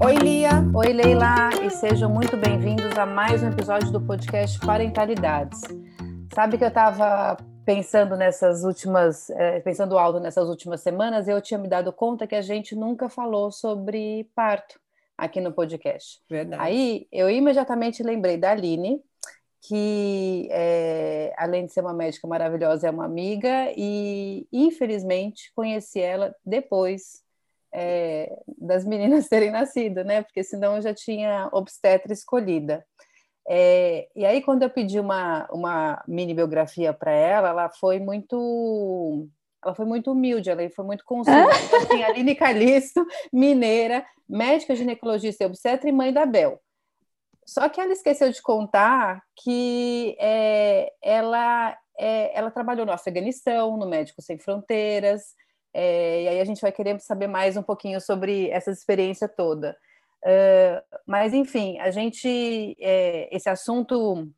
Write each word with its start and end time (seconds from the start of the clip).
Oi, 0.00 0.16
Lia. 0.16 0.50
Oi, 0.74 0.92
Leila. 0.92 1.50
E 1.62 1.70
sejam 1.70 2.10
muito 2.10 2.36
bem-vindos 2.36 2.98
a 2.98 3.06
mais 3.06 3.42
um 3.42 3.48
episódio 3.48 3.90
do 3.90 4.00
podcast 4.00 4.58
Parentalidades. 4.60 5.60
Sabe 6.34 6.58
que 6.58 6.64
eu 6.64 6.68
estava 6.68 7.36
pensando 7.64 8.16
nessas 8.16 8.64
últimas, 8.64 9.30
é, 9.30 9.60
pensando 9.60 9.96
alto 9.96 10.18
nessas 10.18 10.48
últimas 10.48 10.80
semanas, 10.80 11.28
eu 11.28 11.40
tinha 11.40 11.58
me 11.58 11.68
dado 11.68 11.92
conta 11.92 12.26
que 12.26 12.34
a 12.34 12.42
gente 12.42 12.74
nunca 12.74 13.08
falou 13.08 13.52
sobre 13.52 14.28
parto 14.34 14.81
aqui 15.24 15.40
no 15.40 15.52
podcast. 15.52 16.20
Verdade. 16.28 16.60
Aí 16.60 17.06
eu 17.12 17.30
imediatamente 17.30 18.02
lembrei 18.02 18.36
da 18.36 18.50
Aline, 18.50 19.00
que 19.60 20.48
é, 20.50 21.32
além 21.38 21.66
de 21.66 21.72
ser 21.72 21.80
uma 21.80 21.94
médica 21.94 22.26
maravilhosa, 22.26 22.88
é 22.88 22.90
uma 22.90 23.04
amiga, 23.04 23.72
e 23.76 24.46
infelizmente 24.52 25.52
conheci 25.54 26.00
ela 26.00 26.34
depois 26.44 27.22
é, 27.72 28.36
das 28.58 28.84
meninas 28.84 29.28
terem 29.30 29.52
nascido, 29.52 30.02
né? 30.02 30.22
Porque 30.22 30.42
senão 30.42 30.76
eu 30.76 30.82
já 30.82 30.92
tinha 30.92 31.48
obstetra 31.52 32.12
escolhida. 32.12 32.84
É, 33.48 34.08
e 34.16 34.24
aí, 34.24 34.42
quando 34.42 34.62
eu 34.62 34.70
pedi 34.70 34.98
uma, 34.98 35.48
uma 35.52 36.02
mini 36.06 36.34
biografia 36.34 36.92
para 36.92 37.12
ela, 37.12 37.48
ela 37.48 37.68
foi 37.70 37.98
muito 38.00 39.28
ela 39.64 39.74
foi 39.74 39.84
muito 39.84 40.12
humilde, 40.12 40.50
ela 40.50 40.68
foi 40.70 40.84
muito 40.84 41.04
concisa. 41.06 41.38
Então, 41.66 41.78
assim, 41.80 42.02
Aline 42.02 42.34
Calixto, 42.34 43.06
mineira, 43.32 44.04
médica 44.28 44.74
ginecologista 44.74 45.44
e 45.44 45.46
obstetra 45.46 45.88
e 45.88 45.92
mãe 45.92 46.12
da 46.12 46.26
Bel. 46.26 46.60
Só 47.44 47.68
que 47.68 47.80
ela 47.80 47.92
esqueceu 47.92 48.30
de 48.30 48.40
contar 48.40 49.22
que 49.42 50.16
é, 50.20 50.92
ela, 51.02 51.76
é, 51.98 52.38
ela 52.38 52.50
trabalhou 52.50 52.86
no 52.86 52.92
Afeganistão, 52.92 53.76
no 53.76 53.86
Médicos 53.86 54.24
Sem 54.24 54.38
Fronteiras, 54.38 55.34
é, 55.74 56.22
e 56.22 56.28
aí 56.28 56.40
a 56.40 56.44
gente 56.44 56.60
vai 56.60 56.70
querer 56.70 57.00
saber 57.00 57.26
mais 57.26 57.56
um 57.56 57.62
pouquinho 57.62 58.00
sobre 58.00 58.48
essa 58.50 58.70
experiência 58.70 59.26
toda. 59.26 59.76
Uh, 60.24 60.80
mas, 61.04 61.34
enfim, 61.34 61.78
a 61.80 61.90
gente, 61.90 62.76
é, 62.80 63.28
esse 63.34 63.48
assunto, 63.48 64.28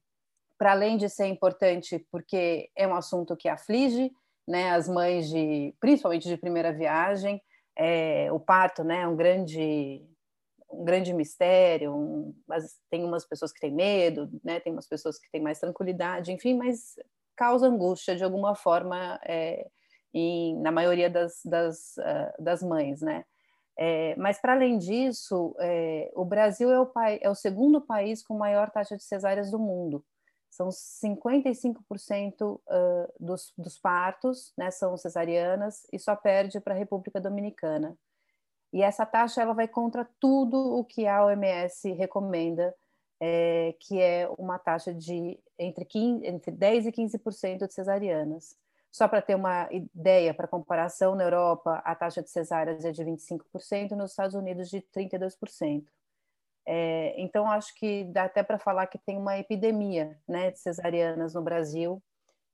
para 0.57 0.73
além 0.73 0.97
de 0.97 1.11
ser 1.11 1.27
importante, 1.27 2.07
porque 2.11 2.71
é 2.75 2.87
um 2.87 2.95
assunto 2.95 3.37
que 3.37 3.49
aflige 3.49 4.11
né, 4.47 4.71
as 4.71 4.89
mães, 4.89 5.29
de, 5.29 5.75
principalmente 5.81 6.29
de 6.29 6.37
primeira 6.37 6.73
viagem, 6.73 7.41
é, 7.77 8.31
o 8.33 8.39
parto 8.39 8.85
né, 8.85 9.03
é 9.03 9.09
um 9.09 9.17
grande, 9.17 10.03
um 10.71 10.85
grande 10.85 11.13
mistério, 11.13 11.95
um, 11.95 12.35
mas 12.47 12.79
tem 12.91 13.05
umas 13.05 13.27
pessoas 13.27 13.53
que 13.53 13.61
têm 13.61 13.73
medo, 13.73 14.31
né, 14.45 14.61
tem 14.61 14.73
umas 14.73 14.87
pessoas 14.87 15.19
que 15.19 15.31
têm 15.31 15.41
mais 15.41 15.59
tranquilidade, 15.59 16.33
enfim, 16.33 16.55
mas 16.55 16.95
causa 17.37 17.67
angústia 17.67 18.15
de 18.15 18.25
alguma 18.25 18.55
forma 18.55 19.19
é, 19.25 19.67
em, 20.13 20.57
na 20.61 20.71
maioria 20.71 21.11
das, 21.11 21.41
das, 21.45 21.97
uh, 21.99 22.43
das 22.43 22.63
mães, 22.63 23.01
né? 23.01 23.25
É, 23.77 24.15
mas, 24.17 24.41
para 24.41 24.53
além 24.53 24.79
disso, 24.79 25.55
é, 25.59 26.11
o 26.15 26.25
Brasil 26.25 26.71
é 26.71 26.81
o, 26.81 26.93
é 27.21 27.29
o, 27.29 27.35
segundo 27.35 27.81
país 27.81 28.23
com 28.23 28.39
maior 28.39 28.71
taxa 28.71 28.97
de 28.97 29.03
cesáreas 29.03 29.51
do 29.51 29.59
mundo. 29.59 30.05
São 30.55 30.69
55% 30.69 32.43
uh, 32.43 32.61
dos, 33.19 33.53
dos 33.59 33.77
partos 33.77 34.53
né, 34.57 34.71
são 34.71 34.97
cesarianas 34.97 35.85
e 35.93 35.99
só 35.99 36.15
perde 36.15 36.61
para 36.61 36.75
a 36.75 36.77
República 36.77 37.21
Dominicana. 37.21 37.99
E 38.73 38.81
essa 38.81 39.05
taxa 39.05 39.43
ela 39.43 39.53
vai 39.53 39.67
contra 39.67 40.09
tudo 40.21 40.57
o 40.57 40.85
que 40.85 41.09
a 41.09 41.25
OMS 41.25 41.91
recomenda, 41.95 42.73
é, 43.19 43.75
que 43.81 44.01
é 44.01 44.29
uma 44.39 44.57
taxa 44.57 44.95
de 44.95 45.41
entre, 45.59 45.85
15, 45.85 46.25
entre 46.25 46.53
10% 46.53 46.87
e 46.87 46.93
15% 46.93 47.67
de 47.67 47.75
cesarianas. 47.75 48.57
Só 48.93 49.09
para 49.09 49.21
ter 49.21 49.35
uma 49.35 49.69
ideia, 49.73 50.33
para 50.33 50.47
comparação, 50.47 51.17
na 51.17 51.25
Europa 51.25 51.83
a 51.85 51.97
taxa 51.97 52.23
de 52.23 52.31
cesáreas 52.31 52.85
é 52.85 52.93
de 52.93 53.05
25%, 53.05 53.91
nos 53.97 54.13
Estados 54.13 54.37
Unidos 54.37 54.71
de 54.71 54.81
32%. 54.81 55.85
É, 56.67 57.15
então, 57.21 57.51
acho 57.51 57.75
que 57.75 58.05
dá 58.05 58.25
até 58.25 58.43
para 58.43 58.59
falar 58.59 58.87
que 58.87 58.99
tem 58.99 59.19
uma 59.19 59.39
epidemia 59.39 60.19
né, 60.27 60.51
de 60.51 60.59
cesarianas 60.59 61.35
no 61.35 61.43
Brasil, 61.43 62.03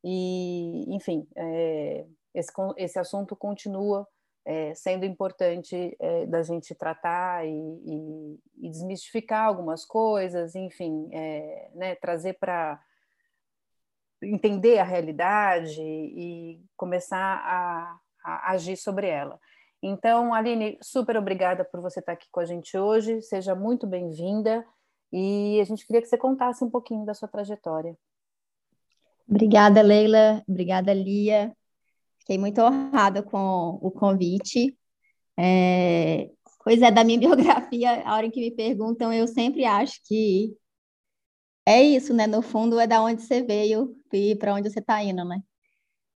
e, 0.02 0.94
enfim, 0.94 1.28
é, 1.36 2.06
esse, 2.34 2.52
esse 2.76 2.98
assunto 2.98 3.36
continua 3.36 4.06
é, 4.44 4.74
sendo 4.74 5.04
importante 5.04 5.96
é, 6.00 6.26
da 6.26 6.42
gente 6.42 6.74
tratar 6.74 7.46
e, 7.46 7.50
e, 7.50 8.40
e, 8.66 8.70
desmistificar 8.70 9.46
algumas 9.46 9.84
coisas, 9.84 10.54
enfim, 10.54 11.08
é, 11.12 11.70
né, 11.74 11.94
trazer 11.96 12.34
para 12.34 12.80
entender 14.22 14.78
a 14.78 14.84
realidade 14.84 15.80
e 15.80 16.62
começar 16.76 17.18
a, 17.18 17.98
a, 18.24 18.52
agir 18.52 18.76
sobre 18.76 19.08
ela. 19.08 19.38
Então, 19.82 20.34
Aline, 20.34 20.78
super 20.82 21.16
obrigada 21.16 21.64
por 21.64 21.80
você 21.80 22.00
estar 22.00 22.12
aqui 22.12 22.26
com 22.30 22.40
a 22.40 22.44
gente 22.44 22.76
hoje, 22.76 23.22
seja 23.22 23.54
muito 23.54 23.86
bem-vinda 23.86 24.64
e 25.12 25.58
a 25.60 25.64
gente 25.64 25.86
queria 25.86 26.02
que 26.02 26.08
você 26.08 26.18
contasse 26.18 26.62
um 26.62 26.70
pouquinho 26.70 27.04
da 27.06 27.14
sua 27.14 27.26
trajetória. 27.26 27.96
Obrigada, 29.28 29.80
Leila, 29.80 30.44
obrigada, 30.46 30.92
Lia. 30.92 31.56
Fiquei 32.18 32.36
muito 32.36 32.60
honrada 32.60 33.22
com 33.22 33.78
o 33.80 33.90
convite. 33.90 34.76
É, 35.38 36.30
pois 36.62 36.82
é, 36.82 36.90
da 36.90 37.02
minha 37.02 37.18
biografia, 37.20 38.02
a 38.04 38.16
hora 38.16 38.26
em 38.26 38.30
que 38.30 38.40
me 38.40 38.50
perguntam, 38.50 39.12
eu 39.12 39.26
sempre 39.26 39.64
acho 39.64 40.00
que 40.04 40.54
é 41.66 41.82
isso, 41.82 42.12
né? 42.12 42.26
No 42.26 42.42
fundo, 42.42 42.78
é 42.78 42.86
da 42.86 43.02
onde 43.02 43.22
você 43.22 43.42
veio 43.42 43.96
e 44.12 44.34
para 44.36 44.54
onde 44.54 44.70
você 44.70 44.80
está 44.80 45.02
indo, 45.02 45.24
né? 45.24 45.42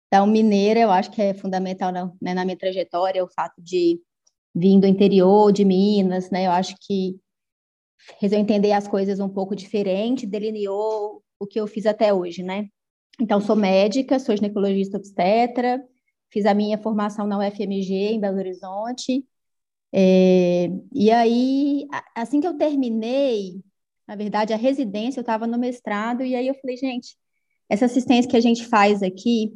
Então, 0.06 0.26
mineira, 0.26 0.80
eu 0.80 0.90
acho 0.90 1.10
que 1.10 1.20
é 1.20 1.34
fundamental 1.34 1.92
né, 1.92 2.34
na 2.34 2.44
minha 2.44 2.56
trajetória 2.56 3.24
o 3.24 3.28
fato 3.28 3.60
de 3.60 4.00
vir 4.54 4.78
do 4.78 4.86
interior 4.86 5.52
de 5.52 5.64
Minas, 5.64 6.30
né? 6.30 6.46
Eu 6.46 6.52
acho 6.52 6.76
que 6.80 7.18
fez 8.20 8.32
eu 8.32 8.38
entender 8.38 8.72
as 8.72 8.86
coisas 8.86 9.18
um 9.18 9.28
pouco 9.28 9.56
diferente, 9.56 10.26
delineou 10.26 11.22
o 11.38 11.46
que 11.46 11.58
eu 11.58 11.66
fiz 11.66 11.86
até 11.86 12.12
hoje, 12.12 12.42
né? 12.42 12.68
Então, 13.20 13.40
sou 13.40 13.56
médica, 13.56 14.18
sou 14.18 14.36
ginecologista 14.36 14.98
obstetra, 14.98 15.82
fiz 16.32 16.46
a 16.46 16.54
ming 16.54 16.76
formação 16.82 17.26
na 17.26 17.38
UFMG, 17.38 18.14
em 18.14 18.20
Belo 18.20 18.38
Horizonte. 18.38 19.24
É, 19.92 20.68
e 20.92 21.10
aí, 21.10 21.86
assim 22.16 22.40
que 22.40 22.46
eu 22.46 22.56
terminei, 22.56 23.62
na 24.06 24.16
verdade, 24.16 24.52
a 24.52 24.56
residência, 24.56 25.20
eu 25.20 25.22
estava 25.22 25.46
no 25.46 25.58
mestrado, 25.58 26.24
e 26.24 26.34
aí 26.34 26.48
eu 26.48 26.54
falei, 26.54 26.76
gente, 26.76 27.16
essa 27.68 27.86
assistência 27.86 28.30
que 28.30 28.36
a 28.36 28.40
gente 28.40 28.66
faz 28.66 29.02
aqui 29.02 29.52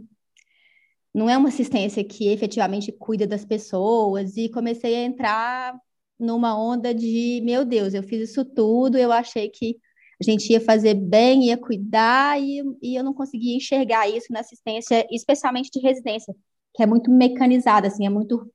não 1.15 1.29
é 1.29 1.37
uma 1.37 1.49
assistência 1.49 2.05
que 2.05 2.29
efetivamente 2.29 2.93
cuida 2.93 3.27
das 3.27 3.45
pessoas, 3.45 4.37
e 4.37 4.49
comecei 4.49 4.95
a 4.95 5.05
entrar 5.05 5.75
numa 6.19 6.59
onda 6.59 6.93
de, 6.95 7.41
meu 7.45 7.65
Deus, 7.65 7.95
eu 7.95 8.03
fiz 8.03 8.31
isso 8.31 8.45
tudo, 8.45 8.99
eu 8.99 9.13
achei 9.13 9.49
que 9.49 9.77
a 10.21 10.25
gente 10.25 10.53
ia 10.53 10.61
fazer 10.61 10.95
bem, 10.95 11.45
ia 11.47 11.57
cuidar, 11.57 12.41
e, 12.41 12.63
e 12.83 12.97
eu 12.97 13.05
não 13.05 13.15
conseguia 13.15 13.57
enxergar 13.57 14.09
isso 14.09 14.33
na 14.33 14.41
assistência, 14.41 15.07
especialmente 15.11 15.71
de 15.71 15.81
residência, 15.81 16.35
que 16.75 16.83
é 16.83 16.87
muito 16.87 17.11
mecanizada, 17.11 17.87
assim, 17.89 18.05
é 18.07 18.11
muito 18.11 18.51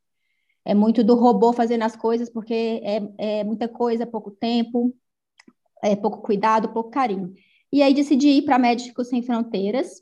é 0.65 0.73
muito 0.73 1.03
do 1.03 1.15
robô 1.15 1.51
fazendo 1.51 1.83
as 1.83 1.95
coisas, 1.95 2.29
porque 2.29 2.81
é, 2.83 3.39
é 3.39 3.43
muita 3.43 3.67
coisa, 3.67 4.07
pouco 4.07 4.31
tempo, 4.31 4.95
é, 5.83 5.95
pouco 5.95 6.21
cuidado, 6.21 6.71
pouco 6.71 6.89
carinho. 6.89 7.33
E 7.71 7.81
aí 7.81 7.93
decidi 7.93 8.29
ir 8.29 8.43
para 8.43 8.57
Médicos 8.57 9.09
Sem 9.09 9.21
Fronteiras, 9.21 10.01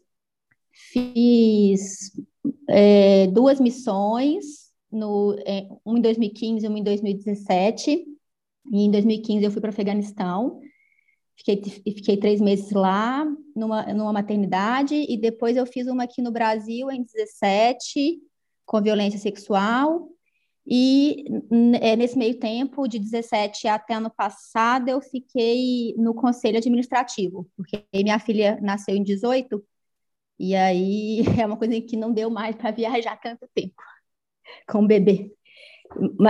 fiz 0.72 2.12
é, 2.68 3.28
duas 3.28 3.60
missões, 3.60 4.72
no, 4.92 5.36
é, 5.46 5.68
uma 5.86 6.00
em 6.00 6.02
2015 6.02 6.66
e 6.66 6.70
uma 6.70 6.80
em 6.80 6.84
2017. 6.84 8.06
E 8.72 8.82
em 8.82 8.92
2015 8.92 9.44
eu 9.44 9.52
fui 9.52 9.62
para 9.62 9.70
o 9.70 9.74
Afeganistão, 9.74 10.60
fiquei, 11.36 11.62
fiquei 11.62 12.18
três 12.18 12.40
meses 12.40 12.72
lá, 12.72 13.26
numa, 13.56 13.84
numa 13.94 14.14
maternidade, 14.14 14.96
e 14.96 15.18
depois 15.18 15.58
eu 15.58 15.66
fiz 15.66 15.88
uma 15.88 16.04
aqui 16.04 16.22
no 16.22 16.32
Brasil 16.32 16.92
em 16.92 17.04
17, 17.04 18.20
com 18.66 18.82
violência 18.82 19.20
sexual, 19.20 20.10
e 20.66 21.26
é, 21.82 21.96
nesse 21.96 22.18
meio 22.18 22.40
tempo, 22.40 22.88
de 22.88 23.00
17 23.00 23.68
até 23.68 23.96
ano 23.96 24.12
passado, 24.12 24.90
eu 24.90 25.02
fiquei 25.02 25.96
no 25.98 26.14
conselho 26.14 26.58
administrativo, 26.58 27.50
porque 27.58 27.84
minha 27.94 28.20
filha 28.20 28.60
nasceu 28.62 28.96
em 28.96 29.04
18, 29.04 29.64
e 30.42 30.56
aí 30.56 31.24
é 31.42 31.46
uma 31.46 31.58
coisa 31.58 31.80
que 31.82 31.96
não 31.98 32.12
deu 32.14 32.30
mais 32.30 32.56
para 32.56 32.72
viajar 32.72 33.18
tanto 33.18 33.48
tempo 33.54 33.76
com 34.70 34.84
o 34.84 34.88
bebê. 34.88 35.32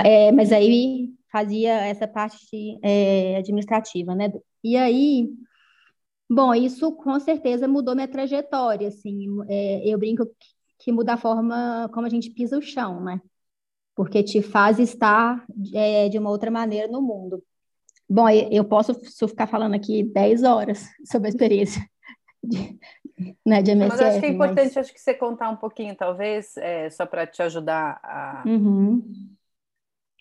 É, 0.06 0.32
mas 0.32 0.52
aí 0.52 1.10
fazia 1.32 1.74
essa 1.86 2.08
parte 2.08 2.80
é, 2.84 3.38
administrativa, 3.38 4.16
né? 4.16 4.32
E 4.64 4.76
aí, 4.76 5.30
bom, 6.30 6.54
isso 6.54 6.92
com 6.94 7.20
certeza 7.20 7.68
mudou 7.68 7.96
minha 7.96 8.08
trajetória, 8.08 8.88
assim, 8.88 9.28
é, 9.48 9.88
eu 9.88 9.98
brinco 9.98 10.26
que 10.80 10.92
muda 10.92 11.14
a 11.14 11.18
forma 11.18 11.90
como 11.94 12.08
a 12.08 12.10
gente 12.10 12.32
pisa 12.32 12.58
o 12.58 12.62
chão, 12.62 13.04
né? 13.04 13.22
porque 13.96 14.24
te 14.24 14.42
faz 14.42 14.80
estar 14.80 15.46
é, 15.74 16.10
de 16.10 16.18
uma 16.18 16.30
outra 16.30 16.50
maneira 16.50 16.88
no 16.88 17.02
mundo. 17.02 17.44
Bom, 18.10 18.28
eu 18.30 18.66
posso 18.66 18.94
ficar 19.28 19.48
falando 19.48 19.76
aqui 19.76 20.04
10 20.04 20.44
horas 20.44 20.86
sobre 21.06 21.28
a 21.28 21.30
experiência 21.30 21.82
né, 23.46 23.62
de. 23.62 23.76
Mas 23.76 24.02
acho 24.02 24.20
que 24.20 24.26
é 24.26 24.30
importante 24.30 24.76
mas... 24.76 24.78
acho 24.78 24.94
que 24.94 25.00
você 25.00 25.14
contar 25.14 25.50
um 25.50 25.56
pouquinho, 25.56 25.96
talvez, 25.96 26.58
é, 26.58 26.90
só 26.90 27.06
para 27.06 27.28
te 27.28 27.42
ajudar 27.42 28.00
a, 28.04 28.44
uhum. 28.46 29.02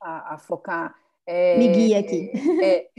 a, 0.02 0.34
a, 0.34 0.38
focar. 0.38 0.94
É, 1.26 1.58
Me 1.58 1.68
guia 1.68 2.00
aqui. 2.00 2.32
É, 2.62 2.90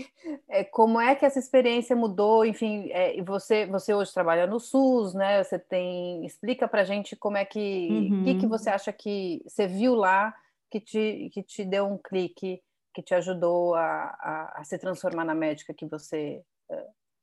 é, 0.50 0.64
como 0.64 1.00
é 1.00 1.16
que 1.16 1.26
essa 1.26 1.40
experiência 1.40 1.96
mudou? 1.96 2.46
Enfim, 2.46 2.90
é, 2.92 3.22
você, 3.22 3.66
você 3.66 3.94
hoje 3.94 4.14
trabalha 4.14 4.48
no 4.48 4.60
SUS, 4.60 5.14
né? 5.14 5.44
Você 5.44 5.60
tem. 5.60 6.26
Explica 6.26 6.68
para 6.68 6.84
gente 6.84 7.16
como 7.16 7.38
é 7.38 7.46
que. 7.46 7.90
O 7.90 8.14
uhum. 8.14 8.24
que, 8.24 8.36
que 8.36 8.48
você 8.48 8.70
acha 8.70 8.92
que 8.92 9.42
você 9.46 9.68
viu 9.68 9.96
lá 9.96 10.34
que 10.70 10.80
te, 10.80 11.30
que 11.34 11.44
te 11.44 11.66
deu 11.66 11.86
um 11.86 11.98
clique, 11.98 12.62
que 12.94 13.02
te 13.04 13.14
ajudou 13.14 13.76
a, 13.76 13.82
a, 13.84 14.54
a 14.62 14.64
se 14.64 14.78
transformar 14.78 15.26
na 15.26 15.36
médica 15.36 15.74
que 15.74 15.86
você, 15.86 16.42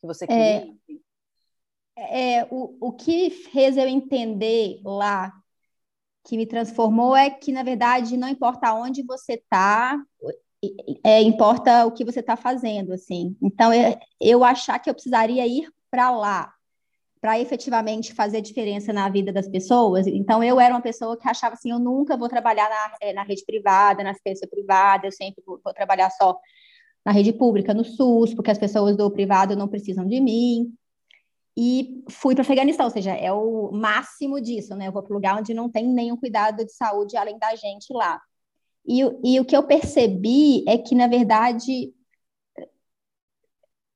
que 0.00 0.06
você 0.06 0.26
é, 0.26 0.60
queria? 0.60 0.74
É, 2.10 2.44
o, 2.50 2.76
o 2.80 2.92
que 2.92 3.30
fez 3.30 3.76
eu 3.76 3.88
entender 3.88 4.80
lá 4.84 5.32
que 6.24 6.36
me 6.36 6.46
transformou 6.46 7.16
é 7.16 7.30
que, 7.30 7.50
na 7.50 7.62
verdade, 7.62 8.16
não 8.16 8.28
importa 8.28 8.74
onde 8.74 9.02
você 9.02 9.34
está, 9.34 9.98
é, 11.04 11.22
importa 11.22 11.86
o 11.86 11.92
que 11.92 12.04
você 12.04 12.20
está 12.20 12.36
fazendo, 12.36 12.92
assim. 12.92 13.36
Então, 13.42 13.72
eu, 13.72 13.98
eu 14.20 14.44
achar 14.44 14.78
que 14.78 14.90
eu 14.90 14.94
precisaria 14.94 15.46
ir 15.46 15.70
para 15.90 16.10
lá, 16.10 16.52
para 17.20 17.40
efetivamente 17.40 18.12
fazer 18.12 18.40
diferença 18.40 18.92
na 18.92 19.08
vida 19.08 19.32
das 19.32 19.48
pessoas. 19.48 20.06
Então, 20.06 20.42
eu 20.44 20.60
era 20.60 20.74
uma 20.74 20.82
pessoa 20.82 21.16
que 21.16 21.28
achava 21.28 21.54
assim: 21.54 21.70
eu 21.70 21.78
nunca 21.78 22.16
vou 22.16 22.28
trabalhar 22.28 22.68
na, 22.68 22.96
eh, 23.00 23.12
na 23.12 23.22
rede 23.22 23.44
privada, 23.44 24.04
na 24.04 24.10
assistência 24.10 24.46
privada, 24.46 25.06
eu 25.06 25.12
sempre 25.12 25.42
vou, 25.46 25.60
vou, 25.64 25.72
trabalhar 25.72 26.10
só 26.10 26.38
na 27.04 27.12
rede 27.12 27.32
pública, 27.32 27.72
no 27.72 27.84
SUS, 27.84 28.34
porque 28.34 28.50
as 28.50 28.58
pessoas 28.58 28.96
do 28.96 29.10
privado 29.10 29.56
não 29.56 29.66
precisam 29.68 30.06
de 30.06 30.20
mim. 30.20 30.72
E 31.60 32.04
fui 32.08 32.36
para 32.36 32.42
o 32.42 32.44
Afeganistão, 32.44 32.86
ou 32.86 32.92
seja, 32.92 33.12
é 33.12 33.32
o 33.32 33.72
máximo 33.72 34.40
disso, 34.40 34.76
né? 34.76 34.86
Eu 34.86 34.92
vou 34.92 35.02
para 35.02 35.12
um 35.12 35.16
lugar 35.16 35.36
onde 35.36 35.52
não 35.52 35.68
tem 35.68 35.88
nenhum 35.88 36.16
cuidado 36.16 36.64
de 36.64 36.72
saúde 36.72 37.16
além 37.16 37.36
da 37.36 37.56
gente 37.56 37.92
lá. 37.92 38.20
E, 38.86 39.00
e 39.24 39.40
o 39.40 39.44
que 39.44 39.56
eu 39.56 39.66
percebi 39.66 40.64
é 40.68 40.78
que, 40.78 40.94
na 40.94 41.08
verdade, 41.08 41.92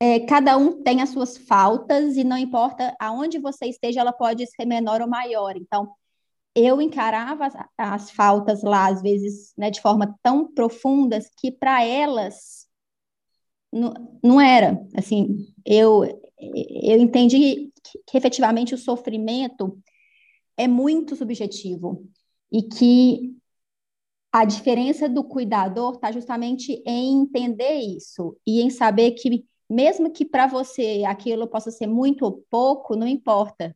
é, 0.01 0.19
cada 0.27 0.57
um 0.57 0.83
tem 0.83 1.01
as 1.03 1.11
suas 1.11 1.39
faltas 1.39 2.17
e 2.17 2.25
não 2.25 2.37
importa 2.37 2.97
aonde 3.01 3.39
você 3.39 3.67
esteja, 3.67 4.01
ela 4.01 4.13
pode 4.13 4.45
ser 4.49 4.67
menor 4.67 5.01
ou 5.01 5.09
maior. 5.09 5.57
Então, 5.57 5.95
eu 6.57 6.83
encarava 6.83 7.47
as, 7.47 7.55
as 7.79 8.11
faltas 8.11 8.65
lá, 8.65 8.89
às 8.89 9.01
vezes, 9.01 9.53
né, 9.57 9.71
de 9.71 9.81
forma 9.81 10.19
tão 10.21 10.53
profundas 10.53 11.31
que 11.39 11.53
para 11.53 11.85
elas 11.85 12.67
não, 13.73 13.95
não 14.23 14.41
era. 14.41 14.85
Assim, 14.97 15.47
eu, 15.65 16.05
eu 16.43 16.99
entendi 16.99 17.73
que, 17.83 17.99
que 18.07 18.19
efetivamente 18.19 18.75
o 18.75 18.79
sofrimento 18.79 19.79
é 20.57 20.67
muito 20.69 21.17
subjetivo 21.17 22.07
e 22.51 22.63
que 22.63 23.37
a 24.33 24.45
diferença 24.45 25.09
do 25.09 25.23
cuidador 25.23 25.95
está 25.95 26.11
justamente 26.11 26.83
em 26.87 27.23
entender 27.23 27.75
isso 27.75 28.37
e 28.47 28.63
em 28.63 28.71
saber 28.71 29.13
que 29.13 29.47
mesmo 29.69 30.11
que 30.11 30.25
para 30.25 30.47
você 30.47 31.05
aquilo 31.07 31.47
possa 31.49 31.71
ser 31.71 31.87
muito 31.87 32.25
ou 32.25 32.45
pouco, 32.51 32.97
não 32.97 33.07
importa. 33.07 33.75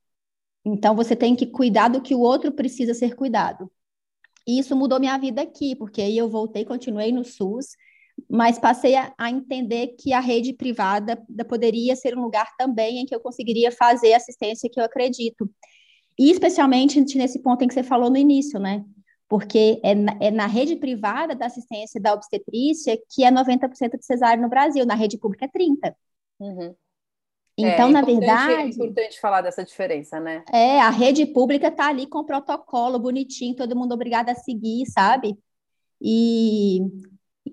Então 0.64 0.94
você 0.94 1.14
tem 1.16 1.36
que 1.36 1.46
cuidar 1.46 1.88
do 1.88 2.02
que 2.02 2.14
o 2.14 2.20
outro 2.20 2.52
precisa 2.52 2.92
ser 2.92 3.14
cuidado. 3.14 3.70
E 4.46 4.58
isso 4.58 4.76
mudou 4.76 5.00
minha 5.00 5.16
vida 5.18 5.42
aqui, 5.42 5.74
porque 5.74 6.02
aí 6.02 6.16
eu 6.16 6.28
voltei, 6.28 6.64
continuei 6.64 7.12
no 7.12 7.24
SUS, 7.24 7.76
mas 8.28 8.58
passei 8.58 8.94
a, 8.96 9.12
a, 9.16 9.30
entender 9.30 9.94
que 9.98 10.12
a 10.12 10.20
rede 10.20 10.52
privada 10.52 11.22
poderia 11.48 11.94
ser 11.94 12.16
um 12.16 12.22
lugar 12.22 12.54
também 12.56 12.98
em 12.98 13.06
que 13.06 13.14
eu 13.14 13.20
conseguiria 13.20 13.70
fazer 13.70 14.12
a 14.12 14.16
assistência 14.16 14.70
que 14.70 14.80
eu 14.80 14.84
acredito. 14.84 15.48
E 16.18 16.30
especialmente 16.30 17.00
nesse 17.16 17.40
ponto 17.40 17.62
em 17.62 17.68
que 17.68 17.74
você 17.74 17.82
falou 17.82 18.10
no 18.10 18.16
início, 18.16 18.58
né? 18.58 18.84
porque 19.28 19.80
é 19.82 19.94
na, 19.94 20.16
é 20.20 20.30
na 20.30 20.46
rede 20.46 20.76
privada 20.76 21.34
da 21.34 21.46
assistência 21.46 22.00
da 22.00 22.12
obstetrícia 22.14 22.98
que 23.10 23.24
é 23.24 23.30
90% 23.30 23.98
de 23.98 24.04
cesárea 24.04 24.40
no 24.40 24.48
Brasil, 24.48 24.86
na 24.86 24.94
rede 24.94 25.18
pública 25.18 25.46
é 25.46 25.48
30%. 25.48 25.94
Uhum. 26.38 26.74
Então, 27.58 27.88
é, 27.88 27.92
na 27.92 28.02
verdade. 28.02 28.52
É 28.52 28.66
importante 28.66 29.18
falar 29.18 29.40
dessa 29.40 29.64
diferença, 29.64 30.20
né? 30.20 30.44
É, 30.52 30.78
a 30.78 30.90
rede 30.90 31.24
pública 31.24 31.68
está 31.68 31.88
ali 31.88 32.06
com 32.06 32.18
o 32.18 32.24
protocolo 32.24 32.98
bonitinho, 32.98 33.56
todo 33.56 33.74
mundo 33.74 33.92
obrigado 33.92 34.28
a 34.28 34.34
seguir, 34.34 34.84
sabe? 34.86 35.36
E 36.00 36.80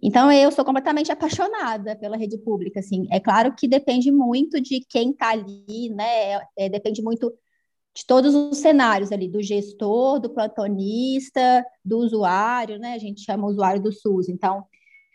então 0.02 0.32
eu 0.32 0.52
sou 0.52 0.66
completamente 0.66 1.12
apaixonada 1.12 1.96
pela 1.96 2.18
rede 2.18 2.38
pública, 2.38 2.80
assim. 2.80 3.08
É 3.12 3.20
claro 3.20 3.54
que 3.56 3.68
depende 3.68 4.12
muito 4.12 4.62
de 4.62 4.82
quem 4.90 5.12
está 5.12 5.30
ali, 5.30 5.90
né? 5.90 6.42
É, 6.58 6.70
depende 6.70 7.02
muito 7.02 7.34
de 7.96 8.06
todos 8.08 8.34
os 8.34 8.58
cenários 8.58 9.12
ali, 9.12 9.28
do 9.28 9.42
gestor, 9.42 10.20
do 10.20 10.30
plantonista, 10.30 11.64
do 11.86 12.00
usuário, 12.00 12.80
né? 12.80 12.94
A 12.94 12.98
gente 12.98 13.22
chama 13.22 13.46
o 13.46 13.52
usuário 13.52 13.82
do 13.82 13.92
SUS. 13.92 14.30
Então, 14.30 14.64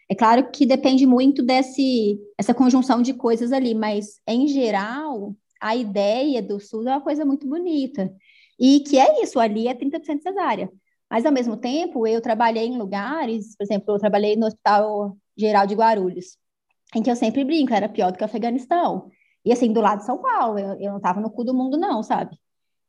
é 0.09 0.15
claro 0.15 0.51
que 0.51 0.65
depende 0.65 1.05
muito 1.07 1.43
desse 1.43 2.19
essa 2.39 2.55
conjunção 2.55 3.03
de 3.03 3.13
coisas 3.15 3.53
ali, 3.53 3.75
mas 3.75 4.21
em 4.27 4.47
geral, 4.47 5.35
a 5.61 5.75
ideia 5.77 6.41
do 6.41 6.61
SUS 6.61 6.87
é 6.87 6.91
uma 6.91 7.01
coisa 7.01 7.25
muito 7.25 7.47
bonita. 7.47 8.13
E 8.59 8.81
que 8.81 8.99
é 8.99 9.23
isso, 9.23 9.39
ali 9.39 9.69
é 9.69 9.75
30% 9.75 10.23
cesárea. 10.23 10.71
Mas 11.11 11.25
ao 11.25 11.33
mesmo 11.33 11.57
tempo, 11.57 12.07
eu 12.07 12.21
trabalhei 12.21 12.67
em 12.67 12.79
lugares, 12.79 13.57
por 13.57 13.65
exemplo, 13.65 13.95
eu 13.95 13.99
trabalhei 13.99 14.37
no 14.37 14.47
Hospital 14.47 15.17
Geral 15.37 15.67
de 15.67 15.75
Guarulhos, 15.75 16.37
em 16.95 17.03
que 17.03 17.11
eu 17.11 17.17
sempre 17.17 17.45
brinco, 17.45 17.73
era 17.73 17.89
pior 17.89 18.13
do 18.13 18.19
que 18.19 18.25
o 18.25 18.27
Afeganistão. 18.27 19.11
E 19.45 19.53
assim, 19.53 19.73
do 19.73 19.81
lado 19.81 20.01
de 20.01 20.07
São 20.07 20.21
Paulo, 20.21 20.59
eu, 20.59 20.75
eu 20.81 20.91
não 20.91 20.99
estava 20.99 21.21
no 21.21 21.31
cu 21.31 21.45
do 21.45 21.55
mundo, 21.55 21.79
não, 21.79 22.03
sabe? 22.03 22.39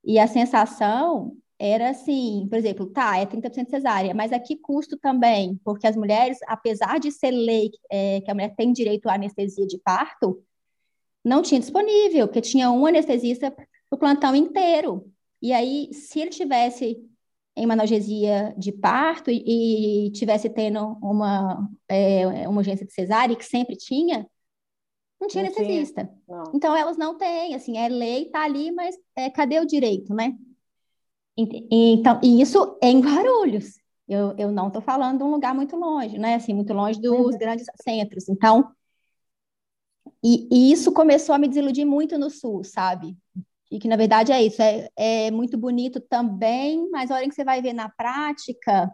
E 0.04 0.20
a 0.20 0.28
sensação 0.28 1.36
era 1.58 1.90
assim, 1.90 2.48
por 2.50 2.58
exemplo, 2.58 2.88
tá, 2.88 3.18
é 3.18 3.26
30% 3.26 3.70
cesárea, 3.70 4.14
mas 4.14 4.32
a 4.32 4.40
que 4.40 4.56
custo 4.56 4.98
também? 4.98 5.60
Porque 5.64 5.86
as 5.86 5.96
mulheres, 5.96 6.40
apesar 6.48 7.00
de 7.00 7.12
ser 7.12 7.32
lei 7.32 7.72
é, 7.92 8.22
que 8.22 8.32
a 8.32 8.34
mulher 8.34 8.56
tem 8.56 8.72
direito 8.72 9.10
à 9.10 9.16
anestesia 9.16 9.68
de 9.68 9.78
parto, 9.78 10.42
não 11.24 11.42
tinha 11.42 11.60
disponível, 11.60 12.28
porque 12.28 12.42
tinha 12.42 12.72
um 12.72 12.86
anestesista 12.86 13.52
para 13.52 13.68
o 13.92 13.98
plantão 13.98 14.36
inteiro. 14.36 15.06
E 15.42 15.52
aí, 15.52 15.94
se 15.94 16.20
ele 16.22 16.30
tivesse 16.30 16.98
em 17.60 17.66
uma 17.66 17.74
analgesia 17.74 18.54
de 18.58 18.72
parto 18.72 19.30
e, 19.30 20.08
e 20.08 20.12
tivesse 20.12 20.50
tendo 20.50 20.98
uma, 21.02 21.70
é, 21.88 22.48
uma 22.48 22.60
urgência 22.60 22.86
de 22.86 22.94
cesárea, 22.94 23.36
que 23.36 23.46
sempre 23.46 23.76
tinha, 23.76 24.26
não 25.20 25.28
tinha 25.28 25.44
não 25.44 25.52
anestesista. 25.52 26.06
Tinha. 26.06 26.38
Não. 26.38 26.52
Então, 26.56 26.76
elas 26.76 26.98
não 26.98 27.18
têm, 27.18 27.54
assim, 27.54 27.78
é 27.78 27.90
lei, 27.90 28.30
tá 28.30 28.44
ali, 28.44 28.72
mas 28.72 28.96
é, 29.16 29.30
cadê 29.30 29.60
o 29.60 29.66
direito, 29.68 30.14
né? 30.14 30.34
Então, 31.38 32.20
e 32.24 32.42
isso 32.42 32.78
em 32.82 33.00
Guarulhos. 33.02 33.80
Eu, 34.08 34.34
eu 34.38 34.52
não 34.52 34.68
estou 34.68 34.82
falando 34.82 35.20
de 35.20 35.24
um 35.24 35.32
lugar 35.32 35.54
muito 35.54 35.76
longe, 35.76 36.18
né? 36.18 36.36
Assim, 36.36 36.54
muito 36.54 36.74
longe 36.74 37.00
dos 37.00 37.34
uhum. 37.34 37.38
grandes 37.38 37.68
centros. 37.82 38.28
Então, 38.28 38.72
e, 40.24 40.48
e, 40.52 40.72
isso 40.72 40.92
começou 40.92 41.36
a 41.36 41.38
me 41.38 41.48
desiludir 41.48 41.86
muito 41.86 42.18
no 42.18 42.30
Sul, 42.30 42.64
sabe? 42.64 43.16
E 43.72 43.80
que, 43.80 43.88
na 43.88 43.96
verdade, 43.96 44.32
é 44.32 44.42
isso. 44.42 44.62
É, 44.62 44.90
é 44.96 45.32
muito 45.32 45.58
bonito 45.58 46.00
também, 46.02 46.90
mas 46.92 47.12
a 47.12 47.16
hora 47.16 47.28
que 47.28 47.36
você 47.36 47.44
vai 47.44 47.62
ver 47.62 47.74
na 47.74 47.90
prática, 47.90 48.92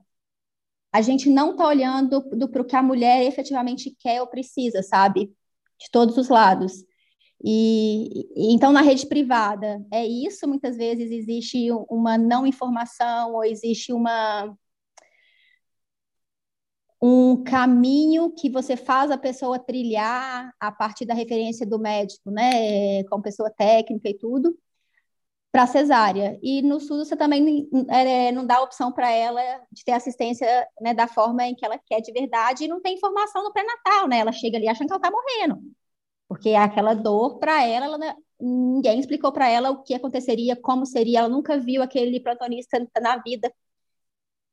a 0.94 1.01
gente 1.01 1.29
não 1.29 1.51
está 1.51 1.67
olhando 1.67 2.22
para 2.50 2.62
o 2.62 2.65
que 2.65 2.75
a 2.75 2.84
mulher 2.84 3.25
efetivamente 3.25 3.96
quer 4.00 4.22
ou 4.22 4.27
precisa, 4.27 4.82
sabe? 4.84 5.34
de 5.79 5.89
todos 5.91 6.17
os 6.17 6.29
lados. 6.29 6.86
E, 7.44 8.27
então, 8.36 8.72
na 8.72 8.82
rede 8.82 9.05
privada, 9.08 9.86
é 9.91 10.05
isso, 10.05 10.48
muitas 10.48 10.77
vezes 10.77 11.12
existe 11.12 11.70
uma 11.89 12.17
não 12.17 12.48
informação 12.48 13.34
ou 13.34 13.44
existe 13.44 13.94
uma 13.94 14.55
um 17.01 17.44
caminho 17.44 18.32
que 18.34 18.50
você 18.50 18.75
faz 18.75 19.12
a 19.12 19.17
pessoa 19.17 19.60
trilhar 19.60 20.51
a 20.60 20.72
partir 20.72 21.05
da 21.05 21.13
referência 21.13 21.65
do 21.65 21.77
médico, 21.77 22.32
né, 22.32 23.03
com 23.05 23.22
pessoa 23.22 23.51
técnica 23.51 24.10
e 24.10 24.17
tudo, 24.17 24.58
para 25.55 25.67
cesárea. 25.67 26.38
E 26.43 26.62
no 26.62 26.81
SUS 26.81 27.07
você 27.07 27.15
também 27.15 27.69
é, 27.88 28.29
não 28.33 28.45
dá 28.45 28.62
opção 28.62 28.91
para 28.91 29.09
ela 29.09 29.41
de 29.71 29.85
ter 29.85 29.93
assistência 29.93 30.45
né, 30.81 30.93
da 30.93 31.07
forma 31.07 31.45
em 31.45 31.55
que 31.55 31.65
ela 31.65 31.79
quer 31.79 32.01
de 32.01 32.12
verdade 32.12 32.65
e 32.65 32.67
não 32.67 32.81
tem 32.81 32.95
informação 32.95 33.41
no 33.41 33.53
pré-natal, 33.53 34.05
né? 34.05 34.17
Ela 34.17 34.33
chega 34.33 34.57
ali 34.57 34.67
achando 34.67 34.88
que 34.88 34.93
ela 34.93 35.00
está 35.00 35.09
morrendo. 35.09 35.62
Porque 36.27 36.50
aquela 36.55 36.93
dor, 36.93 37.39
para 37.39 37.65
ela, 37.65 37.85
ela, 37.85 38.15
ninguém 38.38 39.00
explicou 39.00 39.31
para 39.31 39.47
ela 39.47 39.69
o 39.69 39.81
que 39.81 39.93
aconteceria, 39.93 40.57
como 40.57 40.85
seria, 40.85 41.19
ela 41.19 41.29
nunca 41.29 41.57
viu 41.57 41.81
aquele 41.81 42.19
plantonista 42.19 42.85
na 43.01 43.15
vida. 43.19 43.50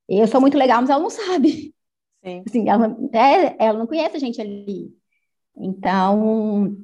Eu 0.08 0.28
sou 0.28 0.40
muito 0.40 0.56
legal, 0.56 0.82
mas 0.82 0.90
ela 0.90 1.02
não 1.02 1.10
sabe. 1.10 1.74
Sim. 2.24 2.44
Assim, 2.46 2.68
ela, 2.68 2.96
é, 3.12 3.56
ela 3.58 3.78
não 3.80 3.88
conhece 3.88 4.16
a 4.16 4.20
gente 4.20 4.40
ali. 4.40 4.96
Então, 5.56 6.76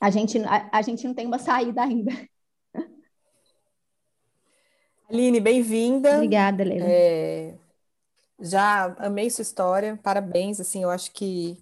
a 0.00 0.10
gente, 0.10 0.36
a, 0.38 0.68
a 0.72 0.82
gente 0.82 1.06
não 1.06 1.14
tem 1.14 1.28
uma 1.28 1.38
saída 1.38 1.84
ainda. 1.84 2.10
Aline, 5.08 5.40
bem-vinda. 5.40 6.16
Obrigada, 6.16 6.64
Leila. 6.64 6.86
É, 6.88 7.54
já 8.40 8.94
amei 8.98 9.30
sua 9.30 9.42
história, 9.42 9.98
parabéns, 10.02 10.60
assim, 10.60 10.82
eu 10.82 10.90
acho 10.90 11.12
que 11.12 11.56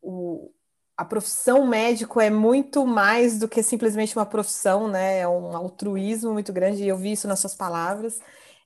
o, 0.00 0.50
a 0.96 1.04
profissão 1.04 1.66
médico 1.66 2.20
é 2.20 2.30
muito 2.30 2.86
mais 2.86 3.38
do 3.38 3.48
que 3.48 3.62
simplesmente 3.62 4.16
uma 4.16 4.26
profissão, 4.26 4.88
né? 4.88 5.18
É 5.18 5.28
um 5.28 5.56
altruísmo 5.56 6.32
muito 6.32 6.52
grande, 6.52 6.82
e 6.82 6.88
eu 6.88 6.96
vi 6.96 7.12
isso 7.12 7.28
nas 7.28 7.40
suas 7.40 7.54
palavras. 7.54 8.20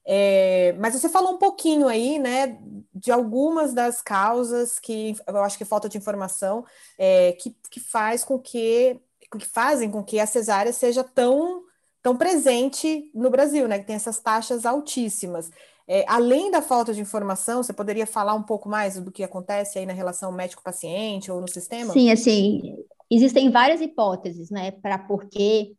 É, 0.08 0.72
mas 0.78 0.94
você 0.94 1.08
falou 1.08 1.32
um 1.32 1.38
pouquinho 1.38 1.88
aí, 1.88 2.16
né, 2.16 2.58
de 2.94 3.10
algumas 3.10 3.74
das 3.74 4.00
causas 4.00 4.78
que 4.78 5.16
eu 5.26 5.42
acho 5.42 5.58
que 5.58 5.64
falta 5.64 5.88
de 5.88 5.98
informação 5.98 6.64
é, 6.96 7.32
que, 7.32 7.56
que 7.68 7.80
faz 7.80 8.22
com 8.22 8.38
que, 8.38 9.00
que 9.36 9.44
fazem 9.44 9.90
com 9.90 10.04
que 10.04 10.20
a 10.20 10.26
cesárea 10.26 10.72
seja 10.72 11.02
tão, 11.02 11.64
tão 12.06 12.16
presente 12.16 13.10
no 13.12 13.28
Brasil, 13.30 13.66
né? 13.66 13.80
Que 13.80 13.84
tem 13.84 13.96
essas 13.96 14.20
taxas 14.20 14.64
altíssimas. 14.64 15.50
É, 15.88 16.04
além 16.06 16.52
da 16.52 16.62
falta 16.62 16.94
de 16.94 17.00
informação, 17.00 17.64
você 17.64 17.72
poderia 17.72 18.06
falar 18.06 18.34
um 18.34 18.44
pouco 18.44 18.68
mais 18.68 19.00
do 19.00 19.10
que 19.10 19.24
acontece 19.24 19.76
aí 19.76 19.84
na 19.84 19.92
relação 19.92 20.30
médico-paciente 20.30 21.32
ou 21.32 21.40
no 21.40 21.48
sistema? 21.48 21.92
Sim, 21.92 22.12
assim, 22.12 22.76
existem 23.10 23.50
várias 23.50 23.80
hipóteses, 23.80 24.50
né, 24.50 24.70
para 24.70 25.00
por 25.00 25.28
que 25.28 25.74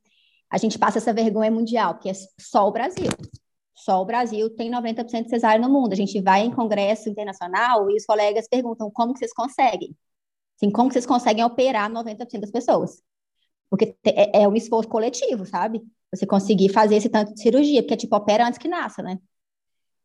a 0.52 0.58
gente 0.58 0.78
passa 0.78 0.98
essa 0.98 1.14
vergonha 1.14 1.50
mundial, 1.50 1.98
que 1.98 2.10
é 2.10 2.14
só 2.38 2.68
o 2.68 2.74
Brasil. 2.74 3.10
Só 3.74 4.02
o 4.02 4.06
Brasil 4.06 4.50
tem 4.50 4.70
90% 4.70 5.24
de 5.24 5.30
cesárea 5.30 5.66
no 5.66 5.72
mundo. 5.72 5.94
A 5.94 5.96
gente 5.96 6.20
vai 6.20 6.42
em 6.42 6.52
congresso 6.52 7.08
internacional 7.08 7.90
e 7.90 7.96
os 7.96 8.06
colegas 8.06 8.50
perguntam 8.50 8.92
como 8.92 9.14
que 9.14 9.20
vocês 9.20 9.34
conseguem? 9.34 9.96
Assim, 10.58 10.70
como 10.70 10.90
que 10.90 10.94
vocês 10.94 11.06
conseguem 11.06 11.46
operar 11.46 11.90
90% 11.90 12.42
das 12.42 12.52
pessoas? 12.52 13.02
Porque 13.70 13.96
é, 14.04 14.42
é 14.42 14.48
um 14.48 14.56
esforço 14.58 14.90
coletivo, 14.90 15.46
sabe? 15.46 15.82
Você 16.12 16.26
conseguir 16.26 16.70
fazer 16.70 16.96
esse 16.96 17.10
tanto 17.10 17.34
de 17.34 17.42
cirurgia, 17.42 17.82
porque 17.82 17.94
é 17.94 17.98
tipo, 17.98 18.16
opera 18.16 18.48
antes 18.48 18.58
que 18.58 18.68
nasça, 18.68 19.02
né? 19.02 19.20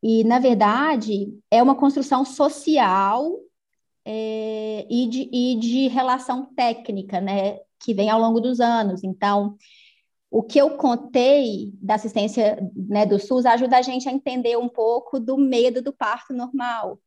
E, 0.02 0.24
na 0.24 0.38
verdade, 0.40 1.32
é 1.50 1.62
uma 1.62 1.76
construção 1.76 2.24
social 2.24 3.38
é, 4.04 4.84
e, 4.90 5.06
de, 5.06 5.30
e 5.32 5.56
de 5.60 5.88
relação 5.88 6.46
técnica, 6.54 7.20
né, 7.20 7.60
que 7.78 7.94
vem 7.94 8.10
ao 8.10 8.20
longo 8.20 8.40
dos 8.40 8.58
anos. 8.60 9.04
Então, 9.04 9.56
o 10.28 10.42
que 10.42 10.58
eu 10.58 10.76
contei 10.76 11.72
da 11.80 11.94
assistência 11.94 12.58
né, 12.74 13.06
do 13.06 13.18
SUS 13.18 13.46
ajuda 13.46 13.76
a 13.76 13.82
gente 13.82 14.08
a 14.08 14.12
entender 14.12 14.56
um 14.56 14.68
pouco 14.68 15.20
do 15.20 15.36
medo 15.36 15.80
do 15.80 15.92
parto 15.92 16.32
normal. 16.32 16.98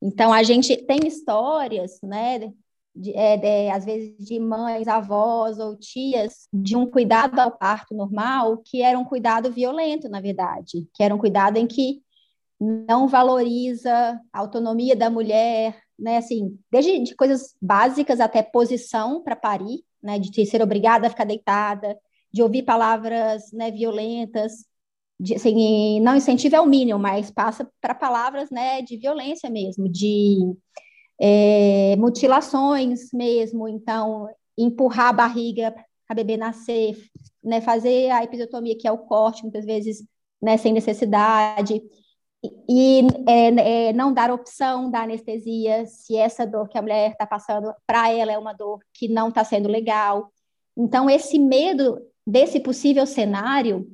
Então, 0.00 0.32
a 0.32 0.42
gente 0.42 0.76
tem 0.76 1.06
histórias, 1.06 1.98
né, 2.02 2.52
de, 2.94 3.12
é, 3.16 3.36
de, 3.36 3.70
às 3.70 3.84
vezes 3.84 4.16
de 4.18 4.38
mães, 4.38 4.86
avós 4.86 5.58
ou 5.58 5.76
tias, 5.76 6.48
de 6.52 6.76
um 6.76 6.86
cuidado 6.86 7.38
ao 7.40 7.50
parto 7.50 7.94
normal 7.94 8.58
que 8.58 8.82
era 8.82 8.98
um 8.98 9.04
cuidado 9.04 9.50
violento, 9.50 10.08
na 10.08 10.20
verdade, 10.20 10.88
que 10.94 11.02
era 11.02 11.14
um 11.14 11.18
cuidado 11.18 11.56
em 11.56 11.66
que 11.66 12.02
não 12.60 13.08
valoriza 13.08 14.20
a 14.32 14.38
autonomia 14.38 14.94
da 14.94 15.10
mulher, 15.10 15.76
né? 15.98 16.18
Assim, 16.18 16.58
desde 16.70 17.00
de 17.02 17.16
coisas 17.16 17.54
básicas 17.60 18.20
até 18.20 18.42
posição 18.42 19.22
para 19.22 19.36
parir, 19.36 19.84
né? 20.02 20.18
De 20.18 20.46
ser 20.46 20.62
obrigada 20.62 21.06
a 21.06 21.10
ficar 21.10 21.24
deitada, 21.24 21.98
de 22.32 22.42
ouvir 22.42 22.62
palavras 22.62 23.52
né, 23.52 23.70
violentas, 23.70 24.66
de, 25.18 25.34
assim, 25.34 26.00
não 26.00 26.16
incentiva 26.16 26.56
é 26.56 26.60
o 26.60 26.66
mínimo, 26.66 26.98
mas 26.98 27.30
passa 27.30 27.68
para 27.80 27.94
palavras 27.94 28.50
né, 28.50 28.82
de 28.82 28.96
violência 28.96 29.48
mesmo, 29.48 29.88
de 29.88 30.38
é, 31.20 31.96
mutilações 31.96 33.10
mesmo, 33.12 33.68
então 33.68 34.28
empurrar 34.56 35.08
a 35.08 35.12
barriga 35.12 35.70
para 35.72 35.84
a 36.08 36.14
bebê 36.14 36.36
nascer, 36.36 36.96
né, 37.42 37.60
fazer 37.60 38.10
a 38.10 38.22
episiotomia, 38.22 38.76
que 38.76 38.86
é 38.86 38.92
o 38.92 38.98
corte, 38.98 39.42
muitas 39.42 39.64
vezes 39.64 40.04
né, 40.40 40.56
sem 40.56 40.72
necessidade, 40.72 41.80
e 42.68 43.06
é, 43.26 43.88
é, 43.88 43.92
não 43.92 44.12
dar 44.12 44.30
opção 44.30 44.90
da 44.90 45.02
anestesia, 45.02 45.86
se 45.86 46.16
essa 46.16 46.46
dor 46.46 46.68
que 46.68 46.76
a 46.76 46.82
mulher 46.82 47.12
está 47.12 47.26
passando 47.26 47.72
para 47.86 48.10
ela 48.10 48.32
é 48.32 48.38
uma 48.38 48.52
dor 48.52 48.80
que 48.92 49.08
não 49.08 49.28
está 49.28 49.42
sendo 49.44 49.68
legal. 49.68 50.30
Então, 50.76 51.08
esse 51.08 51.38
medo 51.38 51.98
desse 52.26 52.60
possível 52.60 53.06
cenário 53.06 53.86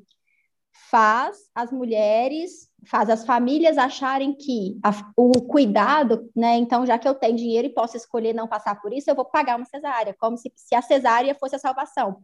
faz 0.90 1.38
as 1.54 1.70
mulheres, 1.70 2.68
faz 2.84 3.10
as 3.10 3.24
famílias 3.24 3.78
acharem 3.78 4.34
que 4.34 4.78
a, 4.82 4.90
o 5.16 5.32
cuidado, 5.42 6.30
né? 6.34 6.56
Então, 6.56 6.86
já 6.86 6.98
que 6.98 7.08
eu 7.08 7.14
tenho 7.14 7.36
dinheiro 7.36 7.68
e 7.68 7.74
posso 7.74 7.96
escolher 7.96 8.34
não 8.34 8.48
passar 8.48 8.80
por 8.80 8.92
isso, 8.92 9.10
eu 9.10 9.14
vou 9.14 9.24
pagar 9.24 9.56
uma 9.56 9.64
cesárea, 9.66 10.14
como 10.18 10.36
se, 10.36 10.52
se 10.56 10.74
a 10.74 10.82
cesárea 10.82 11.34
fosse 11.34 11.56
a 11.56 11.58
salvação. 11.58 12.22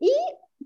E 0.00 0.10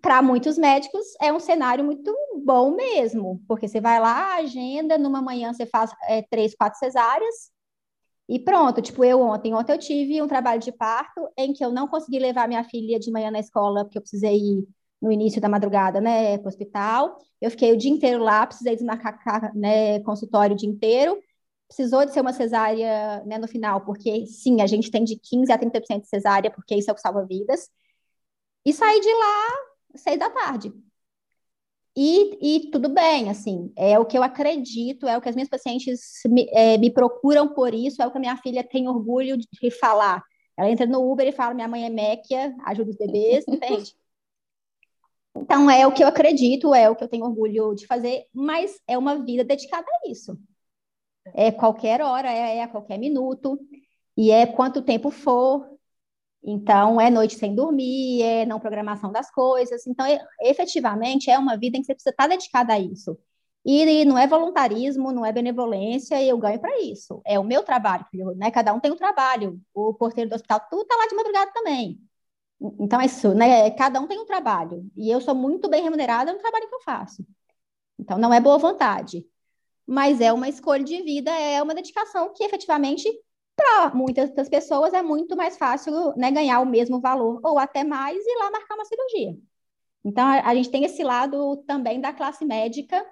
para 0.00 0.22
muitos 0.22 0.58
médicos 0.58 1.06
é 1.20 1.32
um 1.32 1.40
cenário 1.40 1.84
muito 1.84 2.14
bom 2.44 2.74
mesmo, 2.74 3.42
porque 3.46 3.68
você 3.68 3.80
vai 3.80 4.00
lá, 4.00 4.36
agenda, 4.36 4.98
numa 4.98 5.22
manhã 5.22 5.52
você 5.52 5.66
faz 5.66 5.92
é, 6.08 6.22
três, 6.22 6.54
quatro 6.54 6.78
cesáreas 6.78 7.50
e 8.28 8.38
pronto. 8.38 8.82
Tipo, 8.82 9.04
eu 9.04 9.20
ontem, 9.20 9.54
ontem 9.54 9.72
eu 9.72 9.78
tive 9.78 10.22
um 10.22 10.28
trabalho 10.28 10.60
de 10.60 10.72
parto 10.72 11.28
em 11.36 11.52
que 11.52 11.64
eu 11.64 11.72
não 11.72 11.88
consegui 11.88 12.18
levar 12.18 12.48
minha 12.48 12.64
filha 12.64 12.98
de 12.98 13.10
manhã 13.10 13.30
na 13.30 13.40
escola, 13.40 13.84
porque 13.84 13.98
eu 13.98 14.02
precisei 14.02 14.36
ir 14.36 14.68
no 15.02 15.10
início 15.10 15.40
da 15.40 15.48
madrugada, 15.48 16.00
né, 16.00 16.38
para 16.38 16.46
o 16.46 16.48
hospital. 16.48 17.18
Eu 17.40 17.50
fiquei 17.50 17.72
o 17.72 17.76
dia 17.76 17.90
inteiro 17.90 18.22
lá, 18.22 18.46
precisei 18.46 18.76
desmarcar, 18.76 19.54
né, 19.54 20.00
consultório 20.00 20.54
o 20.54 20.58
dia 20.58 20.68
inteiro. 20.68 21.20
Precisou 21.66 22.04
de 22.06 22.12
ser 22.12 22.20
uma 22.20 22.32
cesárea, 22.32 23.22
né, 23.24 23.38
no 23.38 23.48
final, 23.48 23.80
porque 23.84 24.26
sim, 24.26 24.60
a 24.62 24.66
gente 24.66 24.90
tem 24.90 25.04
de 25.04 25.18
15 25.18 25.52
a 25.52 25.58
30% 25.58 26.02
de 26.02 26.08
cesárea, 26.08 26.50
porque 26.50 26.76
isso 26.76 26.88
é 26.90 26.92
o 26.92 26.94
que 26.94 27.02
salva 27.02 27.26
vidas. 27.26 27.68
E 28.64 28.72
saí 28.72 29.00
de 29.00 29.12
lá 29.12 29.48
seis 29.96 30.18
da 30.18 30.30
tarde. 30.30 30.72
E, 31.96 32.56
e, 32.56 32.70
tudo 32.70 32.88
bem, 32.88 33.28
assim, 33.28 33.70
é 33.76 33.98
o 33.98 34.06
que 34.06 34.16
eu 34.16 34.22
acredito, 34.22 35.06
é 35.06 35.18
o 35.18 35.20
que 35.20 35.28
as 35.28 35.34
minhas 35.34 35.48
pacientes 35.48 36.22
me, 36.26 36.48
é, 36.50 36.78
me, 36.78 36.90
procuram 36.90 37.52
por 37.52 37.74
isso, 37.74 38.00
é 38.00 38.06
o 38.06 38.10
que 38.10 38.16
a 38.16 38.20
minha 38.20 38.36
filha 38.38 38.64
tem 38.64 38.88
orgulho 38.88 39.36
de 39.36 39.70
falar. 39.70 40.22
Ela 40.56 40.70
entra 40.70 40.86
no 40.86 41.10
Uber 41.10 41.26
e 41.26 41.32
fala: 41.32 41.52
minha 41.54 41.68
mãe 41.68 41.84
é 41.84 41.90
Méquia, 41.90 42.54
ajuda 42.64 42.90
os 42.90 42.96
bebês, 42.96 43.44
entende? 43.48 43.94
Então, 45.34 45.70
é 45.70 45.86
o 45.86 45.92
que 45.92 46.02
eu 46.02 46.08
acredito, 46.08 46.74
é 46.74 46.90
o 46.90 46.96
que 46.96 47.04
eu 47.04 47.08
tenho 47.08 47.24
orgulho 47.24 47.74
de 47.74 47.86
fazer, 47.86 48.26
mas 48.32 48.80
é 48.86 48.98
uma 48.98 49.24
vida 49.24 49.44
dedicada 49.44 49.86
a 49.86 50.10
isso. 50.10 50.38
É 51.34 51.50
qualquer 51.52 52.02
hora, 52.02 52.30
é, 52.30 52.58
é 52.58 52.62
a 52.62 52.68
qualquer 52.68 52.98
minuto, 52.98 53.58
e 54.16 54.30
é 54.30 54.46
quanto 54.46 54.82
tempo 54.82 55.10
for, 55.10 55.72
então, 56.44 57.00
é 57.00 57.08
noite 57.08 57.36
sem 57.36 57.54
dormir, 57.54 58.22
é 58.22 58.44
não 58.44 58.58
programação 58.58 59.12
das 59.12 59.30
coisas. 59.30 59.86
Então, 59.86 60.04
é, 60.04 60.20
efetivamente, 60.42 61.30
é 61.30 61.38
uma 61.38 61.56
vida 61.56 61.76
em 61.76 61.80
que 61.80 61.86
você 61.86 61.94
precisa 61.94 62.10
estar 62.10 62.26
dedicada 62.26 62.74
a 62.74 62.78
isso. 62.80 63.16
E, 63.64 64.04
não 64.04 64.18
é 64.18 64.26
voluntarismo, 64.26 65.12
não 65.12 65.24
é 65.24 65.32
benevolência, 65.32 66.20
e 66.20 66.28
eu 66.28 66.36
ganho 66.38 66.60
para 66.60 66.80
isso. 66.80 67.22
É 67.24 67.38
o 67.38 67.44
meu 67.44 67.62
trabalho, 67.62 68.04
né? 68.36 68.50
Cada 68.50 68.72
um 68.74 68.80
tem 68.80 68.90
um 68.90 68.96
trabalho. 68.96 69.60
O 69.72 69.94
porteiro 69.94 70.30
do 70.30 70.34
hospital, 70.34 70.60
tu 70.68 70.84
tá 70.84 70.96
lá 70.96 71.06
de 71.06 71.14
madrugada 71.14 71.52
também. 71.52 72.00
Então, 72.78 73.00
é 73.00 73.06
isso, 73.06 73.34
né? 73.34 73.70
Cada 73.72 74.00
um 74.00 74.06
tem 74.06 74.18
um 74.18 74.26
trabalho. 74.26 74.88
E 74.96 75.10
eu 75.10 75.20
sou 75.20 75.34
muito 75.34 75.68
bem 75.68 75.82
remunerada 75.82 76.32
no 76.32 76.38
trabalho 76.38 76.68
que 76.68 76.74
eu 76.74 76.80
faço. 76.80 77.26
Então, 77.98 78.18
não 78.18 78.32
é 78.32 78.40
boa 78.40 78.58
vontade. 78.58 79.26
Mas 79.86 80.20
é 80.20 80.32
uma 80.32 80.48
escolha 80.48 80.84
de 80.84 81.02
vida, 81.02 81.30
é 81.30 81.62
uma 81.62 81.74
dedicação 81.74 82.32
que 82.32 82.44
efetivamente 82.44 83.08
para 83.56 83.94
muitas 83.94 84.34
das 84.34 84.48
pessoas 84.48 84.94
é 84.94 85.02
muito 85.02 85.36
mais 85.36 85.56
fácil 85.56 86.14
né, 86.16 86.30
ganhar 86.30 86.60
o 86.60 86.66
mesmo 86.66 87.00
valor 87.00 87.40
ou 87.44 87.58
até 87.58 87.84
mais 87.84 88.18
e 88.24 88.38
lá 88.38 88.50
marcar 88.50 88.74
uma 88.74 88.84
cirurgia. 88.84 89.36
Então, 90.04 90.24
a, 90.24 90.48
a 90.48 90.54
gente 90.54 90.70
tem 90.70 90.84
esse 90.84 91.02
lado 91.02 91.56
também 91.66 92.00
da 92.00 92.12
classe 92.12 92.44
médica 92.44 93.04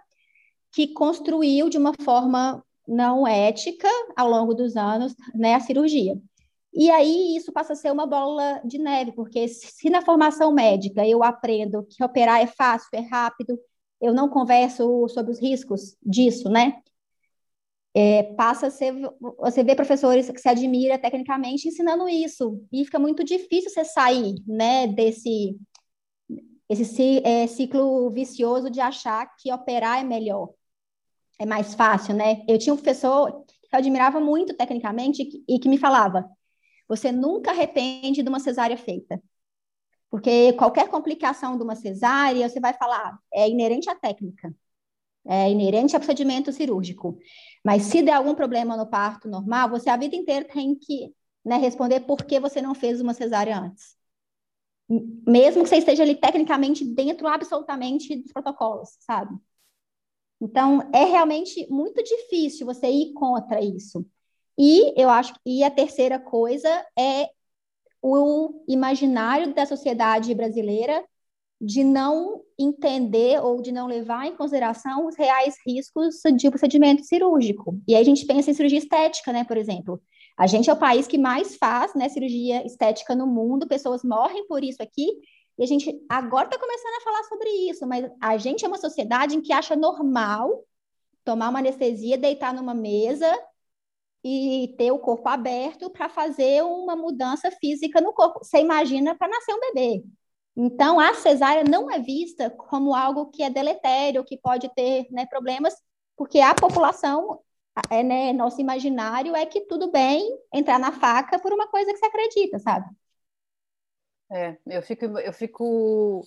que 0.73 0.89
construiu 0.95 1.69
de 1.69 1.79
uma 1.79 1.93
forma 2.03 2.65
não 2.87 3.27
ética 3.27 3.89
ao 4.17 4.29
longo 4.29 4.55
dos 4.55 4.77
anos 4.77 5.15
né, 5.35 5.55
a 5.55 5.61
cirurgia. 5.61 6.21
E 6.73 6.91
aí 6.91 7.37
isso 7.37 7.53
passa 7.53 7.73
a 7.73 7.77
ser 7.77 7.91
uma 7.93 8.07
bola 8.07 8.61
de 8.65 8.79
neve, 8.79 9.13
porque 9.13 9.49
se 9.49 9.91
na 9.91 10.03
formação 10.03 10.53
médica 10.53 11.07
eu 11.07 11.23
aprendo 11.23 11.85
que 11.85 12.03
operar 12.05 12.41
é 12.41 12.47
fácil, 12.47 12.89
é 12.93 13.01
rápido, 13.01 13.59
eu 14.01 14.15
não 14.15 14.29
converso 14.29 15.09
sobre 15.09 15.33
os 15.33 15.41
riscos 15.41 15.97
disso, 16.03 16.49
né? 16.49 16.81
é, 17.95 18.23
passa 18.35 18.69
a 18.69 18.71
ser. 18.71 18.95
Você 19.39 19.65
vê 19.65 19.75
professores 19.75 20.31
que 20.31 20.41
se 20.41 20.49
admira 20.49 20.99
tecnicamente 20.99 21.69
ensinando 21.69 22.09
isso, 22.09 22.63
e 22.73 22.85
fica 22.85 22.99
muito 22.99 23.25
difícil 23.25 23.71
você 23.71 23.85
sair 23.85 24.37
né, 24.47 24.87
desse 24.87 25.57
esse 26.69 27.21
é, 27.27 27.49
ciclo 27.49 28.09
vicioso 28.11 28.71
de 28.71 28.81
achar 28.81 29.27
que 29.37 29.53
operar 29.53 30.01
é 30.01 30.05
melhor, 30.05 30.51
é 31.37 31.45
mais 31.45 31.75
fácil, 31.75 32.15
né? 32.15 32.45
Eu 32.49 32.59
tinha 32.59 32.73
um 32.73 32.77
professor 32.77 33.45
que 33.45 33.75
eu 33.75 33.79
admirava 33.79 34.21
muito 34.21 34.55
tecnicamente 34.57 35.43
e 35.49 35.59
que 35.59 35.69
me 35.69 35.79
falava: 35.79 36.31
você 36.91 37.13
nunca 37.13 37.53
arrepende 37.53 38.23
de 38.23 38.29
uma 38.29 38.41
cesárea 38.41 38.77
feita. 38.77 39.23
Porque 40.11 40.53
qualquer 40.55 40.89
complicação 40.89 41.57
de 41.57 41.63
uma 41.63 41.77
cesárea, 41.77 42.49
você 42.49 42.61
vai 42.61 42.75
falar, 42.75 43.19
é 43.33 43.49
inerente 43.49 43.89
à 43.89 43.95
técnica 43.95 44.55
é 45.27 45.51
inerente 45.51 45.95
ao 45.95 46.01
procedimento 46.01 46.53
cirúrgico. 46.53 47.19
Mas 47.65 47.85
se 47.85 48.03
der 48.03 48.13
algum 48.13 48.35
problema 48.35 48.77
no 48.77 48.87
parto 48.87 49.29
normal, 49.29 49.69
você 49.69 49.91
a 49.91 49.97
vida 49.97 50.17
inteira 50.17 50.47
tem 50.47 50.75
que 50.75 51.15
né, 51.45 51.57
responder 51.57 52.01
por 52.01 52.25
que 52.25 52.41
você 52.41 52.61
não 52.63 52.75
fez 52.75 53.01
uma 53.01 53.15
cesárea 53.15 53.59
antes. 53.59 53.97
Mesmo 54.89 55.63
que 55.63 55.69
você 55.69 55.77
esteja 55.77 56.03
ali 56.03 56.17
tecnicamente 56.17 56.85
dentro 56.85 57.29
absolutamente 57.29 58.17
dos 58.17 58.33
protocolos, 58.33 58.97
sabe? 59.01 59.37
Então, 60.41 60.81
é 60.93 61.05
realmente 61.05 61.67
muito 61.71 62.03
difícil 62.03 62.67
você 62.67 62.89
ir 62.89 63.13
contra 63.13 63.63
isso. 63.63 64.05
E 64.59 65.01
eu 65.01 65.09
acho 65.09 65.33
e 65.45 65.65
a 65.65 65.71
terceira 65.71 66.19
coisa 66.19 66.69
é 66.99 67.29
o 68.03 68.65
imaginário 68.69 69.55
da 69.55 69.67
sociedade 69.67 70.35
brasileira 70.35 71.05
de 71.61 71.85
não 71.85 72.41
entender 72.59 73.39
ou 73.43 73.61
de 73.61 73.71
não 73.71 73.87
levar 73.87 74.27
em 74.27 74.35
consideração 74.35 75.07
os 75.07 75.17
reais 75.17 75.57
riscos 75.67 76.17
de 76.37 76.49
procedimento 76.49 77.05
cirúrgico. 77.05 77.79
E 77.87 77.95
aí 77.95 78.01
a 78.01 78.05
gente 78.05 78.25
pensa 78.25 78.51
em 78.51 78.55
cirurgia 78.55 78.79
estética, 78.79 79.31
né, 79.33 79.45
por 79.45 79.59
exemplo. 79.59 80.01
A 80.39 80.47
gente 80.47 80.71
é 80.71 80.73
o 80.73 80.79
país 80.79 81.07
que 81.07 81.19
mais 81.19 81.57
faz 81.57 81.95
né, 81.95 82.09
cirurgia 82.09 82.65
estética 82.65 83.15
no 83.15 83.27
mundo, 83.27 83.69
pessoas 83.69 84.03
morrem 84.03 84.47
por 84.47 84.65
isso 84.65 84.83
aqui, 84.83 85.07
e 85.59 85.63
a 85.63 85.67
gente 85.67 85.95
agora 86.09 86.47
está 86.47 86.59
começando 86.59 86.95
a 86.95 87.05
falar 87.05 87.25
sobre 87.25 87.51
isso, 87.71 87.87
mas 87.87 88.11
a 88.19 88.39
gente 88.39 88.65
é 88.65 88.69
uma 88.69 88.79
sociedade 88.79 89.37
em 89.37 89.43
que 89.43 89.53
acha 89.53 89.77
normal 89.77 90.65
tomar 91.23 91.51
uma 91.51 91.59
anestesia, 91.59 92.17
deitar 92.17 92.55
numa 92.55 92.73
mesa 92.73 93.31
e 94.23 94.75
ter 94.77 94.93
o 94.93 94.99
corpo 94.99 95.29
aberto 95.29 95.91
para 95.91 96.09
fazer 96.09 96.63
uma 96.63 96.95
mudança 96.95 97.51
física 97.51 98.01
no 98.01 98.13
corpo. 98.13 98.45
Você 98.45 98.59
imagina 98.59 99.15
para 99.15 99.29
nascer 99.29 99.55
um 99.55 99.61
bebê. 99.61 100.05
Então, 100.57 101.01
a 101.01 101.15
cesárea 101.15 101.65
não 101.65 101.91
é 101.91 101.99
vista 101.99 102.51
como 102.51 102.95
algo 102.95 103.31
que 103.31 103.43
é 103.43 103.51
deletério, 103.51 104.25
que 104.25 104.37
pode 104.37 104.69
ter 104.75 105.07
né, 105.11 105.25
problemas, 105.27 105.75
porque 106.17 106.41
a 106.41 106.55
população, 106.55 107.41
é, 107.89 108.03
né, 108.03 108.33
nosso 108.33 108.61
imaginário 108.61 109.35
é 109.35 109.47
que 109.47 109.63
tudo 109.63 109.91
bem 109.91 110.39
entrar 110.53 110.79
na 110.79 110.93
faca 110.93 111.39
por 111.39 111.53
uma 111.53 111.69
coisa 111.69 111.93
que 111.93 111.99
você 111.99 112.07
acredita, 112.07 112.59
sabe? 112.59 112.87
É, 114.31 114.57
eu 114.67 114.83
fico, 114.83 115.05
eu 115.05 115.33
fico, 115.33 116.27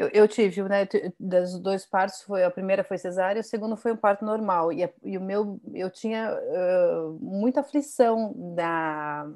eu, 0.00 0.08
eu 0.14 0.28
tive, 0.28 0.62
né, 0.62 0.88
das 1.18 1.58
dois 1.58 1.84
partos, 1.84 2.22
foi 2.22 2.42
a 2.42 2.50
primeira 2.50 2.82
foi 2.82 2.96
cesárea, 2.96 3.40
o 3.40 3.44
segundo 3.44 3.76
foi 3.76 3.92
um 3.92 3.96
parto 3.96 4.24
normal, 4.24 4.72
e, 4.72 4.88
e 5.02 5.18
o 5.18 5.20
meu, 5.20 5.60
eu 5.74 5.90
tinha 5.90 6.32
uh, 6.34 7.18
muita 7.20 7.60
aflição 7.60 8.32
da 8.54 9.28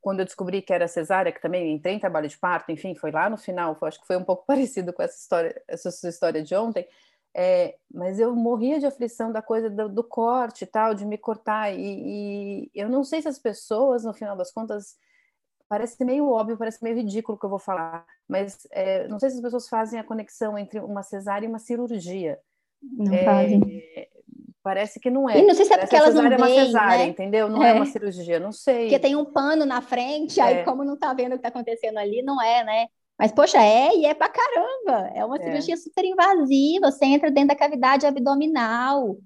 quando 0.00 0.18
eu 0.18 0.24
descobri 0.24 0.60
que 0.62 0.72
era 0.72 0.88
cesárea, 0.88 1.30
que 1.30 1.40
também 1.40 1.74
entrei 1.74 1.94
em 1.94 2.00
trabalho 2.00 2.28
de 2.28 2.36
parto, 2.36 2.72
enfim, 2.72 2.92
foi 2.94 3.12
lá 3.12 3.30
no 3.30 3.36
final, 3.36 3.76
foi, 3.76 3.88
acho 3.88 4.00
que 4.00 4.06
foi 4.06 4.16
um 4.16 4.24
pouco 4.24 4.44
parecido 4.46 4.92
com 4.92 5.02
essa 5.02 5.16
história, 5.16 5.62
essa 5.68 6.08
história 6.08 6.42
de 6.42 6.54
ontem, 6.56 6.88
é, 7.34 7.76
mas 7.92 8.18
eu 8.18 8.34
morria 8.34 8.80
de 8.80 8.86
aflição 8.86 9.30
da 9.30 9.42
coisa 9.42 9.70
do, 9.70 9.88
do 9.88 10.02
corte 10.02 10.64
e 10.64 10.66
tal, 10.66 10.94
de 10.94 11.04
me 11.04 11.18
cortar, 11.18 11.72
e, 11.72 12.64
e, 12.64 12.70
eu 12.74 12.88
não 12.88 13.04
sei 13.04 13.22
se 13.22 13.28
as 13.28 13.38
pessoas, 13.38 14.04
no 14.04 14.14
final 14.14 14.36
das 14.36 14.50
contas, 14.50 14.96
parece 15.72 16.04
meio 16.04 16.28
óbvio, 16.28 16.58
parece 16.58 16.84
meio 16.84 16.96
ridículo 16.96 17.34
o 17.34 17.40
que 17.40 17.46
eu 17.46 17.48
vou 17.48 17.58
falar, 17.58 18.04
mas 18.28 18.68
é, 18.70 19.08
não 19.08 19.18
sei 19.18 19.30
se 19.30 19.36
as 19.36 19.42
pessoas 19.42 19.70
fazem 19.70 19.98
a 19.98 20.04
conexão 20.04 20.58
entre 20.58 20.78
uma 20.78 21.02
cesárea 21.02 21.46
e 21.46 21.48
uma 21.48 21.58
cirurgia. 21.58 22.38
Não 22.82 23.14
é, 23.14 23.24
fazem. 23.24 23.82
Parece 24.62 25.00
que 25.00 25.08
não 25.08 25.30
é. 25.30 25.38
E 25.38 25.46
não 25.46 25.54
sei 25.54 25.64
se 25.64 25.72
é 25.72 25.78
porque 25.78 25.96
elas 25.96 26.14
não 26.14 26.28
veem, 26.28 26.34
é 26.34 26.36
uma 26.36 26.46
cesárea, 26.46 26.98
né? 26.98 27.06
entendeu? 27.06 27.48
Não 27.48 27.64
é. 27.64 27.70
é. 27.70 27.72
uma 27.72 27.86
cirurgia, 27.86 28.38
não 28.38 28.52
sei. 28.52 28.82
Porque 28.82 28.98
tem 28.98 29.16
um 29.16 29.24
pano 29.24 29.64
na 29.64 29.80
frente, 29.80 30.40
é. 30.40 30.42
aí 30.42 30.64
como 30.64 30.84
não 30.84 30.94
tá 30.94 31.14
vendo 31.14 31.32
o 31.32 31.36
que 31.36 31.42
tá 31.42 31.48
acontecendo 31.48 31.96
ali, 31.96 32.20
não 32.20 32.38
é, 32.42 32.62
né? 32.64 32.86
Mas, 33.18 33.32
poxa, 33.32 33.56
é 33.56 33.96
e 33.96 34.04
é 34.04 34.12
pra 34.12 34.28
caramba. 34.28 35.10
É 35.14 35.24
uma 35.24 35.38
é. 35.38 35.42
cirurgia 35.42 35.78
super 35.78 36.04
invasiva, 36.04 36.90
você 36.90 37.06
entra 37.06 37.30
dentro 37.30 37.48
da 37.48 37.56
cavidade 37.56 38.04
abdominal, 38.04 39.16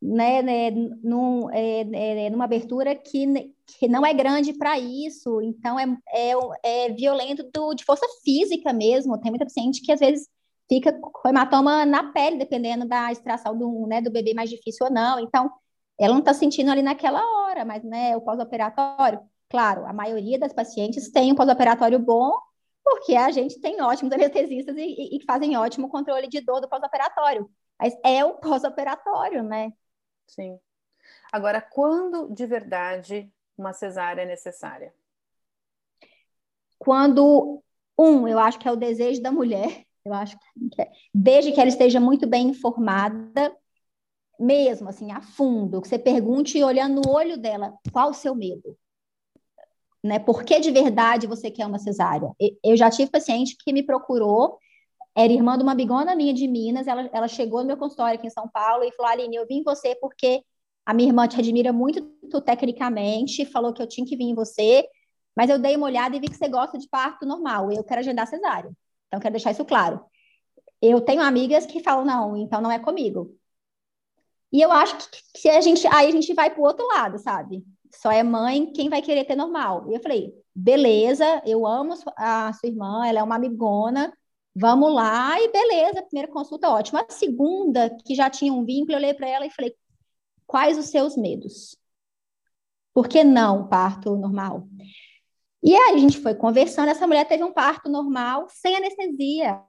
né, 0.00 0.42
né 0.42 0.70
num, 1.02 1.50
é, 1.50 2.26
é, 2.26 2.30
numa 2.30 2.44
abertura 2.44 2.94
que, 2.94 3.52
que 3.78 3.88
não 3.88 4.04
é 4.04 4.12
grande 4.12 4.52
para 4.52 4.78
isso, 4.78 5.40
então 5.40 5.78
é, 5.78 5.86
é, 6.12 6.32
é 6.62 6.88
violento 6.90 7.48
do, 7.52 7.74
de 7.74 7.84
força 7.84 8.06
física 8.22 8.72
mesmo. 8.72 9.18
Tem 9.20 9.30
muita 9.30 9.46
paciente 9.46 9.82
que 9.82 9.92
às 9.92 10.00
vezes 10.00 10.28
fica 10.68 10.92
com 10.92 11.28
hematoma 11.28 11.84
na 11.86 12.12
pele, 12.12 12.38
dependendo 12.38 12.86
da 12.86 13.12
extração 13.12 13.56
do, 13.56 13.86
né, 13.86 14.00
do 14.00 14.10
bebê 14.10 14.34
mais 14.34 14.50
difícil 14.50 14.86
ou 14.86 14.92
não. 14.92 15.18
Então, 15.18 15.50
ela 15.98 16.12
não 16.12 16.20
está 16.20 16.34
sentindo 16.34 16.70
ali 16.70 16.82
naquela 16.82 17.20
hora, 17.20 17.64
mas 17.64 17.82
né, 17.84 18.16
o 18.16 18.20
pós-operatório, 18.20 19.20
claro, 19.48 19.86
a 19.86 19.92
maioria 19.92 20.38
das 20.38 20.52
pacientes 20.52 21.10
tem 21.10 21.32
um 21.32 21.34
pós-operatório 21.34 21.98
bom, 21.98 22.32
porque 22.84 23.14
a 23.14 23.30
gente 23.30 23.60
tem 23.60 23.80
ótimos 23.80 24.12
anestesistas 24.12 24.76
e, 24.76 25.16
e 25.16 25.24
fazem 25.24 25.56
ótimo 25.56 25.88
controle 25.88 26.28
de 26.28 26.40
dor 26.40 26.60
do 26.60 26.68
pós-operatório. 26.68 27.48
Mas 27.78 27.94
é 28.04 28.24
o 28.24 28.34
pós-operatório, 28.34 29.42
né? 29.42 29.72
Sim. 30.26 30.58
Agora, 31.32 31.60
quando 31.60 32.32
de 32.32 32.46
verdade 32.46 33.32
uma 33.56 33.72
cesárea 33.72 34.22
é 34.22 34.26
necessária? 34.26 34.94
Quando, 36.78 37.62
um, 37.98 38.26
eu 38.28 38.38
acho 38.38 38.58
que 38.58 38.68
é 38.68 38.72
o 38.72 38.76
desejo 38.76 39.22
da 39.22 39.30
mulher 39.32 39.86
eu 40.04 40.12
acho 40.12 40.38
que 40.38 40.82
é, 40.82 40.90
desde 41.14 41.52
que 41.52 41.60
ela 41.60 41.68
esteja 41.68 41.98
muito 41.98 42.26
bem 42.26 42.48
informada, 42.48 43.56
mesmo 44.38 44.88
assim, 44.88 45.10
a 45.10 45.22
fundo, 45.22 45.80
que 45.80 45.88
você 45.88 45.98
pergunte 45.98 46.62
olhando 46.62 47.00
no 47.00 47.10
olho 47.10 47.38
dela, 47.38 47.74
qual 47.90 48.10
o 48.10 48.14
seu 48.14 48.34
medo? 48.34 48.76
Né? 50.02 50.18
Por 50.18 50.44
que 50.44 50.60
de 50.60 50.70
verdade 50.70 51.26
você 51.26 51.50
quer 51.50 51.66
uma 51.66 51.78
cesárea? 51.78 52.30
Eu 52.62 52.76
já 52.76 52.90
tive 52.90 53.10
paciente 53.10 53.56
que 53.58 53.72
me 53.72 53.82
procurou, 53.82 54.58
era 55.16 55.32
irmã 55.32 55.56
de 55.56 55.62
uma 55.62 55.74
bigona 55.74 56.16
minha 56.16 56.34
de 56.34 56.48
Minas, 56.48 56.86
ela, 56.86 57.08
ela 57.12 57.28
chegou 57.28 57.60
no 57.60 57.66
meu 57.66 57.76
consultório 57.76 58.18
aqui 58.18 58.26
em 58.26 58.30
São 58.30 58.48
Paulo 58.48 58.84
e 58.84 58.92
falou, 58.92 59.12
Aline, 59.12 59.36
eu 59.36 59.46
vim 59.46 59.58
em 59.58 59.62
você 59.62 59.94
porque 59.96 60.42
a 60.84 60.92
minha 60.92 61.08
irmã 61.08 61.26
te 61.28 61.38
admira 61.38 61.72
muito 61.72 62.02
tecnicamente, 62.42 63.46
falou 63.46 63.72
que 63.72 63.80
eu 63.80 63.86
tinha 63.86 64.06
que 64.06 64.16
vir 64.16 64.24
em 64.24 64.34
você, 64.34 64.86
mas 65.36 65.48
eu 65.50 65.58
dei 65.58 65.76
uma 65.76 65.86
olhada 65.86 66.16
e 66.16 66.20
vi 66.20 66.28
que 66.28 66.36
você 66.36 66.48
gosta 66.48 66.78
de 66.78 66.88
parto 66.88 67.24
normal, 67.24 67.70
eu 67.72 67.84
quero 67.84 68.00
agendar 68.00 68.26
cesárea. 68.26 68.70
Então, 69.08 69.20
quero 69.20 69.32
deixar 69.32 69.52
isso 69.52 69.64
claro. 69.64 70.04
Eu 70.82 71.00
tenho 71.00 71.22
amigas 71.22 71.64
que 71.64 71.80
falam, 71.80 72.04
não, 72.04 72.36
então 72.36 72.60
não 72.60 72.70
é 72.70 72.78
comigo. 72.78 73.36
E 74.52 74.60
eu 74.60 74.70
acho 74.70 74.96
que, 75.10 75.40
que 75.40 75.48
a 75.48 75.60
gente, 75.60 75.86
aí 75.88 76.08
a 76.08 76.12
gente 76.12 76.32
vai 76.34 76.50
para 76.50 76.60
o 76.60 76.64
outro 76.64 76.86
lado, 76.86 77.18
sabe? 77.18 77.64
Só 77.92 78.10
é 78.10 78.22
mãe 78.22 78.72
quem 78.72 78.88
vai 78.88 79.00
querer 79.02 79.24
ter 79.24 79.36
normal. 79.36 79.90
E 79.90 79.94
eu 79.94 80.00
falei, 80.00 80.32
beleza, 80.54 81.42
eu 81.46 81.66
amo 81.66 81.94
a 82.16 82.52
sua 82.52 82.68
irmã, 82.68 83.06
ela 83.06 83.20
é 83.20 83.22
uma 83.22 83.36
amigona, 83.36 84.12
vamos 84.54 84.94
lá, 84.94 85.40
e 85.40 85.50
beleza, 85.50 86.02
primeira 86.02 86.30
consulta, 86.30 86.70
ótima. 86.70 87.00
A 87.08 87.12
segunda, 87.12 87.96
que 88.04 88.14
já 88.14 88.30
tinha 88.30 88.52
um 88.52 88.64
vínculo, 88.64 88.92
eu 88.92 88.98
olhei 88.98 89.14
para 89.14 89.28
ela 89.28 89.46
e 89.46 89.50
falei, 89.50 89.74
quais 90.46 90.78
os 90.78 90.86
seus 90.86 91.16
medos? 91.16 91.76
Por 92.92 93.08
que 93.08 93.24
não 93.24 93.68
parto 93.68 94.16
normal? 94.16 94.68
E 95.62 95.74
aí 95.74 95.94
a 95.94 95.98
gente 95.98 96.18
foi 96.20 96.34
conversando, 96.34 96.90
essa 96.90 97.06
mulher 97.06 97.26
teve 97.26 97.42
um 97.42 97.52
parto 97.52 97.88
normal, 97.88 98.46
sem 98.48 98.76
anestesia, 98.76 99.60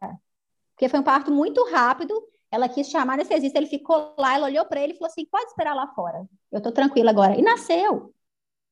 porque 0.76 0.90
foi 0.90 1.00
um 1.00 1.04
parto 1.04 1.32
muito 1.32 1.64
rápido, 1.72 2.14
ela 2.52 2.70
quis 2.70 2.90
chamar 2.90 3.14
anestesista, 3.14 3.58
ele 3.58 3.68
ficou 3.68 4.14
lá, 4.18 4.36
ela 4.36 4.48
olhou 4.48 4.66
para 4.66 4.82
ele 4.82 4.94
e 4.94 4.98
falou 4.98 5.10
assim, 5.10 5.26
pode 5.26 5.46
esperar 5.46 5.74
lá 5.74 5.88
fora, 5.88 6.28
eu 6.52 6.58
estou 6.58 6.72
tranquila 6.72 7.10
agora. 7.10 7.38
E 7.38 7.42
nasceu. 7.42 8.14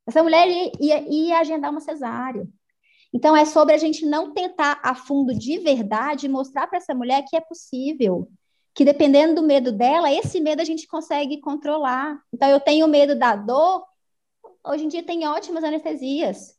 Essa 0.05 0.21
mulher 0.21 0.47
ia, 0.79 1.01
ia 1.09 1.39
agendar 1.39 1.71
uma 1.71 1.79
cesárea. 1.79 2.45
Então, 3.13 3.37
é 3.37 3.45
sobre 3.45 3.75
a 3.75 3.77
gente 3.77 4.05
não 4.05 4.33
tentar 4.33 4.79
a 4.83 4.95
fundo 4.95 5.33
de 5.33 5.59
verdade 5.59 6.27
mostrar 6.27 6.67
para 6.67 6.77
essa 6.77 6.95
mulher 6.95 7.23
que 7.27 7.35
é 7.35 7.41
possível, 7.41 8.27
que 8.73 8.83
dependendo 8.83 9.35
do 9.35 9.43
medo 9.43 9.71
dela, 9.71 10.11
esse 10.11 10.39
medo 10.39 10.61
a 10.61 10.65
gente 10.65 10.87
consegue 10.87 11.39
controlar. 11.39 12.19
Então, 12.33 12.49
eu 12.49 12.59
tenho 12.59 12.87
medo 12.87 13.15
da 13.15 13.35
dor, 13.35 13.85
hoje 14.65 14.85
em 14.85 14.87
dia 14.87 15.03
tem 15.03 15.27
ótimas 15.27 15.63
anestesias. 15.63 16.57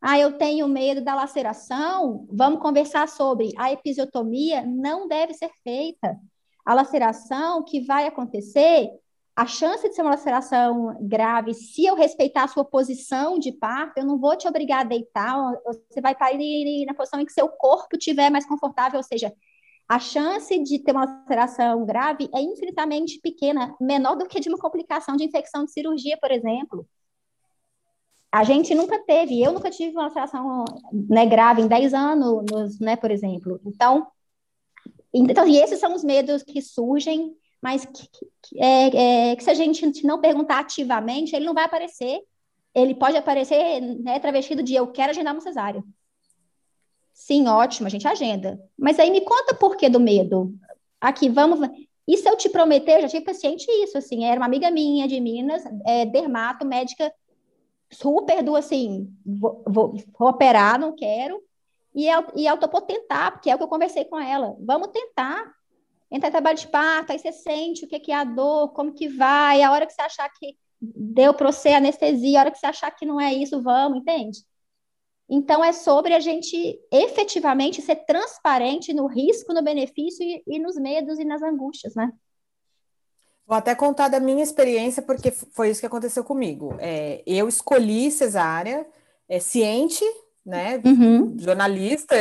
Ah, 0.00 0.18
eu 0.18 0.38
tenho 0.38 0.68
medo 0.68 1.00
da 1.00 1.14
laceração. 1.14 2.26
Vamos 2.30 2.60
conversar 2.60 3.08
sobre 3.08 3.52
a 3.56 3.72
episiotomia 3.72 4.62
não 4.64 5.08
deve 5.08 5.34
ser 5.34 5.50
feita. 5.64 6.16
A 6.64 6.74
laceração 6.74 7.64
que 7.64 7.80
vai 7.80 8.06
acontecer, 8.06 8.90
a 9.36 9.46
chance 9.46 9.86
de 9.86 9.94
ser 9.94 10.00
uma 10.00 10.12
laceração 10.12 10.96
grave, 11.02 11.52
se 11.52 11.84
eu 11.84 11.94
respeitar 11.94 12.44
a 12.44 12.48
sua 12.48 12.64
posição 12.64 13.38
de 13.38 13.52
parto, 13.52 13.98
eu 13.98 14.06
não 14.06 14.18
vou 14.18 14.34
te 14.34 14.48
obrigar 14.48 14.80
a 14.80 14.88
deitar, 14.88 15.36
você 15.90 16.00
vai 16.00 16.14
parir 16.14 16.86
na 16.86 16.94
posição 16.94 17.20
em 17.20 17.26
que 17.26 17.32
seu 17.32 17.46
corpo 17.46 17.96
estiver 17.98 18.30
mais 18.30 18.46
confortável, 18.46 18.96
ou 18.96 19.02
seja, 19.02 19.30
a 19.86 19.98
chance 19.98 20.58
de 20.62 20.78
ter 20.78 20.92
uma 20.92 21.04
laceração 21.04 21.84
grave 21.84 22.30
é 22.34 22.40
infinitamente 22.40 23.20
pequena, 23.20 23.76
menor 23.78 24.16
do 24.16 24.26
que 24.26 24.40
de 24.40 24.48
uma 24.48 24.58
complicação 24.58 25.16
de 25.16 25.24
infecção 25.24 25.66
de 25.66 25.70
cirurgia, 25.70 26.16
por 26.18 26.30
exemplo. 26.30 26.88
A 28.32 28.42
gente 28.42 28.74
nunca 28.74 28.98
teve, 29.04 29.42
eu 29.42 29.52
nunca 29.52 29.70
tive 29.70 29.92
uma 29.92 30.04
laceração 30.04 30.64
né, 30.92 31.26
grave 31.26 31.60
em 31.60 31.68
10 31.68 31.92
anos, 31.92 32.80
né, 32.80 32.96
por 32.96 33.10
exemplo. 33.10 33.60
Então, 33.66 34.06
então, 35.12 35.46
e 35.46 35.58
esses 35.58 35.78
são 35.78 35.94
os 35.94 36.02
medos 36.02 36.42
que 36.42 36.60
surgem, 36.60 37.36
mas 37.66 37.84
que, 37.84 38.08
que, 38.42 38.62
é, 38.62 39.30
é, 39.30 39.36
que 39.36 39.42
se 39.42 39.50
a 39.50 39.54
gente 39.54 40.06
não 40.06 40.20
perguntar 40.20 40.60
ativamente, 40.60 41.34
ele 41.34 41.44
não 41.44 41.52
vai 41.52 41.64
aparecer. 41.64 42.20
Ele 42.72 42.94
pode 42.94 43.16
aparecer 43.16 43.80
né, 43.80 44.20
travestido 44.20 44.62
de 44.62 44.72
eu 44.72 44.86
quero 44.86 45.10
agendar 45.10 45.34
uma 45.34 45.40
cesárea. 45.40 45.82
Sim, 47.12 47.48
ótimo, 47.48 47.88
a 47.88 47.90
gente 47.90 48.06
agenda. 48.06 48.56
Mas 48.78 49.00
aí 49.00 49.10
me 49.10 49.20
conta 49.20 49.52
por 49.52 49.76
que 49.76 49.88
do 49.88 49.98
medo. 49.98 50.54
Aqui, 51.00 51.28
vamos. 51.28 51.58
E 52.06 52.16
se 52.16 52.28
eu 52.28 52.36
te 52.36 52.48
prometer, 52.48 52.98
eu 52.98 53.02
já 53.02 53.08
tive 53.08 53.24
paciente 53.24 53.66
isso, 53.82 53.98
assim, 53.98 54.24
era 54.24 54.38
uma 54.38 54.46
amiga 54.46 54.70
minha 54.70 55.08
de 55.08 55.18
Minas, 55.18 55.64
é, 55.84 56.06
dermato, 56.06 56.64
médica 56.64 57.12
super 57.90 58.44
do 58.44 58.54
assim, 58.54 59.12
vou, 59.24 59.64
vou, 59.66 59.96
vou 60.16 60.28
operar, 60.28 60.78
não 60.78 60.94
quero, 60.94 61.42
e 61.92 62.06
eu, 62.06 62.26
e 62.36 62.46
eu 62.46 62.56
topou 62.58 62.80
tentar, 62.80 63.32
porque 63.32 63.50
é 63.50 63.54
o 63.54 63.58
que 63.58 63.64
eu 63.64 63.68
conversei 63.68 64.04
com 64.04 64.20
ela. 64.20 64.56
Vamos 64.60 64.88
tentar. 64.88 65.55
Entrar 66.10 66.28
em 66.28 66.32
trabalho 66.32 66.58
de 66.58 66.68
parto, 66.68 67.12
aí 67.12 67.18
você 67.18 67.32
sente 67.32 67.84
o 67.84 67.88
que, 67.88 67.98
que 67.98 68.12
é 68.12 68.14
a 68.14 68.24
dor, 68.24 68.72
como 68.72 68.92
que 68.92 69.08
vai, 69.08 69.62
a 69.62 69.72
hora 69.72 69.86
que 69.86 69.92
você 69.92 70.02
achar 70.02 70.28
que 70.30 70.56
deu 70.80 71.34
para 71.34 71.50
você 71.50 71.70
anestesia, 71.70 72.38
a 72.38 72.42
hora 72.42 72.50
que 72.50 72.58
você 72.58 72.66
achar 72.66 72.90
que 72.90 73.04
não 73.04 73.20
é 73.20 73.34
isso, 73.34 73.62
vamos, 73.62 73.98
entende? 73.98 74.38
Então, 75.28 75.64
é 75.64 75.72
sobre 75.72 76.14
a 76.14 76.20
gente 76.20 76.78
efetivamente 76.92 77.82
ser 77.82 77.96
transparente 78.06 78.92
no 78.92 79.06
risco, 79.06 79.52
no 79.52 79.62
benefício 79.62 80.24
e, 80.24 80.42
e 80.46 80.58
nos 80.58 80.76
medos 80.76 81.18
e 81.18 81.24
nas 81.24 81.42
angústias, 81.42 81.94
né? 81.96 82.12
Vou 83.44 83.56
até 83.56 83.74
contar 83.74 84.08
da 84.08 84.20
minha 84.20 84.42
experiência, 84.42 85.02
porque 85.02 85.30
foi 85.30 85.70
isso 85.70 85.80
que 85.80 85.86
aconteceu 85.86 86.22
comigo. 86.22 86.76
É, 86.78 87.22
eu 87.26 87.48
escolhi 87.48 88.10
cesárea, 88.10 88.86
é, 89.28 89.38
ciente, 89.38 90.04
né? 90.46 90.80
Uhum. 90.84 91.36
Jornalista, 91.38 92.14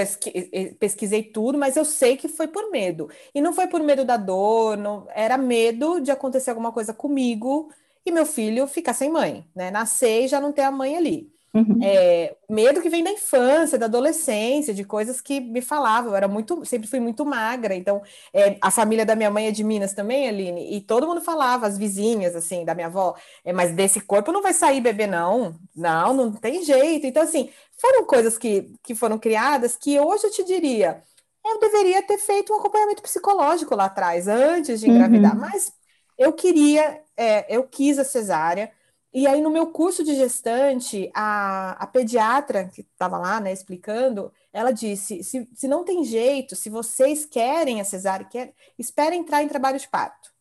pesquisei 0.80 1.24
tudo, 1.24 1.58
mas 1.58 1.78
eu 1.78 1.86
sei 1.86 2.18
que 2.18 2.28
foi 2.28 2.48
por 2.48 2.72
medo. 2.72 3.10
E 3.34 3.42
não 3.42 3.54
foi 3.54 3.68
por 3.68 3.82
medo 3.82 4.04
da 4.04 4.18
dor, 4.18 4.78
não, 4.78 5.08
era 5.14 5.38
medo 5.38 6.00
de 6.02 6.12
acontecer 6.12 6.50
alguma 6.50 6.72
coisa 6.72 6.94
comigo 6.94 7.72
e 8.06 8.12
meu 8.12 8.26
filho 8.26 8.68
ficar 8.68 8.94
sem 8.94 9.10
mãe, 9.12 9.48
né? 9.56 9.72
Nascer 9.72 10.26
e 10.26 10.28
já 10.28 10.42
não 10.42 10.52
ter 10.52 10.64
a 10.64 10.72
mãe 10.72 10.98
ali. 10.98 11.35
Uhum. 11.56 11.80
É, 11.82 12.36
medo 12.50 12.82
que 12.82 12.90
vem 12.90 13.02
da 13.02 13.12
infância, 13.12 13.78
da 13.78 13.86
adolescência, 13.86 14.74
de 14.74 14.84
coisas 14.84 15.22
que 15.22 15.40
me 15.40 15.62
falavam. 15.62 16.12
Eu 16.12 16.18
era 16.18 16.28
muito, 16.28 16.66
sempre 16.66 16.86
fui 16.86 17.00
muito 17.00 17.26
magra. 17.26 17.74
Então, 17.74 18.02
é, 18.34 18.58
a 18.62 18.70
família 18.70 19.06
da 19.06 19.16
minha 19.16 19.32
mãe 19.32 19.48
é 19.48 19.52
de 19.52 19.64
Minas 19.64 19.94
também, 19.94 20.28
Aline, 20.28 20.76
e 20.76 20.82
todo 20.82 21.08
mundo 21.08 21.22
falava, 21.22 21.66
as 21.66 21.78
vizinhas, 21.78 22.36
assim, 22.36 22.66
da 22.66 22.76
minha 22.76 22.88
avó, 22.88 23.16
é, 23.46 23.54
mas 23.54 23.72
desse 23.74 24.02
corpo 24.02 24.34
não 24.34 24.42
vai 24.42 24.52
sair 24.54 24.82
bebê, 24.82 25.08
não. 25.08 25.56
Não, 25.74 26.14
não 26.14 26.32
tem 26.34 26.62
jeito. 26.62 27.08
Então, 27.08 27.24
assim, 27.24 27.50
foram 27.78 28.06
coisas 28.06 28.38
que, 28.38 28.74
que 28.84 28.94
foram 28.94 29.18
criadas 29.18 29.78
que 29.78 29.98
hoje 29.98 30.26
eu 30.28 30.32
te 30.32 30.44
diria, 30.44 31.02
eu 31.46 31.60
deveria 31.60 32.02
ter 32.04 32.18
feito 32.18 32.52
um 32.54 32.58
acompanhamento 32.58 33.02
psicológico 33.02 33.76
lá 33.76 33.86
atrás, 33.86 34.28
antes 34.28 34.82
de 34.82 34.90
engravidar, 34.90 35.34
uhum. 35.36 35.42
mas 35.42 35.72
eu 36.18 36.34
queria, 36.34 37.02
é, 37.16 37.46
eu 37.56 37.64
quis 37.64 37.98
a 37.98 38.04
cesárea. 38.04 38.72
E 39.16 39.26
aí, 39.28 39.42
no 39.42 39.50
meu 39.50 39.68
curso 39.68 40.04
de 40.04 40.14
gestante, 40.14 41.10
a, 41.14 41.72
a 41.82 41.88
pediatra 41.88 42.66
que 42.66 42.82
estava 42.82 43.18
lá, 43.18 43.40
né, 43.40 43.54
explicando, 43.54 44.30
ela 44.52 44.72
disse: 44.72 45.24
se, 45.24 45.48
se 45.56 45.68
não 45.70 45.86
tem 45.86 46.04
jeito, 46.04 46.54
se 46.54 46.70
vocês 46.70 47.26
querem 47.26 47.80
a 47.80 47.86
cesárea, 47.86 48.26
quer, 48.26 48.54
espere 48.78 49.16
entrar 49.16 49.42
em 49.42 49.48
trabalho 49.48 49.80
de 49.80 49.88
parto. 49.88 50.34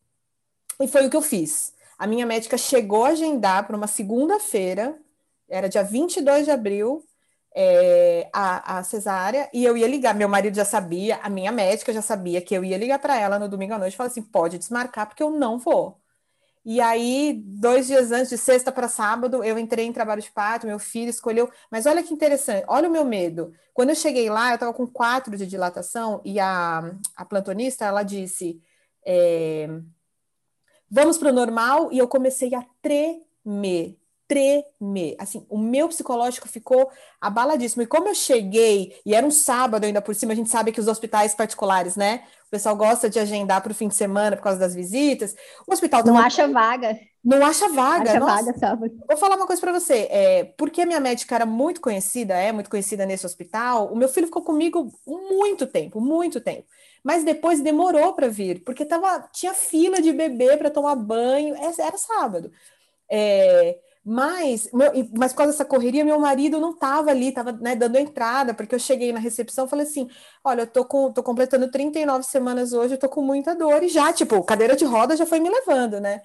E 0.80 0.88
foi 0.88 1.06
o 1.06 1.10
que 1.10 1.16
eu 1.16 1.22
fiz. 1.22 1.72
A 1.96 2.04
minha 2.08 2.26
médica 2.26 2.58
chegou 2.58 3.04
a 3.04 3.10
agendar 3.10 3.64
para 3.64 3.76
uma 3.76 3.86
segunda-feira, 3.86 4.98
era 5.48 5.68
dia 5.68 5.84
22 5.84 6.44
de 6.44 6.50
abril, 6.50 7.04
é, 7.54 8.28
a, 8.32 8.78
a 8.78 8.82
cesárea, 8.82 9.48
e 9.54 9.64
eu 9.64 9.76
ia 9.76 9.86
ligar. 9.86 10.14
Meu 10.16 10.28
marido 10.28 10.56
já 10.56 10.64
sabia, 10.64 11.20
a 11.22 11.30
minha 11.30 11.52
médica 11.52 11.92
já 11.92 12.02
sabia 12.02 12.42
que 12.42 12.54
eu 12.54 12.64
ia 12.64 12.76
ligar 12.76 12.98
para 12.98 13.16
ela 13.20 13.38
no 13.38 13.48
domingo 13.48 13.74
à 13.74 13.78
noite 13.78 13.94
e 13.94 13.96
falar 13.96 14.08
assim: 14.08 14.22
pode 14.22 14.58
desmarcar, 14.58 15.06
porque 15.06 15.22
eu 15.22 15.30
não 15.30 15.58
vou. 15.60 16.03
E 16.64 16.80
aí, 16.80 17.42
dois 17.44 17.86
dias 17.86 18.10
antes, 18.10 18.30
de 18.30 18.38
sexta 18.38 18.72
para 18.72 18.88
sábado, 18.88 19.44
eu 19.44 19.58
entrei 19.58 19.84
em 19.84 19.92
trabalho 19.92 20.22
de 20.22 20.30
parto, 20.30 20.66
meu 20.66 20.78
filho 20.78 21.10
escolheu. 21.10 21.50
Mas 21.70 21.84
olha 21.84 22.02
que 22.02 22.14
interessante, 22.14 22.64
olha 22.66 22.88
o 22.88 22.92
meu 22.92 23.04
medo. 23.04 23.52
Quando 23.74 23.90
eu 23.90 23.94
cheguei 23.94 24.30
lá, 24.30 24.50
eu 24.50 24.54
estava 24.54 24.72
com 24.72 24.86
quatro 24.86 25.36
de 25.36 25.46
dilatação, 25.46 26.22
e 26.24 26.40
a, 26.40 26.94
a 27.16 27.24
plantonista, 27.24 27.84
ela 27.84 28.02
disse: 28.02 28.62
é, 29.04 29.68
vamos 30.90 31.18
para 31.18 31.30
o 31.30 31.34
normal, 31.34 31.92
e 31.92 31.98
eu 31.98 32.08
comecei 32.08 32.54
a 32.54 32.64
tremer 32.80 33.98
tremer. 34.34 35.14
Assim, 35.18 35.46
o 35.48 35.56
meu 35.56 35.88
psicológico 35.88 36.48
ficou 36.48 36.90
abaladíssimo. 37.20 37.82
E 37.82 37.86
como 37.86 38.08
eu 38.08 38.14
cheguei, 38.14 38.96
e 39.06 39.14
era 39.14 39.26
um 39.26 39.30
sábado 39.30 39.84
ainda 39.84 40.02
por 40.02 40.14
cima, 40.14 40.32
a 40.32 40.36
gente 40.36 40.50
sabe 40.50 40.72
que 40.72 40.80
os 40.80 40.88
hospitais 40.88 41.34
particulares, 41.34 41.96
né? 41.96 42.24
O 42.46 42.50
pessoal 42.50 42.76
gosta 42.76 43.08
de 43.08 43.18
agendar 43.18 43.62
para 43.62 43.72
o 43.72 43.74
fim 43.74 43.88
de 43.88 43.94
semana 43.94 44.36
por 44.36 44.42
causa 44.42 44.58
das 44.58 44.74
visitas. 44.74 45.34
O 45.66 45.72
hospital 45.72 46.04
não 46.04 46.18
acha 46.18 46.46
vaga. 46.48 46.98
Não 47.24 47.44
acha 47.44 47.68
vaga. 47.68 48.10
Acha 48.10 48.20
Nossa, 48.20 48.44
vaga, 48.44 48.58
sábado. 48.58 48.92
Vou 49.08 49.16
falar 49.16 49.36
uma 49.36 49.46
coisa 49.46 49.60
para 49.60 49.72
você. 49.72 50.06
É, 50.10 50.44
porque 50.56 50.82
a 50.82 50.86
minha 50.86 51.00
médica 51.00 51.34
era 51.34 51.46
muito 51.46 51.80
conhecida, 51.80 52.34
é 52.34 52.52
muito 52.52 52.68
conhecida 52.68 53.06
nesse 53.06 53.24
hospital, 53.24 53.92
o 53.92 53.96
meu 53.96 54.08
filho 54.08 54.26
ficou 54.26 54.42
comigo 54.42 54.92
muito 55.06 55.66
tempo, 55.66 56.00
muito 56.00 56.40
tempo. 56.40 56.66
Mas 57.02 57.24
depois 57.24 57.60
demorou 57.60 58.14
para 58.14 58.28
vir, 58.28 58.62
porque 58.64 58.84
tava, 58.84 59.28
tinha 59.32 59.52
fila 59.52 60.00
de 60.00 60.12
bebê 60.12 60.56
para 60.56 60.70
tomar 60.70 60.96
banho, 60.96 61.54
era 61.78 61.98
sábado. 61.98 62.50
É, 63.10 63.78
mas, 64.04 64.68
meu, 64.72 64.92
mas 65.16 65.32
por 65.32 65.38
causa 65.38 65.52
dessa 65.52 65.64
correria, 65.64 66.04
meu 66.04 66.18
marido 66.20 66.60
não 66.60 66.72
estava 66.72 67.10
ali, 67.10 67.28
estava 67.28 67.52
né, 67.52 67.74
dando 67.74 67.96
entrada, 67.96 68.52
porque 68.52 68.74
eu 68.74 68.78
cheguei 68.78 69.12
na 69.12 69.18
recepção 69.18 69.66
falei 69.66 69.86
assim: 69.86 70.08
olha, 70.44 70.62
eu 70.62 70.66
tô, 70.66 70.84
com, 70.84 71.10
tô 71.12 71.22
completando 71.22 71.70
39 71.70 72.24
semanas 72.24 72.72
hoje, 72.74 72.94
eu 72.94 72.98
tô 72.98 73.08
com 73.08 73.22
muita 73.22 73.54
dor, 73.54 73.82
e 73.82 73.88
já, 73.88 74.12
tipo, 74.12 74.42
cadeira 74.44 74.76
de 74.76 74.84
roda 74.84 75.16
já 75.16 75.24
foi 75.24 75.40
me 75.40 75.48
levando, 75.48 76.00
né? 76.00 76.20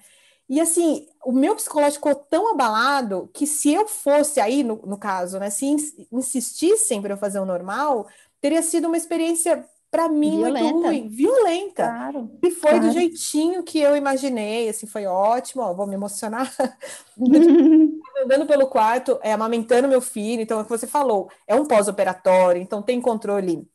E 0.48 0.60
assim, 0.60 1.06
o 1.24 1.32
meu 1.32 1.54
psicológico 1.56 2.08
ficou 2.08 2.24
tão 2.28 2.50
abalado 2.52 3.30
que 3.32 3.46
se 3.46 3.72
eu 3.72 3.86
fosse 3.86 4.40
aí, 4.40 4.62
no, 4.64 4.76
no 4.84 4.98
caso, 4.98 5.38
né, 5.38 5.48
se 5.48 5.64
insistissem 6.12 7.00
para 7.00 7.14
eu 7.14 7.18
fazer 7.18 7.38
o 7.38 7.46
normal, 7.46 8.08
teria 8.40 8.60
sido 8.62 8.88
uma 8.88 8.96
experiência 8.96 9.64
para 9.90 10.08
mim 10.08 10.36
violenta. 10.36 10.64
muito 10.64 10.86
ruim, 10.86 11.08
violenta. 11.08 11.84
Claro, 11.84 12.30
e 12.42 12.50
foi 12.50 12.70
claro. 12.70 12.86
do 12.86 12.92
jeitinho 12.92 13.62
que 13.62 13.80
eu 13.80 13.96
imaginei, 13.96 14.68
assim, 14.68 14.86
foi 14.86 15.06
ótimo, 15.06 15.62
ó, 15.62 15.74
vou 15.74 15.86
me 15.86 15.94
emocionar. 15.94 16.50
Andando 18.24 18.46
pelo 18.46 18.68
quarto, 18.68 19.18
é, 19.22 19.32
amamentando 19.32 19.88
meu 19.88 20.00
filho, 20.00 20.42
então 20.42 20.58
é 20.58 20.60
o 20.62 20.64
que 20.64 20.70
você 20.70 20.86
falou, 20.86 21.30
é 21.46 21.54
um 21.54 21.66
pós-operatório, 21.66 22.62
então 22.62 22.82
tem 22.82 23.00
controle 23.00 23.66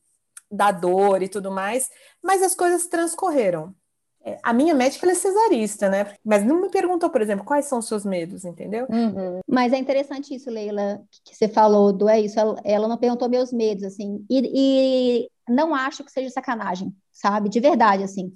da 0.49 0.71
dor 0.71 1.21
e 1.21 1.27
tudo 1.27 1.51
mais, 1.51 1.89
mas 2.23 2.41
as 2.41 2.55
coisas 2.55 2.87
transcorreram. 2.87 3.75
É, 4.25 4.39
a 4.41 4.51
minha 4.51 4.73
médica 4.73 5.09
é 5.09 5.13
cesarista, 5.13 5.87
né? 5.87 6.15
Mas 6.25 6.43
não 6.43 6.59
me 6.59 6.69
perguntou, 6.69 7.09
por 7.11 7.21
exemplo, 7.21 7.45
quais 7.45 7.65
são 7.65 7.77
os 7.77 7.87
seus 7.87 8.03
medos, 8.03 8.43
entendeu? 8.43 8.87
Uhum. 8.89 9.39
Mas 9.47 9.71
é 9.71 9.77
interessante 9.77 10.33
isso, 10.33 10.49
Leila, 10.49 10.99
que 11.23 11.35
você 11.35 11.47
falou 11.47 11.93
do 11.93 12.09
é 12.09 12.19
isso. 12.19 12.39
Ela, 12.39 12.59
ela 12.63 12.87
não 12.87 12.97
perguntou 12.97 13.29
meus 13.29 13.53
medos, 13.53 13.83
assim. 13.83 14.25
E, 14.27 14.51
e 14.53 15.29
não 15.47 15.75
acho 15.75 16.03
que 16.03 16.11
seja 16.11 16.31
sacanagem, 16.31 16.91
sabe? 17.11 17.49
De 17.49 17.59
verdade, 17.59 18.03
assim. 18.03 18.33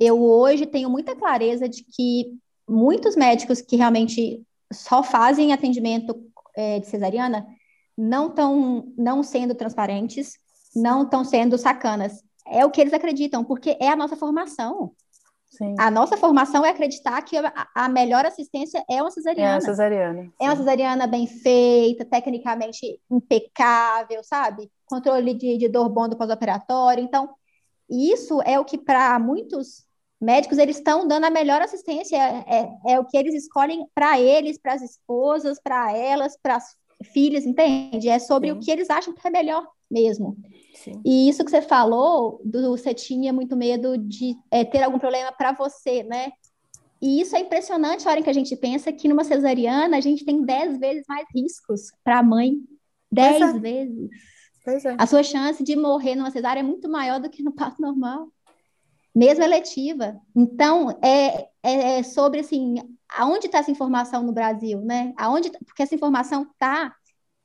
Eu 0.00 0.20
hoje 0.20 0.66
tenho 0.66 0.90
muita 0.90 1.14
clareza 1.14 1.68
de 1.68 1.84
que 1.84 2.36
muitos 2.68 3.14
médicos 3.14 3.60
que 3.60 3.76
realmente 3.76 4.42
só 4.72 5.02
fazem 5.04 5.52
atendimento 5.52 6.20
é, 6.56 6.80
de 6.80 6.86
cesariana 6.86 7.46
não 7.96 8.26
estão 8.28 8.92
não 8.96 9.22
sendo 9.22 9.54
transparentes, 9.54 10.34
não 10.74 11.04
estão 11.04 11.24
sendo 11.24 11.56
sacanas. 11.56 12.22
É 12.46 12.64
o 12.64 12.70
que 12.70 12.80
eles 12.80 12.92
acreditam, 12.92 13.44
porque 13.44 13.76
é 13.80 13.88
a 13.88 13.96
nossa 13.96 14.16
formação. 14.16 14.92
Sim. 15.50 15.74
A 15.78 15.90
nossa 15.90 16.16
formação 16.16 16.64
é 16.64 16.70
acreditar 16.70 17.20
que 17.22 17.36
a, 17.74 17.88
melhor 17.88 18.24
assistência 18.26 18.84
é 18.88 19.00
uma 19.02 19.10
cesariana. 19.10 19.50
É 19.50 19.54
uma 19.54 19.60
cesariana. 19.60 20.32
É 20.40 20.44
uma 20.44 20.56
cesariana 20.56 21.06
bem 21.06 21.26
feita, 21.26 22.04
tecnicamente 22.04 23.00
impecável, 23.10 24.22
sabe? 24.22 24.70
Controle 24.84 25.34
de, 25.34 25.56
de 25.56 25.68
dor 25.68 25.88
bom 25.88 26.08
do 26.08 26.16
pós-operatório. 26.16 27.02
Então, 27.02 27.30
isso 27.88 28.42
é 28.42 28.60
o 28.60 28.64
que 28.64 28.76
para 28.76 29.18
muitos 29.18 29.86
médicos 30.20 30.58
eles 30.58 30.76
estão 30.76 31.06
dando 31.06 31.24
a 31.24 31.30
melhor 31.30 31.62
assistência, 31.62 32.16
é, 32.16 32.44
é, 32.46 32.92
é 32.94 33.00
o 33.00 33.04
que 33.04 33.16
eles 33.16 33.34
escolhem 33.34 33.86
para 33.94 34.20
eles, 34.20 34.58
para 34.58 34.74
as 34.74 34.82
esposas, 34.82 35.60
para 35.60 35.96
elas, 35.96 36.36
para 36.42 36.56
as 36.56 36.76
filhas, 37.12 37.46
entende? 37.46 38.08
É 38.08 38.18
sobre 38.18 38.50
Sim. 38.50 38.56
o 38.56 38.60
que 38.60 38.70
eles 38.70 38.90
acham 38.90 39.14
que 39.14 39.26
é 39.26 39.30
melhor 39.30 39.64
mesmo. 39.90 40.36
Sim. 40.74 41.00
E 41.04 41.28
isso 41.28 41.44
que 41.44 41.50
você 41.50 41.62
falou, 41.62 42.40
do 42.44 42.76
você 42.76 42.94
tinha 42.94 43.32
muito 43.32 43.56
medo 43.56 43.98
de 43.98 44.36
é, 44.50 44.64
ter 44.64 44.82
algum 44.82 44.98
problema 44.98 45.32
para 45.32 45.52
você, 45.52 46.02
né? 46.02 46.30
E 47.00 47.20
isso 47.20 47.36
é 47.36 47.40
impressionante 47.40 48.06
a 48.06 48.10
hora 48.10 48.22
que 48.22 48.30
a 48.30 48.34
gente 48.34 48.56
pensa 48.56 48.92
que 48.92 49.08
numa 49.08 49.24
cesariana 49.24 49.96
a 49.96 50.00
gente 50.00 50.24
tem 50.24 50.42
dez 50.42 50.78
vezes 50.78 51.04
mais 51.08 51.26
riscos 51.34 51.92
para 52.04 52.18
a 52.18 52.22
mãe. 52.22 52.56
Dez 53.10 53.40
é. 53.40 53.58
vezes. 53.58 54.10
É. 54.66 54.96
A 54.98 55.06
sua 55.06 55.22
chance 55.22 55.62
de 55.64 55.74
morrer 55.74 56.14
numa 56.14 56.30
cesárea 56.30 56.60
é 56.60 56.62
muito 56.62 56.88
maior 56.88 57.18
do 57.20 57.30
que 57.30 57.42
no 57.42 57.52
parto 57.52 57.80
normal, 57.80 58.28
mesmo 59.14 59.42
eletiva. 59.42 60.20
Então, 60.36 60.90
é, 61.02 61.48
é, 61.62 61.98
é 61.98 62.02
sobre, 62.02 62.40
assim, 62.40 62.74
aonde 63.08 63.46
está 63.46 63.58
essa 63.58 63.70
informação 63.70 64.22
no 64.22 64.32
Brasil, 64.32 64.80
né? 64.80 65.14
Aonde, 65.16 65.50
porque 65.50 65.82
essa 65.82 65.94
informação 65.94 66.42
está... 66.42 66.94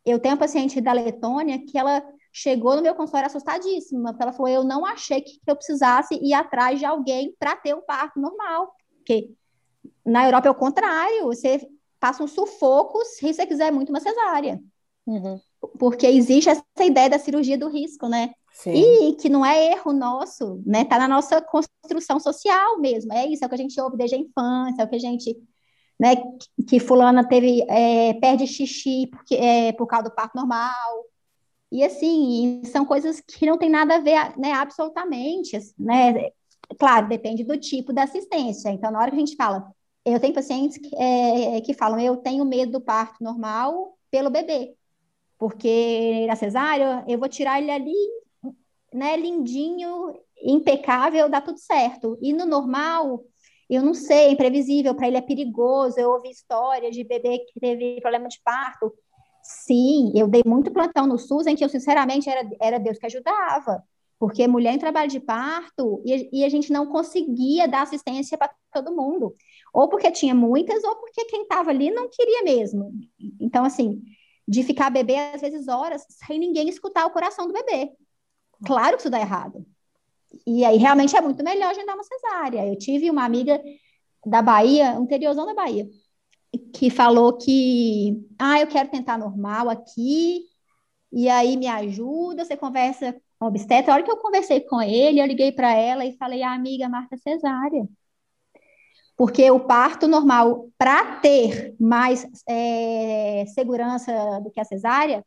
Eu 0.06 0.19
tenho 0.19 0.34
uma 0.34 0.39
paciente 0.39 0.82
da 0.82 0.91
Letônia 0.91 1.63
que 1.65 1.77
ela 1.77 2.03
chegou 2.34 2.76
no 2.76 2.82
meu 2.82 2.96
consultório 2.96 3.28
assustadíssima, 3.28 4.12
porque 4.12 4.24
ela 4.24 4.34
falou: 4.34 4.52
eu 4.52 4.63
não 4.63 4.84
achei 4.84 5.22
que 5.22 5.39
eu 5.46 5.56
precisasse 5.56 6.15
ir 6.15 6.34
atrás 6.34 6.80
de 6.80 6.86
alguém 6.86 7.34
para 7.39 7.56
ter 7.56 7.76
um 7.76 7.82
parto 7.82 8.19
normal. 8.19 8.74
Porque 8.98 9.32
na 10.04 10.26
Europa 10.26 10.48
é 10.48 10.52
o 10.52 10.56
contrário, 10.56 11.26
você 11.26 11.65
passa 12.00 12.24
um 12.24 12.28
sufoco 12.28 13.06
se 13.06 13.32
você 13.32 13.46
quiser 13.46 13.72
muito 13.72 13.89
uma 13.89 14.00
cesárea. 14.00 14.60
Uhum. 15.06 15.39
Porque 15.78 16.08
existe 16.08 16.50
essa 16.50 16.63
ideia 16.84 17.10
da 17.10 17.19
cirurgia 17.19 17.58
do 17.58 17.69
risco, 17.69 18.08
né? 18.08 18.34
Sim. 18.52 18.74
E 18.74 19.15
que 19.15 19.30
não 19.30 19.46
é 19.46 19.72
erro 19.72 19.93
nosso, 19.93 20.62
né? 20.65 20.84
Tá 20.86 20.98
na 20.98 21.08
nossa 21.08 21.41
construção 21.41 22.19
social 22.19 22.80
mesmo. 22.80 23.13
É 23.13 23.26
isso, 23.28 23.43
é 23.43 23.48
o 23.48 23.50
que 23.50 23.56
a 23.56 23.58
gente 23.58 23.80
ouve 23.80 23.98
desde 23.98 24.15
a 24.15 24.19
infância, 24.19 24.82
é 24.82 24.86
o 24.86 24.89
que 24.89 24.96
a 24.96 25.00
gente, 25.00 25.38
né? 26.00 26.15
Que 26.67 26.80
fulana 26.80 27.28
teve 27.28 27.65
é, 27.69 28.13
perde 28.15 28.48
xixi 28.48 29.08
porque 29.08 29.36
é 29.36 29.72
por 29.74 29.88
causa 29.88 30.10
do 30.10 30.15
parto 30.15 30.36
normal, 30.36 31.06
e 31.74 31.84
assim, 31.84 32.62
são 32.66 32.86
coisas 32.86 33.20
que 33.20 33.46
não 33.46 33.58
tem 33.58 33.70
nada 33.70 33.96
a 33.96 34.00
ver, 34.00 34.38
né, 34.38 34.54
absolutamente, 34.54 35.58
né? 35.78 36.30
Claro, 36.80 37.08
depende 37.08 37.44
do 37.44 37.58
tipo 37.58 37.92
da 37.92 38.04
assistência. 38.04 38.70
Então, 38.70 38.92
na 38.92 39.00
hora 39.00 39.12
que 39.12 39.18
a 39.18 39.20
gente 39.20 39.36
fala 39.36 39.74
eu 40.06 40.20
tenho 40.20 40.34
pacientes 40.34 40.78
que, 40.78 40.96
é, 40.96 41.62
que 41.62 41.74
falam, 41.74 42.00
eu 42.00 42.18
tenho 42.18 42.44
medo 42.46 42.74
do 42.74 42.82
parto 42.82 43.24
normal 43.24 43.98
pelo 44.12 44.30
bebê, 44.30 44.76
porque 45.38 46.26
na 46.28 46.36
cesárea 46.36 47.04
eu 47.08 47.18
vou 47.18 47.30
tirar 47.30 47.62
ele 47.62 47.72
ali, 47.72 47.96
né, 48.94 49.16
lindinho, 49.18 50.14
impecável, 50.42 51.30
dá 51.30 51.42
tudo 51.42 51.58
certo. 51.58 52.18
E 52.22 52.34
no 52.34 52.46
normal, 52.46 53.24
eu 53.70 53.82
não 53.82 53.94
sei, 53.94 54.28
é 54.28 54.32
imprevisível, 54.32 54.94
para 54.94 55.08
ele 55.08 55.18
é 55.18 55.22
perigoso. 55.22 56.00
Eu 56.00 56.12
ouvi 56.12 56.30
histórias 56.30 56.94
de 56.96 57.04
bebê 57.04 57.40
que 57.40 57.60
teve 57.60 58.00
problema 58.02 58.28
de 58.28 58.40
parto. 58.44 58.94
Sim, 59.43 60.12
eu 60.15 60.27
dei 60.27 60.41
muito 60.45 60.71
plantão 60.71 61.06
no 61.06 61.17
SUS 61.19 61.45
em 61.47 61.56
que 61.56 61.63
eu, 61.63 61.69
sinceramente, 61.69 62.29
era, 62.29 62.49
era 62.62 62.79
Deus 62.79 62.97
que 62.97 63.06
ajudava. 63.06 63.84
Porque 64.17 64.47
mulher 64.47 64.73
em 64.73 64.79
trabalho 64.79 65.10
de 65.12 65.19
parto 65.19 66.01
e, 66.06 66.29
e 66.32 66.45
a 66.45 66.49
gente 66.49 66.71
não 66.71 66.88
conseguia 66.88 67.67
dar 67.67 67.82
assistência 67.82 68.38
para 68.38 68.53
todo 68.71 68.95
mundo. 68.95 69.36
Ou 69.73 69.89
porque 69.89 70.10
tinha 70.12 70.34
muitas, 70.34 70.82
ou 70.84 70.95
porque 70.95 71.25
quem 71.25 71.43
estava 71.43 71.71
ali 71.71 71.91
não 71.91 72.10
queria 72.10 72.43
mesmo. 72.43 72.91
Então, 73.39 73.65
assim, 73.65 74.01
de 74.47 74.63
ficar 74.63 74.89
bebê, 74.89 75.17
às 75.17 75.41
vezes, 75.41 75.67
horas, 75.67 76.06
sem 76.08 76.39
ninguém 76.39 76.69
escutar 76.69 77.06
o 77.06 77.12
coração 77.12 77.47
do 77.47 77.53
bebê. 77.53 77.91
Claro 78.65 78.95
que 78.95 79.01
isso 79.01 79.10
dá 79.10 79.19
errado. 79.19 79.65
E 80.47 80.63
aí 80.63 80.77
realmente 80.77 81.15
é 81.15 81.21
muito 81.21 81.43
melhor 81.43 81.71
agendar 81.71 81.95
uma 81.95 82.03
cesárea. 82.03 82.65
Eu 82.67 82.77
tive 82.77 83.10
uma 83.10 83.25
amiga 83.25 83.62
da 84.25 84.41
Bahia, 84.41 84.93
interiorzão 84.93 85.45
da 85.45 85.53
Bahia, 85.53 85.86
que 86.74 86.89
falou 86.89 87.38
que, 87.38 88.26
ah, 88.39 88.60
eu 88.60 88.68
quero 88.68 88.89
tentar 88.89 89.18
normal 89.18 89.70
aqui, 89.70 90.46
e 91.12 91.30
aí 91.30 91.58
me 91.58 91.68
ajuda, 91.68 92.46
você 92.46 92.58
conversa 92.58 93.13
com 93.39 93.46
o 93.46 93.48
obstetra. 93.50 93.92
A 93.92 93.96
hora 93.96 94.04
que 94.04 94.12
eu 94.12 94.18
conversei 94.18 94.62
com 94.62 94.82
ele, 94.82 95.22
eu 95.22 95.26
liguei 95.26 95.52
para 95.52 95.72
ela 95.74 96.06
e 96.06 96.18
falei, 96.18 96.44
ah, 96.44 96.54
amiga, 96.54 96.89
marca 96.89 97.18
cesárea. 97.18 97.88
Porque 99.16 99.50
o 99.52 99.60
parto 99.60 100.08
normal, 100.08 100.70
para 100.78 101.20
ter 101.20 101.76
mais 101.80 102.26
é, 102.50 103.46
segurança 103.54 104.12
do 104.42 104.50
que 104.52 104.60
a 104.60 104.66
cesárea, 104.66 105.24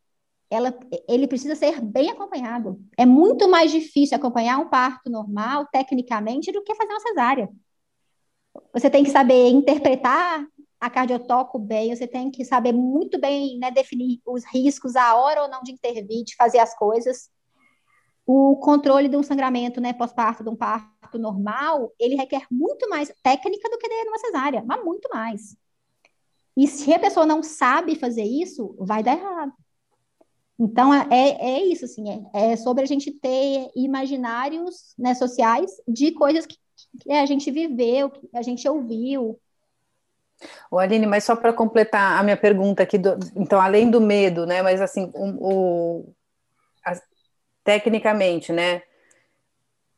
ela, 0.50 0.76
ele 1.08 1.26
precisa 1.28 1.54
ser 1.54 1.80
bem 1.80 2.10
acompanhado. 2.10 2.80
É 2.96 3.06
muito 3.06 3.48
mais 3.48 3.70
difícil 3.70 4.16
acompanhar 4.16 4.58
um 4.58 4.68
parto 4.68 5.10
normal, 5.10 5.66
tecnicamente, 5.72 6.52
do 6.52 6.62
que 6.62 6.74
fazer 6.74 6.92
uma 6.92 7.00
cesárea. 7.00 7.48
Você 8.72 8.90
tem 8.90 9.04
que 9.04 9.10
saber 9.10 9.48
interpretar 9.50 10.46
a 10.80 10.90
cardiotoco 10.90 11.58
bem, 11.58 11.94
você 11.94 12.06
tem 12.06 12.30
que 12.30 12.44
saber 12.44 12.72
muito 12.72 13.18
bem 13.18 13.58
né, 13.58 13.70
definir 13.70 14.20
os 14.26 14.44
riscos, 14.44 14.94
a 14.96 15.14
hora 15.16 15.42
ou 15.42 15.48
não 15.48 15.62
de 15.62 15.72
intervir, 15.72 16.24
de 16.24 16.36
fazer 16.36 16.58
as 16.58 16.76
coisas. 16.76 17.30
O 18.26 18.56
controle 18.56 19.08
de 19.08 19.16
um 19.16 19.22
sangramento 19.22 19.80
né, 19.80 19.92
pós-parto, 19.92 20.42
de 20.42 20.50
um 20.50 20.56
parto 20.56 21.18
normal, 21.18 21.92
ele 21.98 22.16
requer 22.16 22.46
muito 22.50 22.88
mais 22.88 23.12
técnica 23.22 23.70
do 23.70 23.78
que 23.78 23.88
de 23.88 24.08
uma 24.08 24.18
cesárea, 24.18 24.64
mas 24.66 24.84
muito 24.84 25.08
mais. 25.12 25.56
E 26.56 26.66
se 26.66 26.92
a 26.92 26.98
pessoa 26.98 27.26
não 27.26 27.42
sabe 27.42 27.94
fazer 27.94 28.24
isso, 28.24 28.74
vai 28.78 29.02
dar 29.02 29.16
errado. 29.16 29.52
Então, 30.58 30.92
é, 30.92 31.06
é 31.12 31.62
isso, 31.66 31.84
assim, 31.84 32.08
é, 32.34 32.52
é 32.52 32.56
sobre 32.56 32.82
a 32.82 32.86
gente 32.86 33.12
ter 33.12 33.70
imaginários 33.76 34.94
né, 34.98 35.14
sociais 35.14 35.70
de 35.86 36.12
coisas 36.12 36.46
que, 36.46 36.56
que 37.00 37.12
a 37.12 37.26
gente 37.26 37.50
viveu, 37.50 38.10
que 38.10 38.28
a 38.34 38.40
gente 38.40 38.66
ouviu. 38.66 39.38
O 40.70 40.78
Aline, 40.78 41.06
mas 41.06 41.24
só 41.24 41.34
para 41.34 41.52
completar 41.52 42.18
a 42.18 42.22
minha 42.22 42.36
pergunta 42.36 42.82
aqui, 42.82 42.98
do, 42.98 43.18
então, 43.34 43.60
além 43.60 43.90
do 43.90 44.00
medo, 44.00 44.46
né, 44.46 44.62
mas 44.62 44.80
assim, 44.80 45.10
o, 45.14 46.04
o 46.04 46.14
a, 46.84 46.92
tecnicamente, 47.64 48.52
né, 48.52 48.82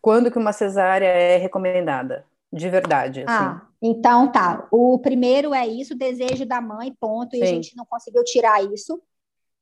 quando 0.01 0.31
que 0.31 0.39
uma 0.39 0.53
cesárea 0.53 1.07
é 1.07 1.37
recomendada? 1.37 2.25
De 2.51 2.69
verdade, 2.71 3.25
assim. 3.27 3.45
Ah, 3.45 3.67
então 3.83 4.33
tá. 4.33 4.67
O 4.71 4.99
primeiro 4.99 5.53
é 5.53 5.67
isso, 5.67 5.95
desejo 5.95 6.47
da 6.47 6.61
mãe, 6.61 6.95
ponto, 6.99 7.37
Sim. 7.37 7.41
e 7.41 7.43
a 7.43 7.47
gente 7.47 7.77
não 7.77 7.85
conseguiu 7.85 8.25
tirar 8.25 8.65
isso. 8.73 9.01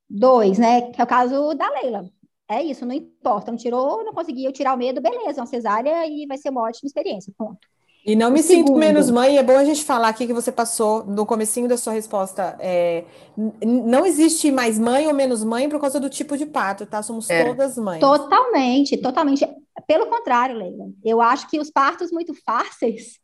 Dois, 0.09 0.57
né? 0.57 0.93
Que 0.93 1.01
é 1.01 1.05
o 1.05 1.07
caso 1.07 1.53
da 1.55 1.69
Leila. 1.69 2.09
É 2.49 2.63
isso, 2.63 2.87
não 2.87 2.95
importa. 2.95 3.51
Não 3.51 3.59
tirou, 3.59 4.05
não 4.05 4.13
conseguiu 4.13 4.53
tirar 4.53 4.75
o 4.75 4.79
medo, 4.79 5.01
beleza, 5.01 5.41
uma 5.41 5.47
cesárea 5.47 6.07
e 6.07 6.27
vai 6.27 6.39
ser 6.39 6.51
uma 6.51 6.63
ótima 6.63 6.87
experiência. 6.87 7.33
Ponto. 7.37 7.67
E 8.07 8.15
não 8.15 8.31
me 8.31 8.39
o 8.39 8.43
sinto 8.43 8.69
segundo. 8.69 8.79
menos 8.79 9.11
mãe, 9.11 9.37
é 9.37 9.43
bom 9.43 9.59
a 9.59 9.65
gente 9.65 9.85
falar 9.85 10.09
aqui 10.09 10.29
que 10.29 10.33
você 10.33 10.53
passou 10.53 11.05
no 11.05 11.27
comecinho 11.27 11.67
da 11.67 11.77
sua 11.77 11.93
resposta. 11.93 12.57
É, 12.61 13.05
não 13.37 14.07
existe 14.07 14.53
mais 14.53 14.79
mãe 14.79 15.09
ou 15.09 15.13
menos 15.13 15.43
mãe 15.43 15.69
por 15.69 15.81
causa 15.81 15.99
do 15.99 16.09
tipo 16.09 16.37
de 16.37 16.47
parto, 16.47 16.87
tá? 16.87 17.03
Somos 17.03 17.29
é. 17.29 17.45
todas 17.45 17.77
mães. 17.77 17.99
Totalmente, 17.99 18.97
totalmente. 18.99 19.45
Pelo 19.89 20.07
contrário, 20.07 20.57
Leila. 20.57 20.87
Eu 21.05 21.21
acho 21.21 21.51
que 21.51 21.59
os 21.59 21.69
partos 21.69 22.13
muito 22.13 22.33
fáceis, 22.45 23.19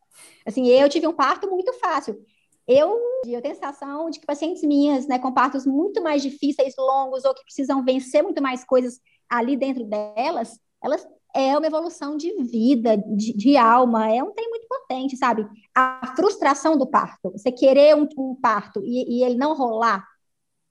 assim, 0.45 0.67
eu 0.67 0.89
tive 0.89 1.07
um 1.07 1.15
parto 1.15 1.49
muito 1.49 1.73
fácil. 1.75 2.19
Eu, 2.67 2.99
eu 3.25 3.41
tenho 3.41 3.53
a 3.53 3.57
sensação 3.57 4.11
de 4.11 4.19
que 4.19 4.27
pacientes 4.27 4.65
minhas, 4.65 5.07
né, 5.07 5.17
com 5.17 5.33
partos 5.33 5.65
muito 5.65 6.03
mais 6.03 6.23
difíceis, 6.23 6.75
longos, 6.77 7.25
ou 7.25 7.33
que 7.33 7.45
precisam 7.45 7.85
vencer 7.85 8.23
muito 8.25 8.43
mais 8.43 8.65
coisas 8.65 8.99
ali 9.31 9.57
dentro 9.57 9.85
delas, 9.85 10.59
elas 10.83 11.07
é 11.35 11.57
uma 11.57 11.67
evolução 11.67 12.17
de 12.17 12.33
vida, 12.45 12.97
de, 12.97 13.33
de 13.35 13.57
alma, 13.57 14.11
é 14.11 14.23
um 14.23 14.33
tem 14.33 14.49
muito 14.49 14.67
potente, 14.69 15.17
sabe? 15.17 15.47
A 15.75 16.15
frustração 16.15 16.77
do 16.77 16.87
parto, 16.87 17.31
você 17.33 17.51
querer 17.51 17.97
um, 17.97 18.07
um 18.19 18.35
parto 18.35 18.83
e, 18.85 19.19
e 19.19 19.25
ele 19.25 19.37
não 19.37 19.55
rolar, 19.55 20.07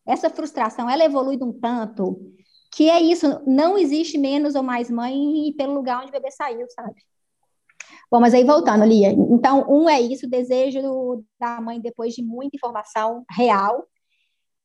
essa 0.06 0.30
frustração, 0.30 0.90
ela 0.90 1.04
evolui 1.04 1.38
de 1.38 1.44
um 1.44 1.54
tanto 1.54 2.20
que 2.72 2.90
é 2.90 3.02
isso, 3.02 3.28
não 3.46 3.78
existe 3.78 4.18
menos 4.18 4.56
ou 4.56 4.64
mais 4.64 4.90
mãe 4.90 5.54
pelo 5.58 5.74
lugar 5.74 6.00
onde 6.00 6.10
o 6.10 6.12
bebê 6.12 6.32
saiu, 6.32 6.66
sabe? 6.70 6.96
Bom, 8.10 8.20
mas 8.20 8.34
aí 8.34 8.44
voltando, 8.44 8.86
Lia. 8.86 9.12
Então, 9.12 9.66
um 9.70 9.90
é 9.90 10.00
isso, 10.00 10.26
o 10.26 10.30
desejo 10.30 11.24
da 11.40 11.60
mãe 11.60 11.80
depois 11.80 12.14
de 12.14 12.24
muita 12.24 12.56
informação 12.56 13.26
real. 13.30 13.86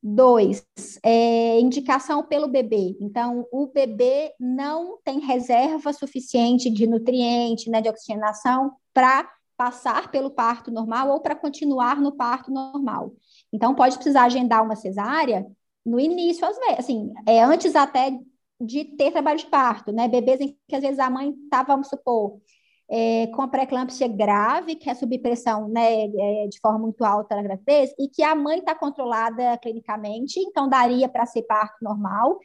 Dois, 0.08 0.64
é, 1.02 1.58
indicação 1.58 2.22
pelo 2.22 2.46
bebê. 2.46 2.96
Então, 3.00 3.44
o 3.50 3.66
bebê 3.66 4.32
não 4.38 4.98
tem 5.02 5.18
reserva 5.18 5.92
suficiente 5.92 6.70
de 6.70 6.86
nutriente, 6.86 7.68
né, 7.68 7.80
de 7.80 7.88
oxigenação, 7.88 8.70
para 8.94 9.28
passar 9.56 10.08
pelo 10.12 10.30
parto 10.30 10.70
normal 10.70 11.10
ou 11.10 11.20
para 11.20 11.34
continuar 11.34 12.00
no 12.00 12.12
parto 12.12 12.52
normal. 12.52 13.14
Então, 13.52 13.74
pode 13.74 13.96
precisar 13.96 14.26
agendar 14.26 14.62
uma 14.62 14.76
cesárea 14.76 15.44
no 15.84 15.98
início, 15.98 16.46
às 16.46 16.56
vezes, 16.56 16.78
assim, 16.78 17.12
é 17.26 17.42
antes 17.42 17.74
até 17.74 18.16
de 18.60 18.84
ter 18.84 19.10
trabalho 19.10 19.38
de 19.38 19.46
parto, 19.46 19.90
né? 19.90 20.06
Bebês 20.06 20.40
em 20.40 20.56
que 20.68 20.76
às 20.76 20.82
vezes 20.82 21.00
a 21.00 21.10
mãe 21.10 21.30
estava, 21.30 21.72
vamos 21.72 21.88
supor, 21.88 22.40
é, 22.88 23.26
com 23.28 23.42
a 23.42 23.48
pré-eclâmpsia 23.48 24.08
grave, 24.08 24.76
que 24.76 24.88
é 24.88 24.94
subpressão 24.94 25.68
né, 25.68 26.04
é, 26.04 26.48
de 26.48 26.58
forma 26.60 26.78
muito 26.78 27.04
alta 27.04 27.34
na 27.34 27.42
gravidez, 27.42 27.92
e 27.98 28.08
que 28.08 28.22
a 28.22 28.34
mãe 28.34 28.58
está 28.58 28.74
controlada 28.74 29.56
clinicamente, 29.58 30.38
então 30.40 30.68
daria 30.68 31.08
para 31.08 31.26
ser 31.26 31.42
parto 31.42 31.76
normal, 31.82 32.38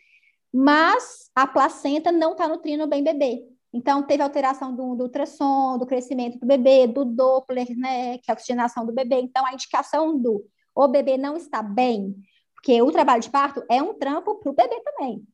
mas 0.53 1.29
a 1.35 1.47
placenta 1.47 2.11
não 2.11 2.31
está 2.31 2.47
nutrindo 2.47 2.87
bem 2.87 3.03
bebê. 3.03 3.47
Então, 3.73 4.03
teve 4.03 4.21
alteração 4.21 4.75
do, 4.75 4.95
do, 4.95 5.03
ultrassom, 5.03 5.77
do 5.77 5.85
crescimento 5.85 6.37
do 6.37 6.45
bebê, 6.45 6.87
do 6.87 7.05
Doppler, 7.05 7.67
né, 7.77 8.17
que 8.17 8.29
é 8.29 8.33
a 8.33 8.33
oxigenação 8.33 8.85
do 8.85 8.91
bebê. 8.91 9.21
Então, 9.21 9.45
a 9.45 9.53
indicação 9.53 10.17
do 10.17 10.45
o 10.75 10.87
bebê 10.87 11.17
não 11.17 11.35
está 11.35 11.61
bem, 11.61 12.15
porque 12.53 12.81
o 12.81 12.91
trabalho 12.91 13.21
de 13.21 13.29
parto 13.29 13.63
é 13.69 13.81
um 13.81 13.93
trampo 13.93 14.35
para 14.35 14.51
o 14.51 14.55
bebê 14.55 14.79
também. 14.81 15.25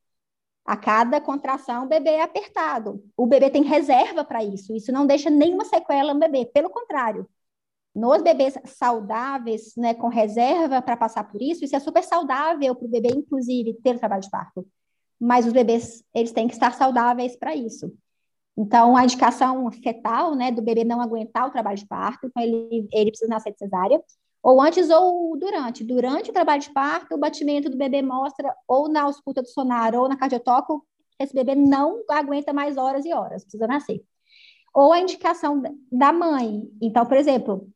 A 0.67 0.75
cada 0.75 1.21
contração, 1.21 1.85
o 1.85 1.87
bebê 1.87 2.09
é 2.09 2.21
apertado. 2.21 3.01
O 3.15 3.25
bebê 3.25 3.49
tem 3.49 3.63
reserva 3.63 4.25
para 4.25 4.43
isso. 4.43 4.75
Isso 4.75 4.91
não 4.91 5.07
deixa 5.07 5.29
nenhuma 5.29 5.63
sequela 5.63 6.13
no 6.13 6.19
bebê. 6.19 6.45
Pelo 6.45 6.69
contrário, 6.69 7.25
nos 7.95 8.21
bebês 8.21 8.55
saudáveis, 8.65 9.73
né, 9.77 9.93
com 9.93 10.09
reserva 10.09 10.81
para 10.81 10.97
passar 10.97 11.23
por 11.23 11.41
isso, 11.41 11.63
isso 11.63 11.75
é 11.75 11.79
super 11.79 12.03
saudável 12.03 12.75
para 12.75 12.85
o 12.85 12.89
bebê, 12.89 13.07
inclusive, 13.09 13.75
ter 13.81 13.95
o 13.95 13.99
trabalho 13.99 14.21
de 14.21 14.29
parto. 14.29 14.67
Mas 15.17 15.47
os 15.47 15.53
bebês, 15.53 16.03
eles 16.13 16.33
têm 16.33 16.47
que 16.47 16.53
estar 16.53 16.73
saudáveis 16.73 17.37
para 17.37 17.55
isso. 17.55 17.91
Então, 18.57 18.97
a 18.97 19.05
indicação 19.05 19.71
fetal, 19.71 20.35
né, 20.35 20.51
do 20.51 20.61
bebê 20.61 20.83
não 20.83 20.99
aguentar 20.99 21.47
o 21.47 21.51
trabalho 21.51 21.77
de 21.77 21.87
parto, 21.87 22.27
então 22.27 22.43
ele, 22.43 22.89
ele 22.91 23.11
precisa 23.11 23.29
nascer 23.29 23.53
de 23.53 23.59
cesárea, 23.59 24.03
ou 24.47 24.61
antes 24.61 24.89
ou 24.89 25.37
durante. 25.37 25.83
Durante 25.83 26.29
o 26.29 26.33
trabalho 26.33 26.61
de 26.61 26.71
parto, 26.71 27.15
o 27.15 27.17
batimento 27.17 27.69
do 27.69 27.75
bebê 27.75 28.01
mostra 28.01 28.55
ou 28.65 28.87
na 28.87 29.01
ausculta 29.01 29.41
do 29.41 29.49
sonar 29.49 29.93
ou 29.93 30.07
na 30.07 30.15
cardiotoco, 30.15 30.87
esse 31.19 31.33
bebê 31.33 31.53
não 31.53 32.01
aguenta 32.09 32.53
mais 32.53 32.77
horas 32.77 33.03
e 33.03 33.13
horas, 33.13 33.43
precisa 33.43 33.67
nascer. 33.67 34.01
Ou 34.73 34.93
a 34.93 35.01
indicação 35.01 35.61
da 35.91 36.13
mãe. 36.13 36.61
Então, 36.81 37.05
por 37.05 37.17
exemplo, 37.17 37.67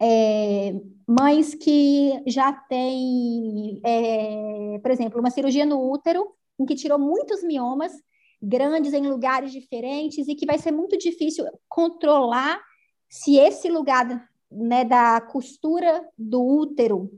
é, 0.00 0.72
mães 1.06 1.54
que 1.54 2.22
já 2.26 2.50
têm, 2.50 3.82
é, 3.84 4.78
por 4.78 4.90
exemplo, 4.90 5.20
uma 5.20 5.30
cirurgia 5.30 5.66
no 5.66 5.92
útero, 5.92 6.34
em 6.58 6.64
que 6.64 6.74
tirou 6.74 6.98
muitos 6.98 7.42
miomas 7.42 7.92
grandes 8.40 8.94
em 8.94 9.06
lugares 9.06 9.52
diferentes 9.52 10.26
e 10.28 10.34
que 10.34 10.46
vai 10.46 10.56
ser 10.56 10.70
muito 10.70 10.96
difícil 10.96 11.44
controlar 11.68 12.58
se 13.06 13.36
esse 13.36 13.68
lugar 13.68 14.26
né, 14.50 14.84
da 14.84 15.20
costura 15.20 16.06
do 16.16 16.42
útero 16.42 17.10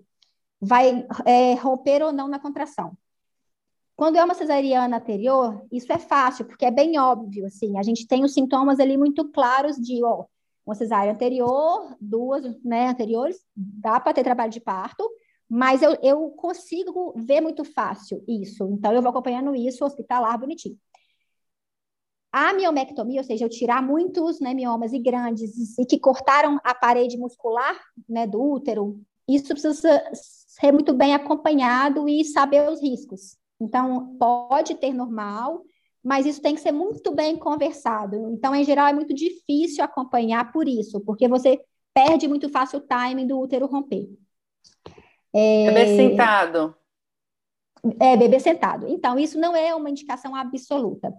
vai 0.61 1.07
é, 1.25 1.55
romper 1.55 2.03
ou 2.03 2.13
não 2.13 2.29
na 2.29 2.39
contração. 2.39 2.97
Quando 3.95 4.17
é 4.17 4.25
uma 4.25 4.35
cesariana 4.35 4.99
anterior, 4.99 5.61
isso 5.73 5.93
é 5.93 5.99
fácil, 5.99 6.45
porque 6.45 6.65
é 6.65 6.71
bem 6.71 6.99
óbvio, 6.99 7.47
assim, 7.47 7.77
a 7.79 7.83
gente 7.83 8.07
tem 8.07 8.25
os 8.25 8.33
sintomas 8.33 8.79
ali 8.79 8.97
muito 8.97 9.29
claros 9.31 9.77
de, 9.77 10.05
ó, 10.05 10.25
uma 10.65 10.75
cesárea 10.75 11.13
anterior, 11.13 11.97
duas 12.01 12.45
né, 12.63 12.89
anteriores, 12.89 13.39
dá 13.57 13.99
para 13.99 14.13
ter 14.13 14.23
trabalho 14.23 14.53
de 14.53 14.61
parto, 14.61 15.09
mas 15.49 15.83
eu, 15.83 15.97
eu 16.03 16.31
consigo 16.31 17.15
ver 17.17 17.41
muito 17.41 17.65
fácil 17.65 18.23
isso. 18.29 18.69
Então, 18.71 18.93
eu 18.93 19.01
vou 19.01 19.11
acompanhando 19.11 19.55
isso 19.55 19.85
hospitalar 19.85 20.39
bonitinho. 20.39 20.79
A 22.31 22.53
miomectomia, 22.53 23.21
ou 23.21 23.25
seja, 23.25 23.45
eu 23.45 23.49
tirar 23.49 23.83
muitos 23.83 24.39
né, 24.41 24.53
miomas 24.53 24.93
e 24.93 24.99
grandes 24.99 25.79
e 25.79 25.87
que 25.87 25.99
cortaram 25.99 26.61
a 26.63 26.75
parede 26.75 27.17
muscular 27.17 27.79
né, 28.09 28.27
do 28.27 28.43
útero, 28.43 29.01
isso 29.27 29.49
precisa 29.49 30.03
ser 30.13 30.73
muito 30.73 30.93
bem 30.93 31.15
acompanhado 31.15 32.09
e 32.09 32.25
saber 32.25 32.69
os 32.69 32.83
riscos. 32.83 33.37
Então, 33.61 34.17
pode 34.19 34.75
ter 34.75 34.93
normal, 34.93 35.63
mas 36.03 36.27
isso 36.27 36.41
tem 36.41 36.55
que 36.55 36.61
ser 36.61 36.73
muito 36.73 37.15
bem 37.15 37.37
conversado. 37.37 38.31
Então, 38.31 38.55
em 38.55 38.65
geral, 38.65 38.87
é 38.87 38.93
muito 38.93 39.15
difícil 39.15 39.83
acompanhar 39.83 40.53
por 40.53 40.69
isso, 40.69 41.01
porque 41.01 41.27
você 41.29 41.61
perde 41.95 42.29
muito 42.29 42.49
fácil 42.49 42.79
o 42.79 42.83
timing 42.83 43.27
do 43.27 43.39
útero 43.39 43.67
romper. 43.67 44.09
É... 45.35 45.67
Bebê 45.67 45.97
sentado. 45.97 46.75
É, 48.01 48.17
bebê 48.17 48.41
sentado. 48.41 48.87
Então, 48.89 49.19
isso 49.19 49.39
não 49.39 49.55
é 49.55 49.75
uma 49.75 49.91
indicação 49.91 50.35
absoluta. 50.35 51.13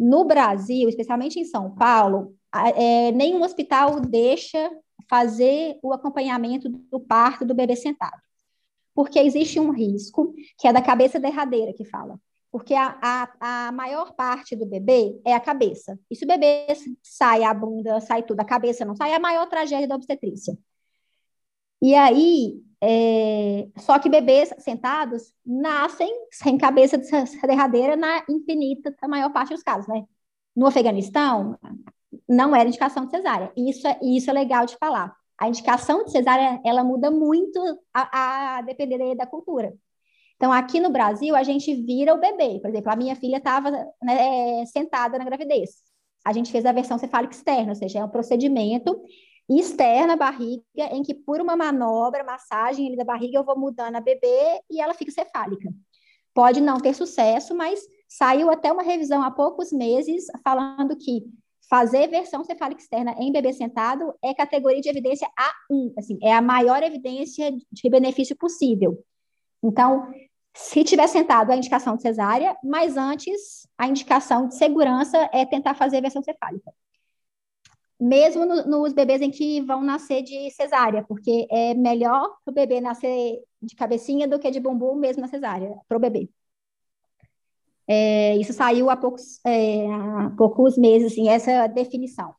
No 0.00 0.24
Brasil, 0.24 0.88
especialmente 0.88 1.38
em 1.38 1.44
São 1.44 1.74
Paulo, 1.74 2.34
é, 2.74 3.12
nenhum 3.12 3.42
hospital 3.42 4.00
deixa 4.00 4.70
fazer 5.08 5.78
o 5.82 5.92
acompanhamento 5.92 6.68
do 6.68 6.98
parto 6.98 7.44
do 7.44 7.54
bebê 7.54 7.76
sentado. 7.76 8.20
Porque 8.94 9.18
existe 9.18 9.60
um 9.60 9.70
risco, 9.70 10.34
que 10.58 10.66
é 10.66 10.72
da 10.72 10.82
cabeça 10.82 11.20
derradeira 11.20 11.72
que 11.72 11.84
fala 11.84 12.18
porque 12.50 12.74
a, 12.74 12.98
a, 13.00 13.68
a, 13.68 13.72
maior 13.72 14.12
parte 14.14 14.56
do 14.56 14.66
bebê 14.66 15.20
é 15.24 15.32
a 15.32 15.40
cabeça. 15.40 15.98
E 16.10 16.16
se 16.16 16.24
o 16.24 16.28
bebê 16.28 16.66
sai 17.02 17.44
a 17.44 17.54
bunda, 17.54 18.00
sai 18.00 18.24
tudo, 18.24 18.40
a 18.40 18.44
cabeça 18.44 18.84
não 18.84 18.96
sai, 18.96 19.12
é 19.12 19.16
a 19.16 19.20
maior 19.20 19.46
tragédia 19.46 19.86
da 19.86 19.94
obstetrícia. 19.94 20.58
E 21.80 21.94
aí, 21.94 22.60
é, 22.82 23.68
só 23.78 23.98
que 23.98 24.08
bebês 24.08 24.52
sentados 24.58 25.34
nascem 25.44 26.10
sem 26.30 26.56
cabeça 26.56 26.98
derradeira 27.46 27.94
na 27.96 28.24
infinita, 28.28 28.94
a 29.02 29.08
maior 29.08 29.30
parte 29.30 29.52
dos 29.52 29.62
casos, 29.62 29.86
né? 29.86 30.04
No 30.56 30.66
Afeganistão, 30.66 31.58
não 32.28 32.54
era 32.56 32.68
indicação 32.68 33.04
de 33.04 33.10
cesárea. 33.10 33.52
Isso 33.56 33.86
é, 33.86 33.98
isso 34.02 34.30
é 34.30 34.32
legal 34.32 34.66
de 34.66 34.76
falar. 34.76 35.14
A 35.38 35.48
indicação 35.48 36.04
de 36.04 36.10
cesárea, 36.10 36.60
ela 36.64 36.82
muda 36.82 37.10
muito 37.10 37.58
a, 37.94 38.58
a 38.58 38.62
depender 38.62 39.14
da 39.14 39.26
cultura. 39.26 39.72
Então, 40.36 40.52
aqui 40.52 40.80
no 40.80 40.90
Brasil, 40.90 41.36
a 41.36 41.42
gente 41.42 41.74
vira 41.74 42.14
o 42.14 42.20
bebê. 42.20 42.58
Por 42.60 42.70
exemplo, 42.70 42.90
a 42.90 42.96
minha 42.96 43.14
filha 43.14 43.36
estava 43.36 43.70
né, 44.02 44.64
sentada 44.66 45.18
na 45.18 45.24
gravidez. 45.24 45.70
A 46.24 46.32
gente 46.32 46.50
fez 46.50 46.64
a 46.66 46.72
versão 46.72 46.98
cefálica 46.98 47.34
externa, 47.34 47.72
ou 47.72 47.74
seja, 47.74 48.00
é 48.00 48.04
um 48.04 48.08
procedimento 48.08 49.00
externo 49.58 50.12
à 50.12 50.16
barriga, 50.16 50.62
em 50.92 51.02
que 51.02 51.14
por 51.14 51.40
uma 51.40 51.56
manobra, 51.56 52.22
massagem 52.22 52.94
da 52.94 53.04
barriga, 53.04 53.38
eu 53.38 53.44
vou 53.44 53.58
mudando 53.58 53.96
a 53.96 54.00
bebê 54.00 54.60
e 54.70 54.80
ela 54.80 54.94
fica 54.94 55.10
cefálica. 55.10 55.68
Pode 56.32 56.60
não 56.60 56.78
ter 56.78 56.94
sucesso, 56.94 57.54
mas 57.54 57.80
saiu 58.08 58.50
até 58.50 58.72
uma 58.72 58.82
revisão 58.82 59.22
há 59.22 59.30
poucos 59.30 59.72
meses 59.72 60.26
falando 60.44 60.96
que 60.96 61.24
fazer 61.68 62.08
versão 62.08 62.44
cefálica 62.44 62.80
externa 62.80 63.14
em 63.18 63.32
bebê 63.32 63.52
sentado 63.52 64.12
é 64.22 64.34
categoria 64.34 64.80
de 64.80 64.88
evidência 64.88 65.28
A1, 65.38 65.92
assim, 65.98 66.18
é 66.22 66.32
a 66.32 66.42
maior 66.42 66.82
evidência 66.82 67.52
de 67.70 67.90
benefício 67.90 68.36
possível. 68.36 69.02
Então, 69.62 70.08
se 70.54 70.82
tiver 70.82 71.06
sentado, 71.06 71.50
a 71.50 71.56
indicação 71.56 71.96
de 71.96 72.02
cesárea, 72.02 72.56
mas 72.62 72.96
antes, 72.96 73.68
a 73.78 73.86
indicação 73.86 74.48
de 74.48 74.56
segurança 74.56 75.30
é 75.32 75.44
tentar 75.44 75.74
fazer 75.74 75.98
a 75.98 76.02
versão 76.02 76.22
cefálica. 76.22 76.72
Mesmo 78.00 78.46
no, 78.46 78.66
nos 78.66 78.92
bebês 78.92 79.20
em 79.20 79.30
que 79.30 79.60
vão 79.60 79.82
nascer 79.82 80.22
de 80.22 80.50
cesárea, 80.50 81.04
porque 81.06 81.46
é 81.50 81.74
melhor 81.74 82.36
o 82.46 82.52
bebê 82.52 82.80
nascer 82.80 83.42
de 83.60 83.76
cabecinha 83.76 84.26
do 84.26 84.38
que 84.38 84.50
de 84.50 84.58
bumbum, 84.58 84.94
mesmo 84.94 85.20
na 85.20 85.28
cesárea, 85.28 85.74
para 85.86 85.96
o 85.96 86.00
bebê. 86.00 86.28
É, 87.86 88.36
isso 88.36 88.52
saiu 88.52 88.88
há 88.88 88.96
poucos, 88.96 89.40
é, 89.44 89.86
há 89.86 90.32
poucos 90.36 90.78
meses, 90.78 91.12
assim, 91.12 91.28
essa 91.28 91.66
definição. 91.66 92.34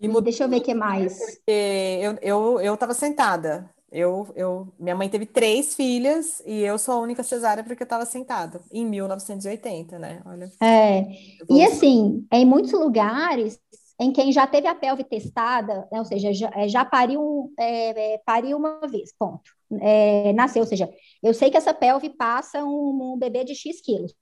E 0.00 0.08
Deixa 0.20 0.44
eu 0.44 0.48
ver 0.48 0.58
o 0.58 0.62
que 0.62 0.74
mais. 0.74 1.16
Porque 1.16 2.00
eu 2.02 2.12
estava 2.12 2.26
eu, 2.26 2.60
eu 2.60 2.94
sentada 2.94 3.74
eu, 3.94 4.26
eu, 4.34 4.74
minha 4.76 4.96
mãe 4.96 5.08
teve 5.08 5.24
três 5.24 5.76
filhas 5.76 6.42
e 6.44 6.62
eu 6.62 6.76
sou 6.78 6.94
a 6.94 6.98
única 6.98 7.22
cesárea 7.22 7.62
porque 7.62 7.84
eu 7.84 7.86
estava 7.86 8.04
sentada, 8.04 8.60
em 8.72 8.84
1980, 8.84 10.00
né? 10.00 10.20
Olha. 10.26 10.50
É, 10.60 11.04
e 11.48 11.64
assim, 11.64 12.26
em 12.32 12.44
muitos 12.44 12.72
lugares, 12.72 13.56
em 13.98 14.12
quem 14.12 14.32
já 14.32 14.46
teve 14.46 14.66
a 14.66 14.74
pelve 14.74 15.04
testada, 15.04 15.88
né, 15.90 15.98
ou 15.98 16.04
seja, 16.04 16.32
já, 16.32 16.50
é, 16.54 16.68
já 16.68 16.84
pariu, 16.84 17.52
é, 17.58 18.14
é, 18.14 18.18
pariu 18.24 18.56
uma 18.56 18.80
vez, 18.88 19.12
ponto. 19.18 19.50
É, 19.80 20.32
nasceu, 20.32 20.62
ou 20.62 20.68
seja, 20.68 20.88
eu 21.22 21.32
sei 21.32 21.50
que 21.50 21.56
essa 21.56 21.72
pelve 21.72 22.10
passa 22.10 22.64
um, 22.64 23.14
um 23.14 23.18
bebê 23.18 23.44
de 23.44 23.54
X 23.54 23.80
quilos. 23.80 24.14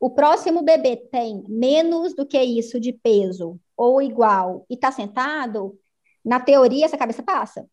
O 0.00 0.10
próximo 0.10 0.62
bebê 0.62 0.96
tem 0.96 1.44
menos 1.48 2.14
do 2.14 2.26
que 2.26 2.42
isso 2.42 2.80
de 2.80 2.92
peso, 2.92 3.60
ou 3.76 4.02
igual, 4.02 4.66
e 4.68 4.74
está 4.74 4.90
sentado, 4.90 5.78
na 6.24 6.40
teoria, 6.40 6.84
essa 6.86 6.98
cabeça 6.98 7.22
passa. 7.22 7.66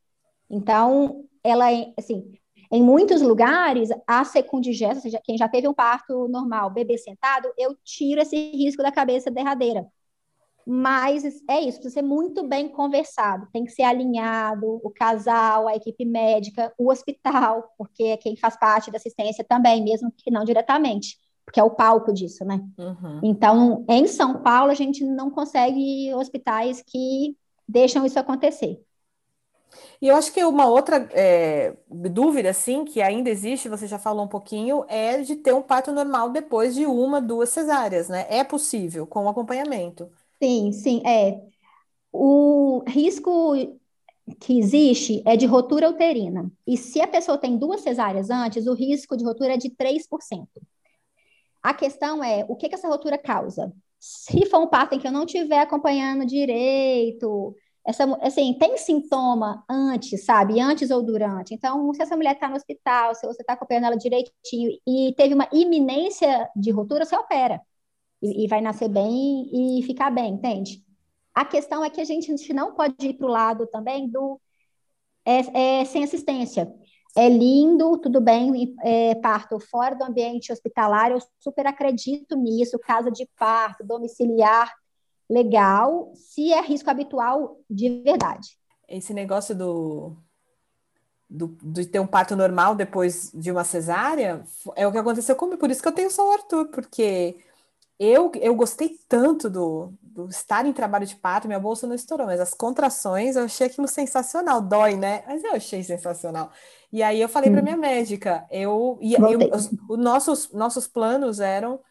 Então, 0.49 1.25
ela, 1.43 1.71
é, 1.71 1.91
assim, 1.97 2.31
em 2.71 2.83
muitos 2.83 3.21
lugares, 3.21 3.89
a 4.05 4.23
secundigesta, 4.23 4.95
ou 4.95 5.01
seja, 5.01 5.21
quem 5.23 5.37
já 5.37 5.47
teve 5.47 5.67
um 5.67 5.73
parto 5.73 6.27
normal, 6.27 6.69
bebê 6.69 6.97
sentado, 6.97 7.51
eu 7.57 7.75
tiro 7.83 8.21
esse 8.21 8.35
risco 8.51 8.83
da 8.83 8.91
cabeça 8.91 9.31
derradeira. 9.31 9.87
Mas 10.71 11.23
é 11.49 11.61
isso, 11.61 11.79
precisa 11.79 11.95
ser 11.95 12.01
muito 12.03 12.47
bem 12.47 12.69
conversado, 12.69 13.47
tem 13.51 13.65
que 13.65 13.71
ser 13.71 13.81
alinhado 13.81 14.79
o 14.83 14.91
casal, 14.91 15.67
a 15.67 15.75
equipe 15.75 16.05
médica, 16.05 16.71
o 16.77 16.91
hospital, 16.91 17.73
porque 17.75 18.03
é 18.03 18.17
quem 18.17 18.35
faz 18.35 18.55
parte 18.55 18.91
da 18.91 18.97
assistência 18.97 19.43
também, 19.43 19.83
mesmo 19.83 20.13
que 20.15 20.29
não 20.29 20.43
diretamente, 20.43 21.17
porque 21.43 21.59
é 21.59 21.63
o 21.63 21.71
palco 21.71 22.13
disso, 22.13 22.45
né? 22.45 22.63
Uhum. 22.77 23.19
Então, 23.23 23.83
em 23.89 24.05
São 24.05 24.43
Paulo, 24.43 24.69
a 24.69 24.75
gente 24.75 25.03
não 25.03 25.31
consegue 25.31 26.13
hospitais 26.13 26.83
que 26.85 27.35
deixam 27.67 28.05
isso 28.05 28.19
acontecer. 28.19 28.79
E 29.99 30.07
eu 30.07 30.15
acho 30.15 30.31
que 30.31 30.43
uma 30.43 30.67
outra 30.67 31.09
é, 31.13 31.75
dúvida, 31.89 32.51
assim, 32.51 32.85
que 32.85 33.01
ainda 33.01 33.29
existe, 33.29 33.67
você 33.67 33.87
já 33.87 33.97
falou 33.97 34.23
um 34.23 34.27
pouquinho, 34.27 34.85
é 34.87 35.19
de 35.21 35.35
ter 35.35 35.53
um 35.53 35.63
parto 35.63 35.91
normal 35.91 36.29
depois 36.29 36.75
de 36.75 36.85
uma, 36.85 37.19
duas 37.19 37.49
cesáreas, 37.49 38.07
né? 38.07 38.27
É 38.29 38.43
possível, 38.43 39.07
com 39.07 39.27
acompanhamento. 39.27 40.11
Sim, 40.41 40.71
sim, 40.71 41.01
é. 41.05 41.41
O 42.11 42.83
risco 42.87 43.55
que 44.39 44.59
existe 44.59 45.23
é 45.25 45.35
de 45.35 45.45
rotura 45.45 45.89
uterina. 45.89 46.51
E 46.67 46.77
se 46.77 47.01
a 47.01 47.07
pessoa 47.07 47.37
tem 47.37 47.57
duas 47.57 47.81
cesáreas 47.81 48.29
antes, 48.29 48.67
o 48.67 48.73
risco 48.73 49.17
de 49.17 49.23
rotura 49.25 49.53
é 49.55 49.57
de 49.57 49.69
3%. 49.69 50.61
A 51.61 51.73
questão 51.73 52.23
é, 52.23 52.45
o 52.47 52.55
que, 52.55 52.69
que 52.69 52.75
essa 52.75 52.87
rotura 52.87 53.17
causa? 53.17 53.73
Se 53.99 54.45
for 54.45 54.59
um 54.61 54.67
parto 54.67 54.95
em 54.95 54.99
que 54.99 55.07
eu 55.07 55.11
não 55.11 55.25
estiver 55.25 55.59
acompanhando 55.59 56.25
direito, 56.25 57.55
essa, 57.85 58.05
assim, 58.21 58.53
tem 58.57 58.77
sintoma 58.77 59.63
antes, 59.69 60.23
sabe? 60.23 60.59
Antes 60.59 60.89
ou 60.91 61.03
durante. 61.03 61.53
Então, 61.53 61.93
se 61.93 62.01
essa 62.01 62.15
mulher 62.15 62.33
está 62.35 62.47
no 62.49 62.55
hospital, 62.55 63.13
se 63.15 63.27
você 63.27 63.41
está 63.41 63.53
acompanhando 63.53 63.85
ela 63.85 63.97
direitinho 63.97 64.71
e 64.87 65.13
teve 65.17 65.33
uma 65.33 65.49
iminência 65.51 66.49
de 66.55 66.71
ruptura, 66.71 67.05
você 67.05 67.15
opera. 67.15 67.61
E, 68.21 68.47
vai 68.47 68.59
nascer 68.59 68.89
bem 68.89 69.49
e 69.79 69.83
ficar 69.83 70.09
bem, 70.09 70.33
entende? 70.33 70.83
A 71.33 71.45
questão 71.45 71.83
é 71.83 71.89
que 71.89 72.01
a 72.01 72.03
gente, 72.03 72.31
a 72.31 72.35
gente 72.35 72.53
não 72.53 72.73
pode 72.73 72.95
ir 73.07 73.13
para 73.13 73.27
o 73.27 73.31
lado 73.31 73.65
também 73.67 74.09
do 74.09 74.39
é, 75.25 75.81
é, 75.81 75.85
sem 75.85 76.03
assistência. 76.03 76.71
É 77.15 77.27
lindo, 77.27 77.97
tudo 77.97 78.21
bem, 78.21 78.75
é, 78.83 79.15
parto 79.15 79.59
fora 79.59 79.95
do 79.95 80.03
ambiente 80.03 80.51
hospitalar, 80.51 81.11
eu 81.11 81.19
super 81.39 81.65
acredito 81.65 82.35
nisso, 82.35 82.77
casa 82.79 83.09
de 83.09 83.27
parto, 83.37 83.83
domiciliar, 83.83 84.71
legal, 85.29 86.11
se 86.15 86.53
é 86.53 86.61
risco 86.61 86.89
habitual 86.89 87.59
de 87.69 88.01
verdade. 88.01 88.57
Esse 88.87 89.13
negócio 89.13 89.55
do, 89.55 90.17
do, 91.29 91.55
de 91.61 91.85
ter 91.85 91.99
um 91.99 92.07
parto 92.07 92.35
normal 92.35 92.75
depois 92.75 93.31
de 93.33 93.51
uma 93.51 93.63
cesárea 93.63 94.43
é 94.75 94.87
o 94.87 94.91
que 94.91 94.97
aconteceu 94.97 95.35
comigo, 95.35 95.59
por 95.59 95.69
isso 95.69 95.81
que 95.81 95.87
eu 95.87 95.93
tenho 95.93 96.09
só 96.09 96.27
o 96.27 96.31
Arthur, 96.31 96.67
porque 96.69 97.37
eu, 97.99 98.31
eu 98.35 98.55
gostei 98.55 98.97
tanto 99.09 99.49
do, 99.49 99.93
do 100.01 100.29
estar 100.29 100.65
em 100.65 100.71
trabalho 100.71 101.05
de 101.05 101.17
parto, 101.17 101.47
minha 101.47 101.59
bolsa 101.59 101.85
não 101.85 101.93
estourou, 101.93 102.25
mas 102.25 102.39
as 102.39 102.53
contrações 102.53 103.35
eu 103.35 103.43
achei 103.43 103.67
aquilo 103.67 103.89
sensacional, 103.89 104.61
dói, 104.61 104.95
né? 104.95 105.23
Mas 105.27 105.43
eu 105.43 105.51
achei 105.51 105.83
sensacional. 105.83 106.49
E 106.93 107.03
aí 107.03 107.19
eu 107.19 107.27
falei 107.27 107.51
para 107.51 107.61
minha 107.61 107.75
médica, 107.75 108.47
eu, 108.49 108.97
e, 109.01 109.15
eu, 109.15 109.53
os, 109.53 109.69
os 109.89 109.97
nossos, 109.97 110.53
nossos 110.53 110.87
planos 110.87 111.41
eram 111.41 111.81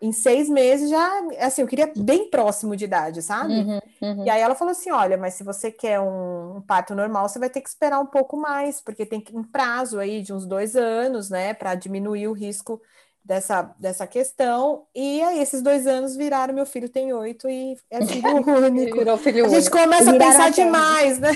em 0.00 0.12
seis 0.12 0.48
meses 0.48 0.88
já, 0.88 1.20
assim, 1.40 1.60
eu 1.60 1.68
queria 1.68 1.92
bem 1.94 2.30
próximo 2.30 2.74
de 2.74 2.86
idade, 2.86 3.20
sabe? 3.20 3.52
Uhum, 3.52 3.80
uhum. 4.00 4.24
E 4.24 4.30
aí 4.30 4.40
ela 4.40 4.54
falou 4.54 4.72
assim: 4.72 4.90
olha, 4.90 5.18
mas 5.18 5.34
se 5.34 5.44
você 5.44 5.70
quer 5.70 6.00
um, 6.00 6.56
um, 6.56 6.62
parto 6.62 6.94
normal, 6.94 7.28
você 7.28 7.38
vai 7.38 7.50
ter 7.50 7.60
que 7.60 7.68
esperar 7.68 8.00
um 8.00 8.06
pouco 8.06 8.34
mais, 8.34 8.80
porque 8.80 9.04
tem 9.04 9.22
um 9.34 9.44
prazo 9.44 9.98
aí 9.98 10.22
de 10.22 10.32
uns 10.32 10.46
dois 10.46 10.74
anos, 10.74 11.28
né, 11.28 11.52
para 11.52 11.74
diminuir 11.74 12.28
o 12.28 12.32
risco 12.32 12.80
dessa, 13.24 13.62
dessa 13.78 14.06
questão. 14.06 14.86
E 14.94 15.20
aí, 15.22 15.40
esses 15.40 15.62
dois 15.62 15.86
anos 15.86 16.16
viraram, 16.16 16.54
meu 16.54 16.66
filho 16.66 16.88
tem 16.88 17.12
oito 17.12 17.48
e 17.48 17.76
é 17.90 18.04
filho 18.04 18.28
único. 18.66 18.98
Virou 18.98 19.16
filho 19.16 19.46
a 19.46 19.48
gente 19.48 19.70
começa 19.70 20.10
a 20.10 20.18
pensar 20.18 20.50
demais, 20.50 21.18
né? 21.18 21.30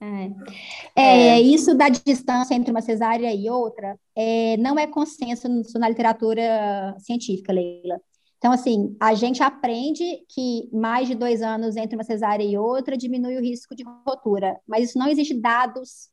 É. 0.00 1.02
É, 1.02 1.28
é. 1.28 1.40
Isso 1.40 1.74
da 1.74 1.88
distância 1.88 2.54
entre 2.54 2.70
uma 2.70 2.80
cesárea 2.80 3.34
e 3.34 3.50
outra 3.50 3.98
é, 4.16 4.56
não 4.58 4.78
é 4.78 4.86
consenso 4.86 5.48
na 5.76 5.88
literatura 5.88 6.94
científica, 6.98 7.52
Leila. 7.52 8.00
Então, 8.38 8.52
assim, 8.52 8.96
a 9.00 9.14
gente 9.14 9.42
aprende 9.42 10.24
que 10.28 10.68
mais 10.72 11.08
de 11.08 11.14
dois 11.16 11.42
anos 11.42 11.76
entre 11.76 11.96
uma 11.96 12.04
cesárea 12.04 12.44
e 12.44 12.56
outra 12.56 12.96
diminui 12.96 13.36
o 13.36 13.40
risco 13.40 13.74
de 13.74 13.82
rotura, 14.06 14.56
mas 14.66 14.90
isso 14.90 14.98
não 14.98 15.08
existe 15.08 15.34
dados 15.34 16.08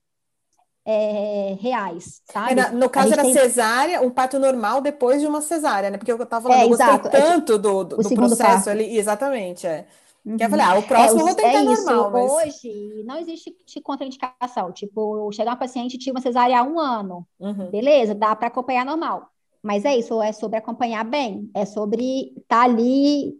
é, 0.86 1.58
reais, 1.60 2.22
sabe? 2.26 2.60
É, 2.60 2.72
no 2.72 2.90
caso 2.90 3.12
era 3.12 3.24
tem... 3.24 3.34
cesárea, 3.34 4.02
um 4.02 4.12
parto 4.12 4.38
normal 4.38 4.82
depois 4.82 5.20
de 5.20 5.28
uma 5.28 5.42
cesárea, 5.42 5.90
né? 5.90 5.98
Porque 5.98 6.12
eu 6.12 6.22
estava 6.22 6.44
falando, 6.44 6.60
é, 6.60 6.66
eu 6.66 6.70
gostei 6.70 6.88
exato. 6.88 7.10
tanto 7.10 7.58
do, 7.58 7.84
do, 7.84 7.98
do 7.98 8.10
processo 8.16 8.66
parto. 8.66 8.70
ali, 8.70 8.98
exatamente, 8.98 9.66
é. 9.66 9.88
Uhum. 10.26 10.38
Que 10.38 10.44
eu 10.44 10.50
falei, 10.50 10.66
ah, 10.66 10.76
o 10.80 10.84
próximo 10.84 11.20
é, 11.20 11.22
eu 11.22 11.26
vou 11.26 11.36
tentar 11.36 11.50
é 11.50 11.64
isso. 11.64 11.86
normal. 11.86 12.12
Mas... 12.12 12.32
Hoje 12.32 13.04
não 13.06 13.18
existe 13.18 13.54
contraindicação. 13.84 14.72
Tipo, 14.72 15.32
chegar 15.32 15.54
um 15.54 15.58
paciente 15.58 16.00
tinha 16.00 16.14
uma 16.14 16.22
cesárea 16.22 16.60
há 16.60 16.64
um 16.64 16.80
ano. 16.80 17.28
Uhum. 17.40 17.70
Beleza, 17.70 18.16
dá 18.16 18.36
para 18.36 18.48
acompanhar 18.48 18.86
normal. 18.86 19.30
Mas 19.62 19.86
é 19.86 19.96
isso, 19.96 20.22
é 20.22 20.32
sobre 20.32 20.58
acompanhar 20.58 21.04
bem, 21.04 21.50
é 21.54 21.66
sobre 21.66 22.34
estar 22.38 22.46
tá 22.48 22.64
ali. 22.64 23.36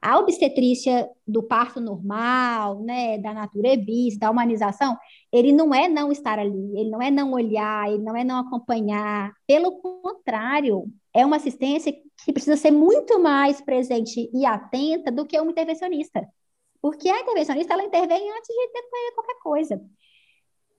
A 0.00 0.18
obstetrícia 0.18 1.08
do 1.26 1.42
parto 1.42 1.80
normal, 1.80 2.82
né, 2.82 3.18
da 3.18 3.32
natureza, 3.32 4.18
da 4.18 4.30
humanização, 4.30 4.96
ele 5.32 5.52
não 5.52 5.74
é 5.74 5.88
não 5.88 6.10
estar 6.10 6.38
ali, 6.38 6.78
ele 6.78 6.90
não 6.90 7.00
é 7.00 7.10
não 7.10 7.32
olhar, 7.32 7.88
ele 7.88 8.02
não 8.02 8.16
é 8.16 8.24
não 8.24 8.38
acompanhar. 8.38 9.32
Pelo 9.46 9.80
contrário, 9.80 10.84
é 11.14 11.24
uma 11.24 11.36
assistência 11.36 11.92
que 12.24 12.32
precisa 12.32 12.56
ser 12.56 12.70
muito 12.70 13.20
mais 13.20 13.60
presente 13.60 14.30
e 14.32 14.44
atenta 14.44 15.10
do 15.10 15.26
que 15.26 15.38
uma 15.38 15.50
intervencionista. 15.50 16.26
Porque 16.80 17.08
a 17.08 17.20
intervencionista, 17.20 17.72
ela 17.72 17.84
intervém 17.84 18.30
antes 18.30 18.48
de 18.48 18.68
ter 18.68 19.14
qualquer 19.14 19.38
coisa. 19.42 19.80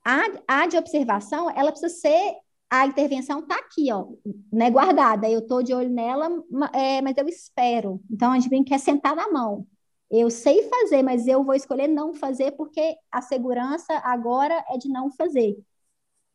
A, 0.05 0.63
a 0.63 0.67
de 0.67 0.77
observação, 0.77 1.49
ela 1.49 1.71
precisa 1.71 1.93
ser 1.93 2.35
a 2.73 2.87
intervenção 2.87 3.41
está 3.41 3.55
aqui, 3.55 3.93
ó, 3.93 4.07
né, 4.51 4.71
guardada. 4.71 5.29
Eu 5.29 5.41
estou 5.41 5.61
de 5.61 5.75
olho 5.75 5.91
nela, 5.91 6.27
é, 6.73 7.03
mas 7.03 7.15
eu 7.15 7.27
espero. 7.27 8.01
Então, 8.09 8.31
a 8.31 8.35
gente 8.35 8.49
vem 8.49 8.63
quer 8.63 8.79
sentar 8.79 9.15
na 9.15 9.31
mão. 9.31 9.67
Eu 10.09 10.31
sei 10.31 10.67
fazer, 10.67 11.03
mas 11.03 11.27
eu 11.27 11.43
vou 11.43 11.53
escolher 11.53 11.87
não 11.87 12.15
fazer 12.15 12.53
porque 12.53 12.95
a 13.11 13.21
segurança 13.21 13.93
agora 14.03 14.65
é 14.69 14.77
de 14.79 14.89
não 14.89 15.11
fazer. 15.11 15.55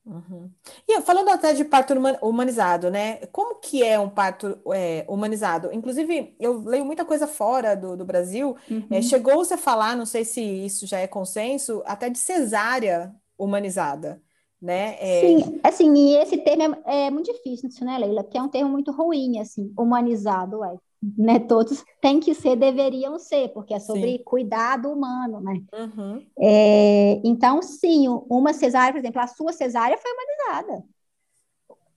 Uhum. 0.07 0.49
E 0.87 1.01
falando 1.01 1.29
até 1.29 1.53
de 1.53 1.65
parto 1.65 1.93
humanizado, 2.23 2.89
né? 2.89 3.17
Como 3.33 3.57
que 3.57 3.83
é 3.83 3.99
um 3.99 4.09
parto 4.09 4.61
é, 4.73 5.05
humanizado? 5.09 5.71
Inclusive, 5.73 6.37
eu 6.39 6.61
leio 6.61 6.85
muita 6.85 7.05
coisa 7.05 7.27
fora 7.27 7.75
do, 7.75 7.97
do 7.97 8.05
Brasil. 8.05 8.57
Uhum. 8.71 8.87
É, 8.93 9.03
Chegou-se 9.03 9.53
a 9.53 9.59
falar, 9.59 9.97
não 9.97 10.07
sei 10.07 10.25
se 10.25 10.41
isso 10.41 10.87
já 10.87 11.01
é 11.01 11.09
consenso, 11.09 11.83
até 11.85 12.09
de 12.09 12.19
cesárea 12.19 13.13
humanizada 13.37 14.23
né? 14.61 14.97
É... 15.01 15.21
Sim, 15.21 15.61
assim, 15.63 15.95
e 15.95 16.17
esse 16.17 16.37
termo 16.39 16.77
é, 16.85 17.07
é, 17.07 17.11
muito 17.11 17.33
difícil, 17.33 17.71
né, 17.87 17.99
Leila? 17.99 18.25
Que 18.25 18.37
é 18.37 18.43
um 18.43 18.49
termo 18.49 18.71
muito 18.71 18.91
ruim, 18.91 19.39
assim, 19.39 19.73
humanizado, 19.79 20.65
é. 20.65 20.77
Né, 21.17 21.39
todos 21.39 21.85
têm 22.01 22.19
que 22.19 22.35
ser, 22.35 22.57
deveriam 22.57 23.21
ser, 23.21 23.51
porque 23.51 23.73
é 23.73 23.79
sobre 23.79 24.17
sim. 24.17 24.23
cuidado 24.25 24.91
humano, 24.91 25.41
né? 25.41 25.63
Uhum. 25.73 26.27
É, 26.41 27.21
então, 27.25 27.63
sim, 27.63 28.09
uma 28.29 28.53
cesárea, 28.53 28.93
por 28.93 28.99
exemplo, 28.99 29.21
a 29.21 29.29
sua 29.29 29.53
cesárea 29.53 29.97
foi 29.97 30.11
humanizada. 30.11 30.85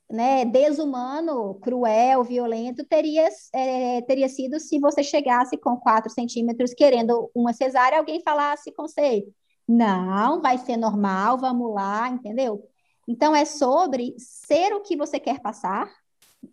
Né, 0.08 0.46
desumano, 0.46 1.56
cruel, 1.56 2.24
violento, 2.24 2.86
teria, 2.86 3.28
é, 3.56 4.02
teria 4.02 4.28
sido 4.28 4.60
se 4.60 4.78
você 4.78 5.02
chegasse 5.02 5.58
com 5.58 5.78
4 5.78 6.12
centímetros 6.12 6.74
querendo 6.74 7.32
uma 7.34 7.54
cesárea, 7.54 7.98
alguém 7.98 8.22
falasse 8.22 8.72
com 8.74 8.88
você, 8.88 9.26
não, 9.72 10.42
vai 10.42 10.58
ser 10.58 10.76
normal, 10.76 11.38
vamos 11.38 11.74
lá, 11.74 12.10
entendeu? 12.10 12.68
Então, 13.08 13.36
é 13.36 13.46
sobre 13.46 14.14
ser 14.18 14.74
o 14.74 14.82
que 14.82 14.98
você 14.98 15.20
quer 15.20 15.40
passar, 15.40 15.90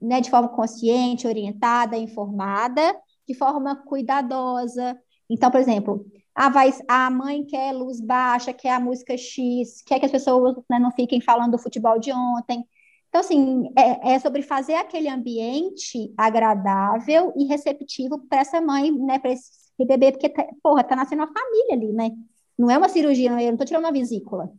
né, 0.00 0.20
de 0.20 0.30
forma 0.30 0.48
consciente, 0.48 1.26
orientada, 1.26 1.96
informada, 1.96 2.94
de 3.26 3.34
forma 3.34 3.74
cuidadosa. 3.74 4.96
Então, 5.28 5.50
por 5.50 5.60
exemplo, 5.60 6.06
a, 6.34 6.48
vai, 6.48 6.72
a 6.86 7.10
mãe 7.10 7.44
quer 7.44 7.72
luz 7.72 8.00
baixa, 8.00 8.52
quer 8.52 8.70
a 8.70 8.80
música 8.80 9.16
X, 9.16 9.82
quer 9.82 9.98
que 9.98 10.06
as 10.06 10.12
pessoas 10.12 10.56
né, 10.70 10.78
não 10.78 10.92
fiquem 10.92 11.20
falando 11.20 11.52
do 11.52 11.58
futebol 11.58 11.98
de 11.98 12.12
ontem. 12.12 12.64
Então, 13.08 13.20
assim, 13.20 13.68
é, 13.76 14.14
é 14.14 14.18
sobre 14.20 14.42
fazer 14.42 14.74
aquele 14.74 15.08
ambiente 15.08 16.12
agradável 16.16 17.32
e 17.36 17.46
receptivo 17.46 18.18
para 18.28 18.40
essa 18.40 18.60
mãe, 18.60 18.92
né, 18.92 19.18
para 19.18 19.32
esse 19.32 19.50
bebê, 19.78 20.12
porque, 20.12 20.28
tá, 20.28 20.46
porra, 20.62 20.84
tá 20.84 20.94
nascendo 20.94 21.22
uma 21.22 21.32
família 21.32 21.74
ali, 21.74 21.92
né? 21.92 22.10
Não 22.58 22.70
é 22.70 22.76
uma 22.76 22.88
cirurgia, 22.88 23.30
eu 23.30 23.36
não 23.36 23.52
estou 23.52 23.66
tirando 23.66 23.84
uma 23.84 23.92
vesícula. 23.92 24.50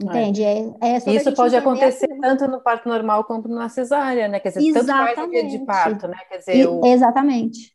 Entende? 0.00 0.42
É. 0.42 0.58
É, 0.80 0.92
é 1.06 1.10
Isso 1.14 1.34
pode 1.34 1.56
acontecer 1.56 2.08
tanto 2.20 2.46
no 2.46 2.60
parto 2.60 2.88
normal 2.88 3.24
quanto 3.24 3.48
na 3.48 3.68
cesárea, 3.68 4.28
né? 4.28 4.38
Quer 4.38 4.50
dizer, 4.50 4.60
exatamente. 4.60 5.14
tanto 5.14 5.32
faz 5.32 5.52
de 5.52 5.58
parto, 5.60 6.08
né? 6.08 6.18
Quer 6.28 6.38
dizer, 6.38 6.68
o, 6.68 6.84
exatamente. 6.84 7.74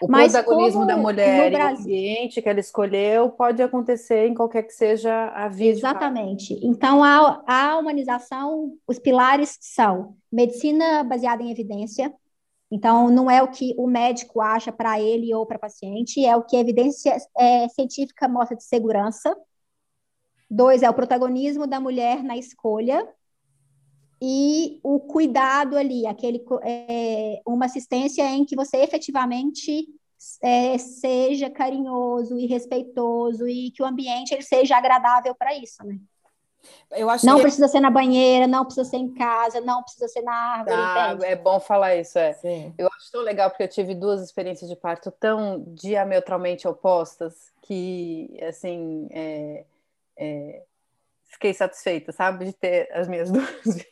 O 0.00 0.06
Mas 0.08 0.32
protagonismo 0.32 0.86
da 0.86 0.96
mulher 0.96 1.52
e 1.52 1.56
o 1.56 1.66
ambiente 1.66 2.42
que 2.42 2.48
ela 2.48 2.60
escolheu 2.60 3.30
pode 3.30 3.62
acontecer 3.62 4.26
em 4.26 4.34
qualquer 4.34 4.64
que 4.64 4.72
seja 4.72 5.28
a 5.28 5.48
via 5.48 5.70
Exatamente. 5.70 6.58
Então, 6.62 7.02
a, 7.02 7.42
a 7.46 7.78
humanização, 7.78 8.72
os 8.86 8.98
pilares 8.98 9.56
são 9.60 10.14
medicina 10.30 11.02
baseada 11.02 11.42
em 11.42 11.50
evidência, 11.50 12.12
então, 12.74 13.10
não 13.10 13.30
é 13.30 13.42
o 13.42 13.48
que 13.48 13.74
o 13.76 13.86
médico 13.86 14.40
acha 14.40 14.72
para 14.72 14.98
ele 14.98 15.34
ou 15.34 15.44
para 15.44 15.58
paciente, 15.58 16.24
é 16.24 16.34
o 16.34 16.42
que 16.42 16.56
a 16.56 16.60
evidência 16.60 17.14
é, 17.36 17.68
científica 17.68 18.26
mostra 18.26 18.56
de 18.56 18.64
segurança. 18.64 19.36
Dois, 20.50 20.82
é 20.82 20.88
o 20.88 20.94
protagonismo 20.94 21.66
da 21.66 21.78
mulher 21.78 22.24
na 22.24 22.34
escolha. 22.34 23.06
E 24.22 24.80
o 24.82 25.00
cuidado 25.00 25.76
ali, 25.76 26.06
aquele, 26.06 26.42
é, 26.62 27.42
uma 27.46 27.66
assistência 27.66 28.22
em 28.22 28.46
que 28.46 28.56
você 28.56 28.78
efetivamente 28.78 29.86
é, 30.42 30.78
seja 30.78 31.50
carinhoso 31.50 32.38
e 32.38 32.46
respeitoso 32.46 33.46
e 33.46 33.70
que 33.72 33.82
o 33.82 33.86
ambiente 33.86 34.32
ele 34.32 34.42
seja 34.42 34.78
agradável 34.78 35.34
para 35.34 35.54
isso, 35.54 35.84
né? 35.84 36.00
Eu 36.90 37.08
acho 37.10 37.26
não 37.26 37.36
que... 37.36 37.42
precisa 37.42 37.68
ser 37.68 37.80
na 37.80 37.90
banheira, 37.90 38.46
não 38.46 38.64
precisa 38.64 38.88
ser 38.88 38.96
em 38.96 39.12
casa, 39.12 39.60
não 39.60 39.82
precisa 39.82 40.08
ser 40.08 40.22
na 40.22 40.32
árvore. 40.32 40.76
Ah, 40.76 41.18
é 41.22 41.36
bom 41.36 41.58
falar 41.58 41.96
isso, 41.96 42.18
é. 42.18 42.32
Sim. 42.34 42.74
Eu 42.78 42.88
acho 42.88 43.10
tão 43.10 43.22
legal 43.22 43.50
porque 43.50 43.62
eu 43.62 43.68
tive 43.68 43.94
duas 43.94 44.22
experiências 44.22 44.68
de 44.68 44.76
parto 44.76 45.10
tão 45.10 45.64
diametralmente 45.68 46.68
opostas 46.68 47.50
que, 47.62 48.38
assim, 48.42 49.08
é, 49.10 49.64
é, 50.16 50.62
fiquei 51.24 51.54
satisfeita, 51.54 52.12
sabe, 52.12 52.46
de 52.46 52.52
ter 52.52 52.88
as 52.92 53.08
minhas 53.08 53.30
duas, 53.32 53.86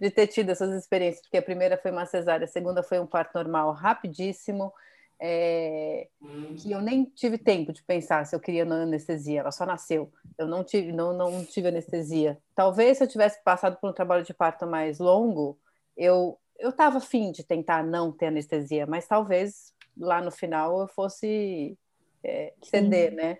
de 0.00 0.10
ter 0.10 0.26
tido 0.26 0.50
essas 0.50 0.74
experiências, 0.74 1.22
porque 1.22 1.36
a 1.36 1.42
primeira 1.42 1.76
foi 1.76 1.90
uma 1.90 2.06
cesárea, 2.06 2.44
a 2.44 2.48
segunda 2.48 2.82
foi 2.82 2.98
um 2.98 3.06
parto 3.06 3.34
normal 3.34 3.72
rapidíssimo 3.72 4.72
é, 5.20 6.08
que 6.56 6.70
eu 6.70 6.80
nem 6.80 7.04
tive 7.04 7.38
tempo 7.38 7.72
de 7.72 7.82
pensar 7.82 8.24
se 8.24 8.34
eu 8.34 8.40
queria 8.40 8.62
anestesia, 8.62 9.40
ela 9.40 9.50
só 9.50 9.66
nasceu. 9.66 10.12
Eu 10.36 10.46
não 10.46 10.62
tive, 10.62 10.92
não, 10.92 11.12
não 11.12 11.44
tive 11.44 11.68
anestesia. 11.68 12.38
Talvez 12.54 12.98
se 12.98 13.04
eu 13.04 13.08
tivesse 13.08 13.42
passado 13.42 13.76
por 13.80 13.90
um 13.90 13.92
trabalho 13.92 14.24
de 14.24 14.34
parto 14.34 14.66
mais 14.66 14.98
longo, 14.98 15.58
eu 15.96 16.38
eu 16.58 16.70
estava 16.70 16.98
afim 16.98 17.30
de 17.30 17.44
tentar 17.44 17.84
não 17.84 18.10
ter 18.10 18.26
anestesia, 18.26 18.84
mas 18.84 19.06
talvez 19.06 19.72
lá 19.96 20.20
no 20.20 20.30
final 20.30 20.80
eu 20.80 20.88
fosse 20.88 21.78
é, 22.24 22.52
ceder, 22.62 23.10
Sim. 23.10 23.16
né? 23.16 23.38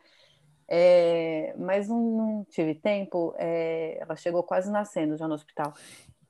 É, 0.68 1.54
mas 1.58 1.88
não, 1.88 1.98
não, 2.00 2.44
tive 2.44 2.74
tempo. 2.74 3.34
É, 3.36 3.98
ela 4.00 4.14
chegou 4.16 4.42
quase 4.42 4.70
nascendo 4.70 5.16
já 5.16 5.26
no 5.26 5.34
hospital. 5.34 5.74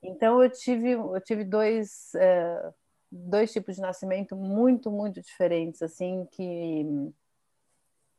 Então 0.01 0.41
eu 0.41 0.49
tive 0.49 0.91
eu 0.91 1.21
tive 1.21 1.43
dois 1.43 2.13
é, 2.15 2.71
dois 3.11 3.51
tipos 3.51 3.75
de 3.75 3.81
nascimento 3.81 4.35
muito, 4.35 4.91
muito 4.91 5.21
diferentes, 5.21 5.81
assim, 5.81 6.27
que. 6.31 7.11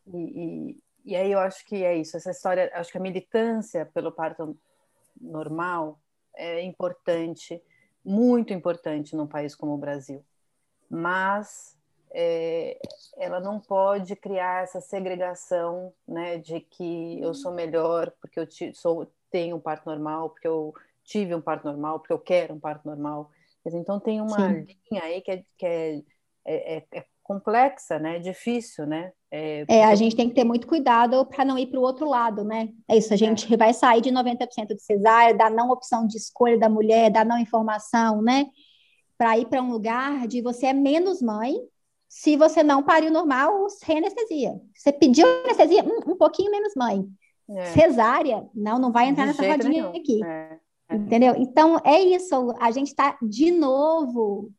E, 0.06 0.16
e, 0.16 0.82
e, 1.04 1.16
aí 1.16 1.30
eu 1.30 1.38
acho 1.38 1.64
que 1.66 1.84
é 1.84 1.96
isso, 1.96 2.16
essa 2.16 2.30
história, 2.30 2.70
acho 2.74 2.90
que 2.90 2.98
a 2.98 3.00
militância 3.00 3.86
pelo 3.86 4.10
parto 4.10 4.58
normal 5.20 6.00
é 6.34 6.62
importante, 6.62 7.62
muito 8.04 8.52
importante 8.52 9.14
num 9.14 9.26
país 9.26 9.54
como 9.54 9.74
o 9.74 9.78
Brasil, 9.78 10.24
mas 10.88 11.78
é, 12.12 12.78
ela 13.16 13.38
não 13.40 13.60
pode 13.60 14.16
criar 14.16 14.64
essa 14.64 14.80
segregação, 14.80 15.92
né, 16.06 16.38
de 16.38 16.60
que 16.60 17.20
eu 17.20 17.32
sou 17.34 17.52
melhor 17.52 18.12
porque 18.20 18.40
eu 18.40 18.48
sou, 18.74 19.06
tenho 19.30 19.56
um 19.56 19.60
parto 19.60 19.86
normal, 19.86 20.30
porque 20.30 20.48
eu 20.48 20.74
tive 21.04 21.34
um 21.34 21.40
parto 21.40 21.66
normal, 21.66 22.00
porque 22.00 22.12
eu 22.12 22.18
quero 22.18 22.54
um 22.54 22.60
parto 22.60 22.86
normal. 22.86 23.30
Então 23.66 24.00
tem 24.00 24.20
uma 24.20 24.36
Sim. 24.36 24.66
linha 24.90 25.02
aí 25.02 25.20
que, 25.20 25.30
é, 25.30 25.44
que 25.58 25.66
é, 25.66 25.96
é, 26.46 26.76
é, 26.76 26.84
é 26.94 27.04
complexa, 27.22 27.98
né? 27.98 28.18
Difícil, 28.18 28.86
né? 28.86 29.12
É, 29.30 29.64
é 29.68 29.84
a 29.84 29.94
gente 29.94 30.16
tem 30.16 30.28
que 30.28 30.34
ter 30.34 30.44
muito 30.44 30.66
cuidado 30.66 31.24
para 31.26 31.44
não 31.44 31.56
ir 31.56 31.66
para 31.66 31.78
o 31.78 31.82
outro 31.82 32.08
lado, 32.08 32.42
né? 32.42 32.70
É 32.88 32.96
isso, 32.96 33.12
a 33.12 33.14
é. 33.14 33.18
gente 33.18 33.56
vai 33.56 33.72
sair 33.72 34.00
de 34.00 34.10
90% 34.10 34.74
de 34.74 34.82
cesárea, 34.82 35.36
da 35.36 35.48
não 35.48 35.70
opção 35.70 36.06
de 36.06 36.16
escolha 36.16 36.58
da 36.58 36.68
mulher, 36.68 37.10
da 37.10 37.24
não 37.24 37.38
informação, 37.38 38.22
né? 38.22 38.46
para 39.20 39.36
ir 39.36 39.44
para 39.44 39.60
um 39.60 39.70
lugar 39.70 40.26
de 40.26 40.40
você 40.40 40.68
é 40.68 40.72
menos 40.72 41.20
mãe 41.20 41.54
se 42.08 42.38
você 42.38 42.62
não 42.62 42.82
pariu 42.82 43.12
normal, 43.12 43.68
sem 43.68 43.98
anestesia. 43.98 44.58
Você 44.74 44.90
pediu 44.90 45.26
anestesia, 45.44 45.84
um, 45.84 46.12
um 46.12 46.16
pouquinho 46.16 46.50
menos 46.50 46.72
mãe. 46.74 47.04
É. 47.50 47.66
Cesárea, 47.66 48.48
não, 48.54 48.78
não 48.78 48.90
vai 48.90 49.08
entrar 49.08 49.26
de 49.26 49.38
nessa 49.38 49.46
rodinha 49.46 49.68
nenhum. 49.68 49.90
aqui. 49.90 50.24
É. 50.24 50.58
É. 50.90 50.96
Entendeu? 50.96 51.34
Então, 51.36 51.78
é 51.84 52.00
isso. 52.00 52.54
A 52.60 52.70
gente 52.70 52.88
está, 52.88 53.16
de 53.22 53.50
novo, 53.50 54.50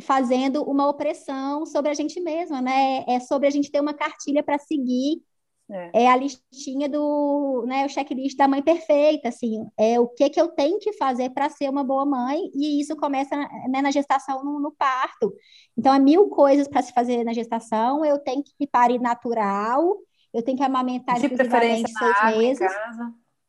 fazendo 0.00 0.62
uma 0.62 0.88
opressão 0.88 1.64
sobre 1.66 1.90
a 1.90 1.94
gente 1.94 2.20
mesma, 2.20 2.60
né? 2.60 3.04
É 3.08 3.18
sobre 3.18 3.48
a 3.48 3.50
gente 3.50 3.70
ter 3.70 3.80
uma 3.80 3.94
cartilha 3.94 4.42
para 4.42 4.58
seguir 4.58 5.22
é. 5.70 6.04
é. 6.04 6.10
a 6.10 6.16
listinha 6.16 6.88
do, 6.88 7.64
né, 7.66 7.86
o 7.86 7.88
checklist 7.88 8.36
da 8.36 8.48
mãe 8.48 8.60
perfeita, 8.60 9.28
assim, 9.28 9.64
é 9.78 10.00
o 10.00 10.08
que 10.08 10.28
que 10.28 10.40
eu 10.40 10.48
tenho 10.48 10.78
que 10.78 10.92
fazer 10.94 11.30
para 11.30 11.48
ser 11.48 11.70
uma 11.70 11.84
boa 11.84 12.04
mãe, 12.04 12.50
e 12.54 12.80
isso 12.80 12.96
começa 12.96 13.36
né, 13.36 13.80
na 13.80 13.90
gestação, 13.90 14.44
no, 14.44 14.58
no, 14.58 14.72
parto. 14.72 15.32
Então, 15.76 15.92
há 15.92 15.98
mil 15.98 16.28
coisas 16.28 16.66
para 16.66 16.82
se 16.82 16.92
fazer 16.92 17.24
na 17.24 17.32
gestação, 17.32 18.04
eu 18.04 18.18
tenho 18.18 18.42
que 18.42 18.66
parir 18.66 19.00
natural, 19.00 19.96
eu 20.34 20.42
tenho 20.42 20.56
que 20.56 20.64
amamentar 20.64 21.20
de 21.20 21.26
exclusivamente 21.26 21.92
seis 21.92 22.36
meses. 22.36 22.72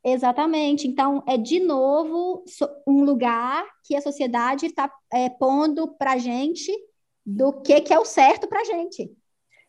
Exatamente. 0.03 0.87
Então, 0.87 1.23
é 1.27 1.37
de 1.37 1.59
novo 1.59 2.43
um 2.87 3.03
lugar 3.03 3.65
que 3.83 3.95
a 3.95 4.01
sociedade 4.01 4.65
está 4.65 4.91
é, 5.13 5.29
pondo 5.29 5.87
para 5.87 6.17
gente 6.17 6.71
do 7.25 7.53
que, 7.61 7.81
que 7.81 7.93
é 7.93 7.99
o 7.99 8.05
certo 8.05 8.47
para 8.47 8.63
gente. 8.63 9.11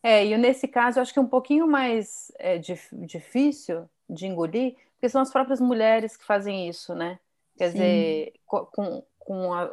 É, 0.03 0.25
e 0.25 0.37
nesse 0.37 0.67
caso, 0.67 0.99
eu 0.99 1.03
acho 1.03 1.13
que 1.13 1.19
é 1.19 1.23
um 1.23 1.29
pouquinho 1.29 1.67
mais 1.67 2.33
é, 2.39 2.59
dif 2.59 2.89
difícil 2.93 3.85
de 4.09 4.27
engolir, 4.27 4.75
porque 4.95 5.09
são 5.09 5.21
as 5.21 5.31
próprias 5.31 5.61
mulheres 5.61 6.17
que 6.17 6.25
fazem 6.25 6.69
isso, 6.69 6.95
né? 6.95 7.19
Quer 7.57 7.71
Sim. 7.71 7.79
dizer, 7.79 8.33
com, 8.47 9.05
com, 9.19 9.53
a, 9.53 9.69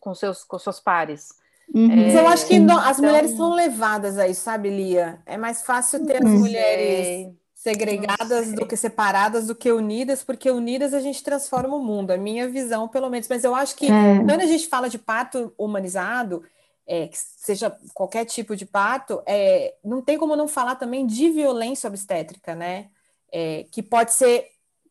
com, 0.00 0.14
seus, 0.14 0.42
com 0.42 0.58
seus 0.58 0.80
pares. 0.80 1.38
Uhum. 1.72 1.90
É, 1.90 1.96
Mas 1.96 2.14
eu 2.14 2.26
acho 2.28 2.46
que 2.48 2.54
as 2.54 2.62
então... 2.62 2.96
mulheres 2.98 3.32
são 3.32 3.54
levadas 3.54 4.18
a 4.18 4.26
isso, 4.26 4.40
sabe, 4.40 4.70
Lia? 4.70 5.20
É 5.26 5.36
mais 5.36 5.62
fácil 5.62 6.04
ter 6.06 6.16
as 6.16 6.30
mulheres 6.30 7.32
segregadas 7.58 8.52
do 8.52 8.64
que 8.64 8.76
separadas, 8.76 9.48
do 9.48 9.54
que 9.54 9.72
unidas, 9.72 10.22
porque 10.22 10.48
unidas 10.48 10.94
a 10.94 11.00
gente 11.00 11.24
transforma 11.24 11.74
o 11.74 11.82
mundo, 11.82 12.12
a 12.12 12.16
minha 12.16 12.48
visão, 12.48 12.86
pelo 12.86 13.10
menos. 13.10 13.26
Mas 13.26 13.42
eu 13.42 13.52
acho 13.52 13.74
que 13.74 13.86
é. 13.86 14.18
quando 14.24 14.40
a 14.40 14.46
gente 14.46 14.68
fala 14.68 14.88
de 14.88 14.96
parto 14.96 15.52
humanizado, 15.58 16.44
é, 16.86 17.10
seja 17.12 17.76
qualquer 17.92 18.24
tipo 18.26 18.54
de 18.54 18.64
parto, 18.64 19.20
é, 19.26 19.74
não 19.84 20.00
tem 20.00 20.16
como 20.16 20.36
não 20.36 20.46
falar 20.46 20.76
também 20.76 21.04
de 21.04 21.30
violência 21.30 21.88
obstétrica, 21.88 22.54
né? 22.54 22.90
É, 23.30 23.66
que 23.72 23.82
pode 23.82 24.12
ser 24.12 24.46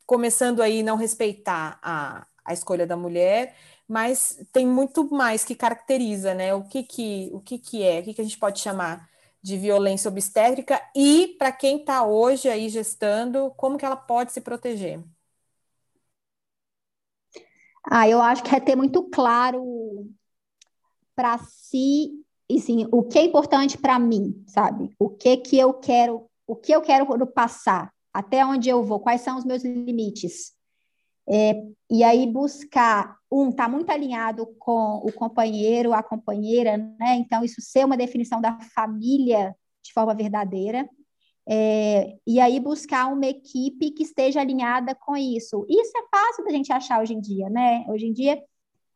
começando 0.05 0.61
aí 0.61 0.83
não 0.83 0.97
respeitar 0.97 1.79
a, 1.81 2.27
a 2.43 2.51
escolha 2.51 2.85
da 2.85 2.97
mulher, 2.97 3.55
mas 3.87 4.45
tem 4.51 4.67
muito 4.67 5.09
mais 5.09 5.45
que 5.45 5.55
caracteriza, 5.55 6.33
né? 6.33 6.53
O 6.53 6.63
que 6.65 6.83
que, 6.83 7.29
o 7.31 7.39
que, 7.39 7.57
que 7.57 7.81
é, 7.81 8.01
o 8.01 8.03
que, 8.03 8.13
que 8.13 8.21
a 8.21 8.25
gente 8.25 8.37
pode 8.37 8.59
chamar 8.59 9.07
de 9.47 9.57
violência 9.57 10.09
obstétrica 10.09 10.81
e 10.93 11.35
para 11.39 11.53
quem 11.53 11.77
está 11.77 12.05
hoje 12.05 12.49
aí 12.49 12.67
gestando, 12.67 13.49
como 13.55 13.77
que 13.77 13.85
ela 13.85 13.95
pode 13.95 14.33
se 14.33 14.41
proteger? 14.41 15.01
Ah, 17.89 18.09
eu 18.09 18.21
acho 18.21 18.43
que 18.43 18.53
é 18.53 18.59
ter 18.59 18.75
muito 18.75 19.03
claro 19.09 20.05
para 21.15 21.37
si, 21.37 22.11
assim, 22.51 22.85
o 22.91 23.01
que 23.03 23.17
é 23.17 23.23
importante 23.23 23.77
para 23.77 23.97
mim, 23.97 24.43
sabe? 24.47 24.93
O 24.99 25.09
que 25.09 25.37
que 25.37 25.57
eu 25.57 25.73
quero, 25.75 26.29
o 26.45 26.53
que 26.53 26.73
eu 26.73 26.81
quero 26.81 27.25
passar, 27.27 27.93
até 28.13 28.45
onde 28.45 28.67
eu 28.67 28.83
vou, 28.83 28.99
quais 28.99 29.21
são 29.21 29.37
os 29.37 29.45
meus 29.45 29.63
limites. 29.63 30.56
É, 31.29 31.61
e 31.89 32.03
aí 32.03 32.25
buscar, 32.25 33.17
um, 33.31 33.51
tá 33.51 33.67
muito 33.67 33.89
alinhado 33.89 34.47
com 34.59 35.01
o 35.03 35.11
companheiro, 35.11 35.93
a 35.93 36.01
companheira, 36.01 36.77
né? 36.77 37.15
Então, 37.15 37.43
isso 37.43 37.61
ser 37.61 37.85
uma 37.85 37.97
definição 37.97 38.39
da 38.39 38.57
família 38.73 39.55
de 39.83 39.93
forma 39.93 40.13
verdadeira. 40.13 40.87
É, 41.49 42.17
e 42.27 42.39
aí 42.39 42.59
buscar 42.59 43.07
uma 43.07 43.25
equipe 43.25 43.91
que 43.91 44.03
esteja 44.03 44.41
alinhada 44.41 44.93
com 44.95 45.15
isso. 45.15 45.65
Isso 45.69 45.91
é 45.97 46.17
fácil 46.17 46.43
da 46.43 46.51
gente 46.51 46.71
achar 46.73 47.01
hoje 47.01 47.13
em 47.13 47.21
dia, 47.21 47.49
né? 47.49 47.85
Hoje 47.87 48.05
em 48.05 48.13
dia 48.13 48.41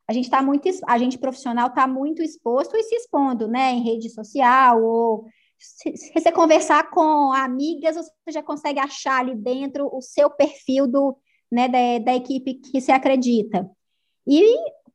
a 0.06 0.12
gente 0.12 0.24
está 0.24 0.42
muito, 0.42 0.68
a 0.86 0.98
gente 0.98 1.18
profissional 1.18 1.68
está 1.68 1.86
muito 1.86 2.22
exposto 2.22 2.76
e 2.76 2.82
se 2.82 2.94
expondo, 2.96 3.48
né, 3.48 3.72
em 3.72 3.82
rede 3.82 4.10
social 4.10 4.82
ou 4.82 5.26
se, 5.58 5.96
se 5.96 6.12
você 6.12 6.32
conversar 6.32 6.90
com 6.90 7.32
amigas, 7.32 7.96
você 7.96 8.32
já 8.32 8.42
consegue 8.42 8.80
achar 8.80 9.20
ali 9.20 9.34
dentro 9.34 9.88
o 9.90 10.02
seu 10.02 10.28
perfil 10.28 10.88
do, 10.88 11.16
né, 11.52 11.68
da, 11.68 11.98
da 11.98 12.16
equipe 12.16 12.54
que 12.54 12.80
se 12.80 12.90
acredita. 12.90 13.70
E 14.26 14.42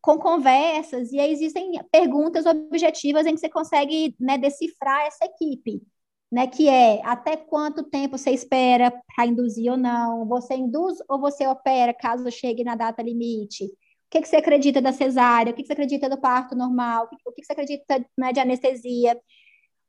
com 0.02 0.18
conversas, 0.18 1.12
e 1.12 1.20
aí 1.20 1.32
existem 1.32 1.74
perguntas 1.92 2.46
objetivas 2.46 3.28
em 3.28 3.36
que 3.36 3.40
você 3.40 3.50
consegue 3.50 4.16
né, 4.20 4.38
decifrar 4.38 5.06
essa 5.06 5.26
equipe, 5.26 5.84
né, 6.32 6.48
que 6.48 6.68
é 6.68 7.02
até 7.06 7.38
quanto 7.38 7.84
tempo 7.84 8.18
você 8.18 8.32
espera 8.32 8.92
para 9.16 9.28
induzir 9.28 9.72
ou 9.72 9.78
não, 9.78 10.26
você 10.26 10.56
induz 10.56 10.98
ou 11.08 11.20
você 11.20 11.46
opera 11.46 11.94
caso 11.94 12.30
chegue 12.32 12.64
na 12.64 12.76
data 12.76 13.04
limite, 13.04 13.66
o 14.08 14.10
que, 14.10 14.22
que 14.22 14.28
você 14.28 14.38
acredita 14.38 14.82
da 14.82 14.94
cesárea? 14.94 15.52
O 15.52 15.54
que, 15.54 15.62
que 15.62 15.68
você 15.68 15.74
acredita 15.74 16.10
do 16.10 16.18
parto 16.18 16.56
normal? 16.56 17.04
O 17.06 17.10
que, 17.10 17.18
o 17.26 17.32
que 17.34 17.44
você 17.44 17.52
acredita 17.52 18.06
né, 18.18 18.32
de 18.32 18.40
anestesia? 18.40 19.20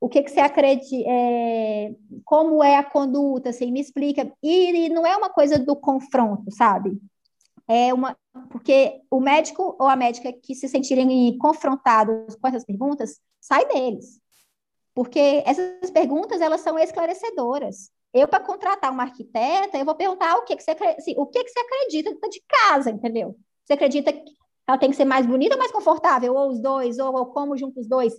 O 0.01 0.09
que, 0.09 0.23
que 0.23 0.31
você 0.31 0.41
acredita? 0.41 1.09
É, 1.09 1.95
como 2.25 2.63
é 2.63 2.77
a 2.77 2.85
conduta? 2.85 3.51
Assim, 3.51 3.73
me 3.73 3.81
explica. 3.81 4.33
E, 4.43 4.87
e 4.87 4.89
não 4.89 5.07
é 5.07 5.17
uma 5.17 5.29
coisa 5.29 5.59
do 5.59 5.75
confronto, 5.75 6.51
sabe? 6.53 6.99
É 7.67 7.93
uma 7.93 8.17
porque 8.51 9.03
o 9.11 9.21
médico 9.21 9.77
ou 9.79 9.89
a 9.89 9.97
médica 9.97 10.33
que 10.33 10.55
se 10.55 10.69
sentirem 10.69 11.37
confrontados 11.39 12.37
com 12.37 12.49
essas 12.49 12.65
perguntas, 12.65 13.21
sai 13.41 13.67
deles. 13.67 14.21
Porque 14.95 15.43
essas 15.47 15.91
perguntas, 15.91 16.41
elas 16.41 16.61
são 16.61 16.79
esclarecedoras. 16.79 17.91
Eu, 18.13 18.27
para 18.27 18.41
contratar 18.45 18.91
uma 18.91 19.05
arquiteta, 19.05 19.77
eu 19.77 19.85
vou 19.85 19.95
perguntar 19.95 20.37
o 20.37 20.45
que, 20.45 20.57
que, 20.57 20.63
você, 20.63 20.71
assim, 20.71 21.15
o 21.17 21.27
que, 21.27 21.45
que 21.45 21.51
você 21.51 21.61
acredita 21.61 22.29
de 22.29 22.43
casa, 22.49 22.91
entendeu? 22.91 23.37
Você 23.65 23.75
acredita 23.75 24.13
que 24.13 24.33
ela 24.67 24.79
tem 24.79 24.91
que 24.91 24.97
ser 24.97 25.05
mais 25.05 25.27
bonita 25.27 25.55
ou 25.55 25.59
mais 25.59 25.71
confortável? 25.71 26.35
Ou 26.35 26.51
os 26.51 26.61
dois, 26.61 26.99
ou, 26.99 27.15
ou 27.15 27.27
como 27.27 27.57
junto 27.57 27.81
os 27.81 27.89
dois? 27.89 28.15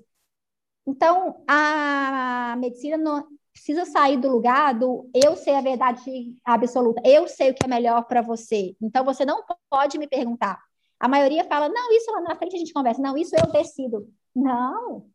Então, 0.90 1.44
a 1.48 2.56
medicina 2.58 2.98
não 2.98 3.24
precisa 3.54 3.86
sair 3.86 4.18
do 4.18 4.28
lugar 4.28 4.74
do 4.74 5.08
eu 5.14 5.36
sei 5.36 5.54
a 5.54 5.62
verdade 5.62 6.34
absoluta, 6.44 7.00
eu 7.06 7.28
sei 7.28 7.52
o 7.52 7.54
que 7.54 7.64
é 7.64 7.68
melhor 7.68 8.06
para 8.06 8.24
você. 8.24 8.76
Então, 8.82 9.06
você 9.06 9.24
não 9.24 9.44
pode 9.70 10.00
me 10.00 10.08
perguntar. 10.08 10.60
A 11.00 11.08
maioria 11.08 11.44
fala, 11.46 11.70
não, 11.70 11.92
isso 11.92 12.12
lá 12.12 12.22
na 12.22 12.36
frente 12.36 12.56
a 12.56 12.60
gente 12.60 12.74
conversa, 12.74 13.00
não, 13.02 13.16
isso 13.16 13.36
eu 13.36 13.52
decido. 13.52 14.12
Não, 14.36 15.06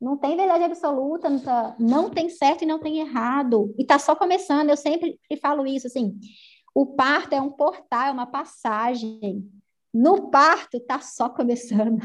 não 0.00 0.16
tem 0.16 0.36
verdade 0.36 0.62
absoluta, 0.62 1.28
não, 1.28 1.40
tá, 1.40 1.74
não 1.80 2.10
tem 2.10 2.28
certo 2.28 2.62
e 2.62 2.66
não 2.66 2.78
tem 2.78 3.00
errado. 3.00 3.74
E 3.76 3.82
está 3.82 3.98
só 3.98 4.14
começando, 4.14 4.70
eu 4.70 4.76
sempre 4.76 5.18
falo 5.42 5.66
isso, 5.66 5.88
assim, 5.88 6.16
o 6.72 6.86
parto 6.86 7.32
é 7.32 7.40
um 7.40 7.50
portal, 7.50 8.06
é 8.06 8.12
uma 8.12 8.26
passagem. 8.26 9.50
No 9.92 10.30
parto 10.30 10.76
está 10.76 11.00
só 11.00 11.28
começando. 11.28 11.98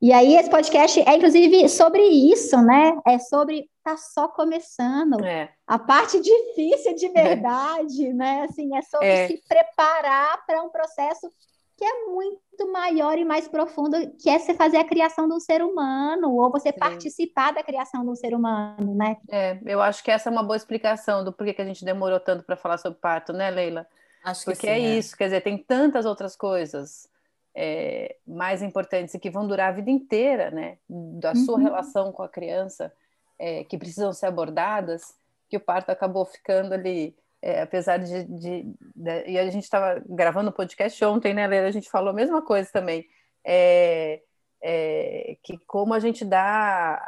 E 0.00 0.12
aí 0.12 0.36
esse 0.36 0.48
podcast 0.48 1.00
é 1.00 1.16
inclusive 1.16 1.68
sobre 1.68 2.02
isso, 2.02 2.60
né? 2.62 2.96
É 3.04 3.18
sobre 3.18 3.68
tá 3.82 3.96
só 3.96 4.28
começando. 4.28 5.24
É. 5.24 5.50
A 5.66 5.78
parte 5.78 6.20
difícil 6.20 6.94
de 6.94 7.08
verdade, 7.08 8.06
é. 8.06 8.12
né? 8.14 8.42
Assim, 8.42 8.76
é 8.76 8.82
sobre 8.82 9.08
é. 9.08 9.26
se 9.26 9.42
preparar 9.48 10.44
para 10.46 10.62
um 10.62 10.68
processo 10.68 11.28
que 11.76 11.84
é 11.84 12.06
muito 12.06 12.72
maior 12.72 13.16
e 13.18 13.24
mais 13.24 13.46
profundo, 13.46 13.96
que 14.20 14.28
é 14.28 14.38
você 14.38 14.52
fazer 14.52 14.78
a 14.78 14.84
criação 14.84 15.28
de 15.28 15.34
um 15.34 15.38
ser 15.38 15.62
humano, 15.62 16.34
ou 16.34 16.50
você 16.50 16.72
Sim. 16.72 16.78
participar 16.78 17.52
da 17.52 17.62
criação 17.62 18.02
de 18.02 18.10
um 18.10 18.16
ser 18.16 18.34
humano, 18.34 18.96
né? 18.96 19.16
É, 19.30 19.58
eu 19.64 19.80
acho 19.80 20.02
que 20.02 20.10
essa 20.10 20.28
é 20.28 20.32
uma 20.32 20.42
boa 20.42 20.56
explicação 20.56 21.24
do 21.24 21.32
porquê 21.32 21.54
que 21.54 21.62
a 21.62 21.64
gente 21.64 21.84
demorou 21.84 22.18
tanto 22.18 22.42
para 22.42 22.56
falar 22.56 22.78
sobre 22.78 22.98
parto, 22.98 23.32
né, 23.32 23.48
Leila? 23.48 23.86
Acho 24.24 24.44
Porque 24.44 24.66
sim, 24.66 24.72
é, 24.72 24.80
é, 24.80 24.98
isso, 24.98 25.16
quer 25.16 25.26
dizer, 25.26 25.40
tem 25.40 25.56
tantas 25.56 26.04
outras 26.04 26.34
coisas 26.34 27.08
é, 27.54 28.16
mais 28.26 28.62
importantes 28.62 29.14
e 29.14 29.18
que 29.18 29.30
vão 29.30 29.46
durar 29.46 29.70
a 29.70 29.74
vida 29.74 29.90
inteira, 29.90 30.50
né? 30.50 30.78
Da 30.88 31.34
sua 31.34 31.58
uhum. 31.58 31.64
relação 31.64 32.12
com 32.12 32.22
a 32.22 32.28
criança, 32.28 32.92
é, 33.38 33.64
que 33.64 33.78
precisam 33.78 34.12
ser 34.12 34.26
abordadas, 34.26 35.14
que 35.48 35.56
o 35.56 35.60
parto 35.60 35.90
acabou 35.90 36.24
ficando 36.24 36.74
ali, 36.74 37.16
é, 37.40 37.62
apesar 37.62 37.98
de, 37.98 38.24
de, 38.24 38.62
de, 38.94 39.24
E 39.26 39.38
a 39.38 39.50
gente 39.50 39.64
estava 39.64 40.02
gravando 40.06 40.50
o 40.50 40.52
podcast 40.52 41.02
ontem, 41.04 41.34
né, 41.34 41.46
Leila? 41.46 41.68
A 41.68 41.72
gente 41.72 41.90
falou 41.90 42.10
a 42.10 42.14
mesma 42.14 42.42
coisa 42.42 42.70
também. 42.72 43.06
É, 43.44 44.20
é, 44.62 45.36
que 45.42 45.56
como 45.66 45.94
a 45.94 46.00
gente 46.00 46.24
dá 46.24 47.00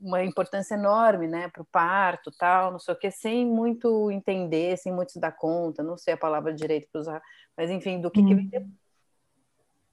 uma 0.00 0.22
importância 0.22 0.74
enorme, 0.74 1.26
né, 1.26 1.48
para 1.48 1.62
o 1.62 1.66
parto, 1.66 2.30
tal, 2.38 2.70
não 2.70 2.78
sei 2.78 2.94
o 2.94 2.96
que, 2.96 3.10
sem 3.10 3.44
muito 3.44 4.10
entender, 4.10 4.76
sem 4.76 4.92
muito 4.92 5.12
se 5.12 5.20
dar 5.20 5.32
conta, 5.32 5.82
não 5.82 5.96
sei 5.96 6.14
a 6.14 6.18
palavra 6.18 6.52
direito 6.52 6.88
para 6.90 7.00
usar, 7.00 7.22
mas 7.56 7.70
enfim, 7.70 8.00
do 8.00 8.10
que, 8.10 8.20
hum. 8.20 8.26
que 8.28 8.34
vem 8.34 8.46
depois. 8.48 8.72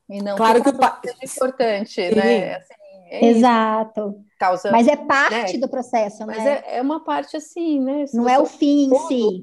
E 0.09 0.21
não 0.21 0.35
claro 0.35 0.63
que, 0.63 0.69
que 0.69 0.75
o 0.75 0.79
parto 0.79 1.07
é 1.07 1.25
importante, 1.25 2.09
Sim. 2.09 2.15
né? 2.15 2.55
Assim, 2.55 2.73
é 3.07 3.25
Exato. 3.27 4.23
Causa, 4.39 4.71
mas 4.71 4.87
é 4.87 4.95
parte 4.95 5.53
né? 5.53 5.59
do 5.59 5.69
processo, 5.69 6.25
mas 6.25 6.43
né? 6.43 6.63
É, 6.65 6.77
é, 6.77 6.81
uma 6.81 7.03
parte 7.03 7.37
assim, 7.37 7.79
né? 7.79 8.05
Se 8.07 8.17
não 8.17 8.27
é 8.27 8.37
o 8.39 8.45
fim 8.45 8.89
em 8.89 8.99
si. 9.07 9.41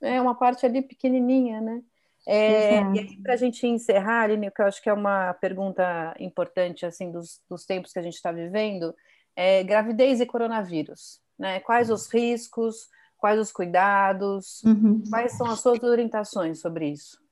É 0.00 0.20
uma 0.20 0.34
parte 0.34 0.66
ali 0.66 0.82
pequenininha, 0.82 1.60
né? 1.60 1.80
É, 2.26 2.80
e 2.80 2.98
aí, 2.98 3.22
para 3.22 3.34
a 3.34 3.36
gente 3.36 3.66
encerrar, 3.66 4.22
Aline, 4.22 4.50
que 4.50 4.62
eu 4.62 4.66
acho 4.66 4.82
que 4.82 4.88
é 4.88 4.92
uma 4.92 5.34
pergunta 5.34 6.14
importante 6.18 6.86
assim 6.86 7.10
dos, 7.10 7.40
dos 7.48 7.66
tempos 7.66 7.92
que 7.92 7.98
a 7.98 8.02
gente 8.02 8.14
está 8.14 8.32
vivendo, 8.32 8.94
é 9.36 9.62
gravidez 9.62 10.20
e 10.20 10.26
coronavírus. 10.26 11.20
Né? 11.38 11.60
Quais 11.60 11.90
os 11.90 12.08
riscos, 12.08 12.88
quais 13.18 13.38
os 13.38 13.52
cuidados, 13.52 14.62
uhum. 14.64 15.02
quais 15.10 15.32
são 15.32 15.46
as 15.46 15.60
suas 15.60 15.82
orientações 15.82 16.60
sobre 16.60 16.88
isso? 16.88 17.23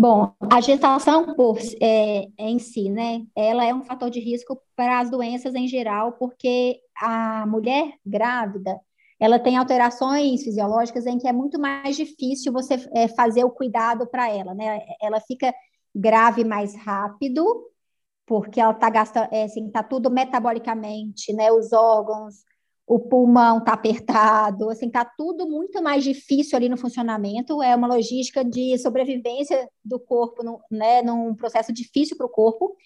Bom, 0.00 0.34
a 0.50 0.62
gestação 0.62 1.34
por, 1.34 1.58
é, 1.78 2.26
em 2.38 2.58
si, 2.58 2.88
né, 2.88 3.22
ela 3.36 3.66
é 3.66 3.74
um 3.74 3.84
fator 3.84 4.08
de 4.08 4.18
risco 4.18 4.58
para 4.74 4.98
as 4.98 5.10
doenças 5.10 5.54
em 5.54 5.68
geral, 5.68 6.12
porque 6.12 6.80
a 6.96 7.44
mulher 7.46 7.92
grávida, 8.04 8.80
ela 9.20 9.38
tem 9.38 9.58
alterações 9.58 10.42
fisiológicas 10.42 11.04
em 11.04 11.18
que 11.18 11.28
é 11.28 11.34
muito 11.34 11.60
mais 11.60 11.96
difícil 11.96 12.50
você 12.50 12.76
é, 12.94 13.08
fazer 13.08 13.44
o 13.44 13.50
cuidado 13.50 14.06
para 14.06 14.26
ela, 14.30 14.54
né? 14.54 14.80
Ela 15.02 15.20
fica 15.20 15.52
grave 15.94 16.44
mais 16.44 16.74
rápido, 16.74 17.44
porque 18.24 18.58
ela 18.58 18.72
está 18.72 18.88
gastando, 18.88 19.28
é, 19.30 19.42
assim, 19.42 19.70
tá 19.70 19.82
tudo 19.82 20.10
metabolicamente, 20.10 21.30
né? 21.34 21.52
Os 21.52 21.74
órgãos, 21.74 22.36
o 22.90 22.98
pulmão 22.98 23.58
está 23.58 23.74
apertado, 23.74 24.68
assim, 24.68 24.88
está 24.88 25.04
tudo 25.04 25.48
muito 25.48 25.80
mais 25.80 26.02
difícil 26.02 26.56
ali 26.56 26.68
no 26.68 26.76
funcionamento. 26.76 27.62
É 27.62 27.76
uma 27.76 27.86
logística 27.86 28.44
de 28.44 28.76
sobrevivência 28.78 29.68
do 29.84 30.00
corpo, 30.00 30.42
no, 30.42 30.60
né? 30.68 31.00
Num 31.00 31.32
processo 31.36 31.72
difícil 31.72 32.16
para 32.16 32.26
o 32.26 32.30
corpo 32.30 32.76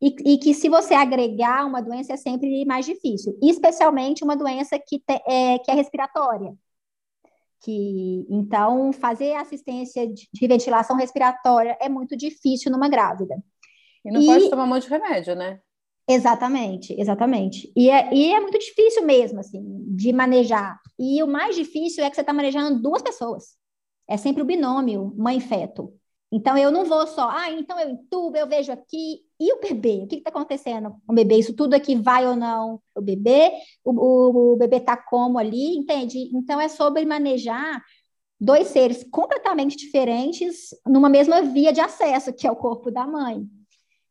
e, 0.00 0.34
e, 0.34 0.38
que 0.38 0.54
se 0.54 0.68
você 0.68 0.94
agregar 0.94 1.66
uma 1.66 1.82
doença 1.82 2.12
é 2.12 2.16
sempre 2.16 2.64
mais 2.64 2.86
difícil, 2.86 3.36
especialmente 3.42 4.22
uma 4.22 4.36
doença 4.36 4.78
que, 4.78 5.00
te, 5.00 5.20
é, 5.26 5.58
que 5.58 5.68
é 5.68 5.74
respiratória. 5.74 6.54
Que, 7.64 8.24
então, 8.30 8.92
fazer 8.92 9.34
assistência 9.34 10.06
de, 10.06 10.28
de 10.32 10.46
ventilação 10.46 10.96
respiratória 10.96 11.76
é 11.80 11.88
muito 11.88 12.16
difícil 12.16 12.70
numa 12.70 12.88
grávida. 12.88 13.34
E 14.04 14.12
não 14.12 14.22
e, 14.22 14.26
pode 14.26 14.48
tomar 14.48 14.62
um 14.62 14.68
monte 14.68 14.84
de 14.84 14.90
remédio, 14.90 15.34
né? 15.34 15.60
Exatamente, 16.12 16.92
exatamente. 17.00 17.72
E 17.76 17.88
é, 17.88 18.12
e 18.12 18.32
é 18.32 18.40
muito 18.40 18.58
difícil 18.58 19.04
mesmo, 19.04 19.38
assim, 19.38 19.62
de 19.94 20.12
manejar. 20.12 20.76
E 20.98 21.22
o 21.22 21.26
mais 21.26 21.54
difícil 21.54 22.04
é 22.04 22.10
que 22.10 22.16
você 22.16 22.22
está 22.22 22.32
manejando 22.32 22.82
duas 22.82 23.00
pessoas. 23.00 23.56
É 24.08 24.16
sempre 24.16 24.42
o 24.42 24.44
binômio 24.44 25.14
mãe-feto. 25.16 25.94
Então, 26.32 26.56
eu 26.56 26.70
não 26.72 26.84
vou 26.84 27.06
só, 27.06 27.28
ah, 27.30 27.50
então 27.52 27.78
eu 27.78 27.90
entubo, 27.90 28.36
eu 28.36 28.46
vejo 28.46 28.72
aqui, 28.72 29.20
e 29.38 29.52
o 29.52 29.60
bebê? 29.60 30.02
O 30.02 30.06
que 30.08 30.16
está 30.16 30.30
acontecendo 30.30 30.90
com 31.06 31.12
o 31.12 31.14
bebê? 31.14 31.36
Isso 31.36 31.54
tudo 31.54 31.74
aqui 31.74 31.94
vai 31.94 32.26
ou 32.26 32.34
não 32.36 32.80
o 32.94 33.00
bebê? 33.00 33.52
O, 33.84 33.92
o, 33.92 34.52
o 34.54 34.56
bebê 34.56 34.76
está 34.76 34.96
como 34.96 35.38
ali, 35.38 35.76
entende? 35.76 36.28
Então, 36.34 36.60
é 36.60 36.68
sobre 36.68 37.04
manejar 37.04 37.82
dois 38.40 38.68
seres 38.68 39.04
completamente 39.10 39.76
diferentes 39.76 40.70
numa 40.86 41.08
mesma 41.08 41.42
via 41.42 41.72
de 41.72 41.80
acesso, 41.80 42.32
que 42.32 42.46
é 42.46 42.50
o 42.50 42.56
corpo 42.56 42.90
da 42.90 43.06
mãe. 43.06 43.46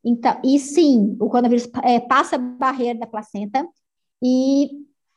Então, 0.04 0.40
e 0.44 0.58
sim, 0.60 1.18
o 1.20 1.30
coronavírus 1.30 1.70
é, 1.84 2.00
passa 2.00 2.36
a 2.36 2.40
barreira 2.40 3.00
da 3.00 3.08
placenta, 3.08 3.68
e 4.24 4.70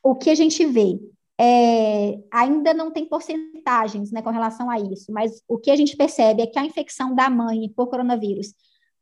o 0.03 0.15
que 0.15 0.31
a 0.31 0.35
gente 0.35 0.65
vê? 0.67 0.99
É, 1.41 2.21
ainda 2.31 2.73
não 2.75 2.91
tem 2.93 3.07
porcentagens 3.09 4.13
né, 4.13 4.23
com 4.23 4.31
relação 4.31 4.71
a 4.71 4.79
isso, 4.79 5.13
mas 5.13 5.43
o 5.49 5.59
que 5.59 5.71
a 5.71 5.77
gente 5.77 5.97
percebe 5.97 6.43
é 6.43 6.47
que 6.47 6.59
a 6.59 6.65
infecção 6.65 7.15
da 7.15 7.29
mãe 7.31 7.69
por 7.75 7.89
coronavírus 7.89 8.55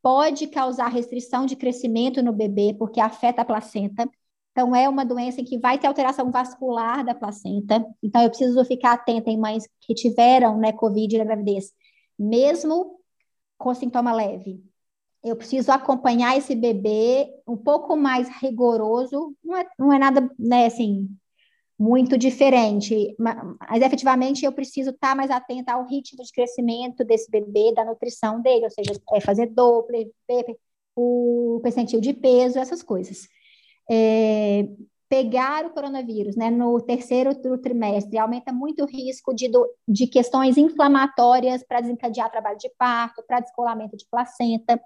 pode 0.02 0.46
causar 0.46 0.88
restrição 0.88 1.44
de 1.44 1.56
crescimento 1.56 2.22
no 2.22 2.32
bebê, 2.32 2.74
porque 2.78 3.00
afeta 3.00 3.42
a 3.42 3.44
placenta. 3.44 4.08
Então, 4.52 4.74
é 4.74 4.88
uma 4.88 5.04
doença 5.04 5.42
que 5.44 5.58
vai 5.58 5.78
ter 5.78 5.86
alteração 5.86 6.30
vascular 6.30 7.04
da 7.04 7.14
placenta. 7.14 7.84
Então, 8.02 8.22
eu 8.22 8.30
preciso 8.30 8.64
ficar 8.64 8.92
atenta 8.92 9.30
em 9.30 9.38
mães 9.38 9.64
que 9.80 9.94
tiveram 9.94 10.58
né, 10.58 10.72
Covid 10.72 11.18
na 11.18 11.24
gravidez, 11.24 11.72
mesmo 12.18 12.98
com 13.58 13.74
sintoma 13.74 14.12
leve. 14.12 14.62
Eu 15.22 15.36
preciso 15.36 15.70
acompanhar 15.70 16.36
esse 16.36 16.54
bebê 16.54 17.28
um 17.46 17.56
pouco 17.56 17.96
mais 17.96 18.28
rigoroso. 18.40 19.34
Não 19.44 19.56
é, 19.56 19.66
não 19.78 19.92
é 19.92 19.98
nada, 19.98 20.30
né, 20.38 20.66
assim, 20.66 21.08
muito 21.78 22.18
diferente, 22.18 23.16
mas 23.18 23.82
efetivamente 23.82 24.44
eu 24.44 24.52
preciso 24.52 24.90
estar 24.90 25.16
mais 25.16 25.30
atenta 25.30 25.72
ao 25.72 25.86
ritmo 25.86 26.22
de 26.22 26.30
crescimento 26.30 27.02
desse 27.04 27.30
bebê, 27.30 27.72
da 27.74 27.86
nutrição 27.86 28.40
dele, 28.42 28.64
ou 28.64 28.70
seja, 28.70 28.92
é 29.14 29.20
fazer 29.20 29.46
Doppler, 29.46 30.06
o 30.94 31.58
percentil 31.62 32.00
de 32.00 32.12
peso, 32.12 32.58
essas 32.58 32.82
coisas. 32.82 33.26
É, 33.90 34.68
pegar 35.08 35.64
o 35.66 35.70
coronavírus 35.70 36.36
né, 36.36 36.50
no 36.50 36.80
terceiro 36.80 37.34
trimestre 37.60 38.18
aumenta 38.18 38.52
muito 38.52 38.84
o 38.84 38.86
risco 38.86 39.34
de, 39.34 39.50
de 39.88 40.06
questões 40.06 40.56
inflamatórias 40.56 41.64
para 41.66 41.80
desencadear 41.80 42.30
trabalho 42.30 42.58
de 42.58 42.70
parto, 42.78 43.24
para 43.26 43.40
descolamento 43.40 43.96
de 43.96 44.06
placenta. 44.08 44.80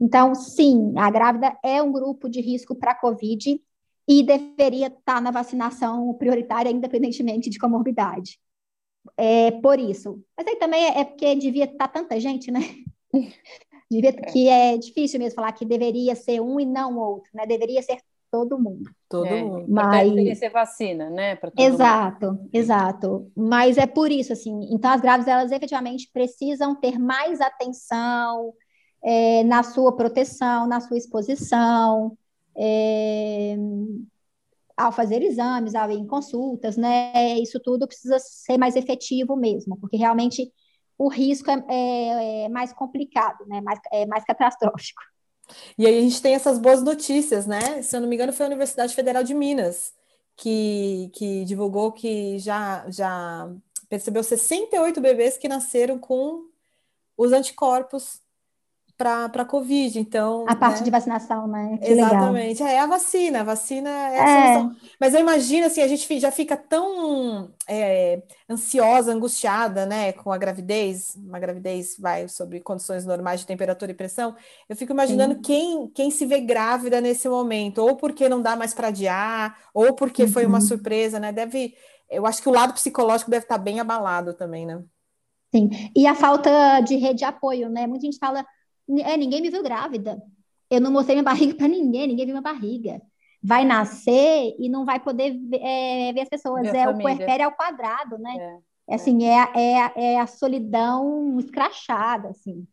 Então, 0.00 0.34
sim, 0.34 0.92
a 0.96 1.10
grávida 1.10 1.56
é 1.64 1.82
um 1.82 1.90
grupo 1.90 2.28
de 2.28 2.40
risco 2.40 2.74
para 2.74 2.92
a 2.92 2.94
COVID, 2.94 3.60
e 4.08 4.22
deveria 4.22 4.86
estar 4.86 5.20
na 5.20 5.30
vacinação 5.30 6.14
prioritária, 6.14 6.70
independentemente 6.70 7.50
de 7.50 7.58
comorbidade. 7.58 8.38
É 9.16 9.50
por 9.50 9.78
isso. 9.78 10.22
Mas 10.36 10.46
aí 10.46 10.56
também 10.56 10.84
é 10.84 11.04
porque 11.04 11.34
devia 11.34 11.64
estar 11.64 11.88
tanta 11.88 12.18
gente, 12.20 12.50
né? 12.50 12.60
devia, 13.90 14.10
é. 14.10 14.12
Que 14.12 14.48
é 14.48 14.78
difícil 14.78 15.18
mesmo 15.18 15.34
falar 15.34 15.52
que 15.52 15.64
deveria 15.64 16.14
ser 16.14 16.40
um 16.40 16.60
e 16.60 16.64
não 16.64 16.96
outro, 16.98 17.30
né? 17.34 17.46
Deveria 17.46 17.82
ser 17.82 17.98
todo 18.30 18.58
mundo. 18.58 18.90
Todo 19.08 19.26
é, 19.26 19.42
mundo. 19.42 19.64
Mas 19.68 20.08
deveria 20.08 20.34
ser 20.34 20.50
vacina, 20.50 21.10
né? 21.10 21.38
exato, 21.58 22.26
mundo. 22.26 22.50
exato. 22.52 23.32
Mas 23.36 23.78
é 23.78 23.86
por 23.86 24.10
isso, 24.10 24.32
assim. 24.32 24.68
Então, 24.70 24.90
as 24.90 25.00
grávidas, 25.00 25.32
elas 25.32 25.52
efetivamente 25.52 26.10
precisam 26.12 26.74
ter 26.74 26.98
mais 26.98 27.40
atenção 27.40 28.52
é, 29.02 29.44
na 29.44 29.62
sua 29.62 29.94
proteção, 29.94 30.66
na 30.66 30.80
sua 30.80 30.96
exposição 30.96 32.16
é, 32.56 33.56
ao 34.76 34.92
fazer 34.92 35.22
exames, 35.22 35.74
ao 35.74 35.90
ir 35.90 35.98
em 35.98 36.06
consultas, 36.06 36.76
né? 36.76 37.38
Isso 37.38 37.60
tudo 37.60 37.86
precisa 37.86 38.18
ser 38.18 38.58
mais 38.58 38.76
efetivo 38.76 39.36
mesmo, 39.36 39.76
porque 39.78 39.96
realmente 39.96 40.52
o 40.98 41.08
risco 41.08 41.50
é, 41.50 41.64
é, 41.68 42.44
é 42.44 42.48
mais 42.48 42.72
complicado, 42.72 43.44
né? 43.46 43.60
Mais, 43.60 43.78
é 43.92 44.06
mais 44.06 44.24
catastrófico. 44.24 45.02
E 45.78 45.86
aí 45.86 45.98
a 45.98 46.00
gente 46.00 46.20
tem 46.20 46.34
essas 46.34 46.58
boas 46.58 46.82
notícias, 46.82 47.46
né? 47.46 47.82
Se 47.82 47.96
eu 47.96 48.00
não 48.00 48.08
me 48.08 48.16
engano, 48.16 48.32
foi 48.32 48.46
a 48.46 48.48
Universidade 48.48 48.94
Federal 48.94 49.22
de 49.22 49.34
Minas 49.34 49.94
que, 50.36 51.10
que 51.14 51.44
divulgou 51.44 51.92
que 51.92 52.38
já, 52.38 52.84
já 52.90 53.50
percebeu 53.88 54.22
68 54.22 55.00
bebês 55.00 55.38
que 55.38 55.48
nasceram 55.48 55.98
com 55.98 56.48
os 57.16 57.32
anticorpos 57.32 58.20
para 58.96 59.26
a 59.26 59.44
Covid, 59.44 59.98
então... 59.98 60.46
A 60.48 60.56
parte 60.56 60.78
né? 60.78 60.84
de 60.84 60.90
vacinação, 60.90 61.46
né? 61.46 61.78
Que 61.82 61.92
Exatamente, 61.92 62.62
legal. 62.62 62.76
é 62.76 62.80
a 62.80 62.86
vacina, 62.86 63.40
a 63.40 63.44
vacina 63.44 63.90
é 63.90 64.20
a 64.20 64.28
é. 64.28 64.54
solução. 64.54 64.76
Mas 64.98 65.14
eu 65.14 65.20
imagino, 65.20 65.66
assim, 65.66 65.82
a 65.82 65.88
gente 65.88 66.18
já 66.18 66.30
fica 66.30 66.56
tão 66.56 67.50
é, 67.68 68.22
ansiosa, 68.48 69.12
angustiada, 69.12 69.84
né, 69.84 70.12
com 70.12 70.32
a 70.32 70.38
gravidez, 70.38 71.14
uma 71.16 71.38
gravidez 71.38 71.96
vai 71.98 72.26
sobre 72.28 72.60
condições 72.60 73.04
normais 73.04 73.40
de 73.40 73.46
temperatura 73.46 73.90
e 73.90 73.94
pressão, 73.94 74.34
eu 74.68 74.74
fico 74.74 74.92
imaginando 74.92 75.40
quem, 75.40 75.88
quem 75.88 76.10
se 76.10 76.24
vê 76.24 76.40
grávida 76.40 77.00
nesse 77.00 77.28
momento, 77.28 77.78
ou 77.78 77.96
porque 77.96 78.28
não 78.28 78.40
dá 78.40 78.56
mais 78.56 78.72
para 78.72 78.88
adiar, 78.88 79.58
ou 79.74 79.92
porque 79.92 80.22
uhum. 80.22 80.28
foi 80.28 80.46
uma 80.46 80.58
uhum. 80.58 80.64
surpresa, 80.64 81.20
né, 81.20 81.32
deve... 81.32 81.74
Eu 82.08 82.24
acho 82.24 82.40
que 82.40 82.48
o 82.48 82.52
lado 82.52 82.72
psicológico 82.72 83.30
deve 83.30 83.44
estar 83.44 83.58
bem 83.58 83.80
abalado 83.80 84.32
também, 84.32 84.64
né? 84.64 84.80
Sim, 85.54 85.70
e 85.94 86.06
a 86.06 86.14
falta 86.14 86.80
de 86.80 86.96
rede 86.96 87.20
de 87.20 87.24
apoio, 87.24 87.68
né? 87.68 87.86
Muita 87.86 88.04
gente 88.04 88.18
fala, 88.18 88.44
é, 88.88 89.16
ninguém 89.16 89.40
me 89.40 89.50
viu 89.50 89.62
grávida. 89.62 90.20
Eu 90.70 90.80
não 90.80 90.90
mostrei 90.90 91.16
minha 91.16 91.24
barriga 91.30 91.54
para 91.54 91.68
ninguém, 91.68 92.06
ninguém 92.06 92.26
viu 92.26 92.34
minha 92.34 92.42
barriga. 92.42 93.00
Vai 93.42 93.64
nascer 93.64 94.54
e 94.58 94.68
não 94.68 94.84
vai 94.84 94.98
poder 94.98 95.38
é, 95.54 96.12
ver 96.12 96.20
as 96.20 96.28
pessoas. 96.28 96.62
Minha 96.62 96.76
é 96.76 96.84
família. 96.84 97.12
o 97.12 97.16
puerpério 97.16 97.46
ao 97.46 97.52
quadrado, 97.52 98.18
né? 98.18 98.36
É, 98.88 98.92
é 98.92 98.94
assim, 98.94 99.24
é, 99.24 99.48
é, 99.54 100.12
é 100.14 100.20
a 100.20 100.26
solidão 100.26 101.38
escrachada, 101.38 102.28
assim. 102.30 102.54
Sim. 102.62 102.66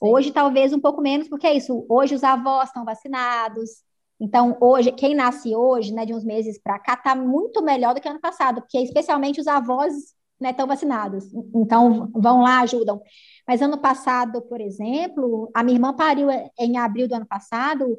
Hoje, 0.00 0.32
talvez, 0.32 0.72
um 0.72 0.80
pouco 0.80 1.00
menos, 1.00 1.28
porque 1.28 1.46
é 1.46 1.54
isso. 1.54 1.84
Hoje, 1.88 2.14
os 2.14 2.24
avós 2.24 2.68
estão 2.68 2.84
vacinados. 2.84 3.82
Então, 4.20 4.56
hoje, 4.60 4.92
quem 4.92 5.14
nasce 5.14 5.54
hoje, 5.54 5.92
né, 5.92 6.06
de 6.06 6.14
uns 6.14 6.24
meses 6.24 6.58
para 6.58 6.78
cá, 6.78 6.94
está 6.94 7.14
muito 7.14 7.62
melhor 7.62 7.94
do 7.94 8.00
que 8.00 8.08
ano 8.08 8.20
passado, 8.20 8.60
porque 8.60 8.78
especialmente 8.78 9.40
os 9.40 9.46
avós 9.46 9.92
né, 10.40 10.50
estão 10.50 10.66
vacinados. 10.66 11.24
Então, 11.54 12.10
vão 12.14 12.42
lá, 12.42 12.60
ajudam. 12.60 13.00
Mas 13.46 13.60
ano 13.60 13.78
passado, 13.78 14.40
por 14.42 14.60
exemplo, 14.60 15.50
a 15.54 15.62
minha 15.62 15.76
irmã 15.76 15.94
pariu 15.94 16.28
em 16.58 16.78
abril 16.78 17.06
do 17.06 17.14
ano 17.14 17.26
passado, 17.26 17.98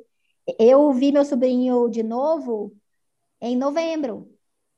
eu 0.59 0.91
vi 0.91 1.11
meu 1.11 1.23
sobrinho 1.23 1.89
de 1.89 2.03
novo 2.03 2.73
em 3.41 3.55
novembro, 3.55 4.29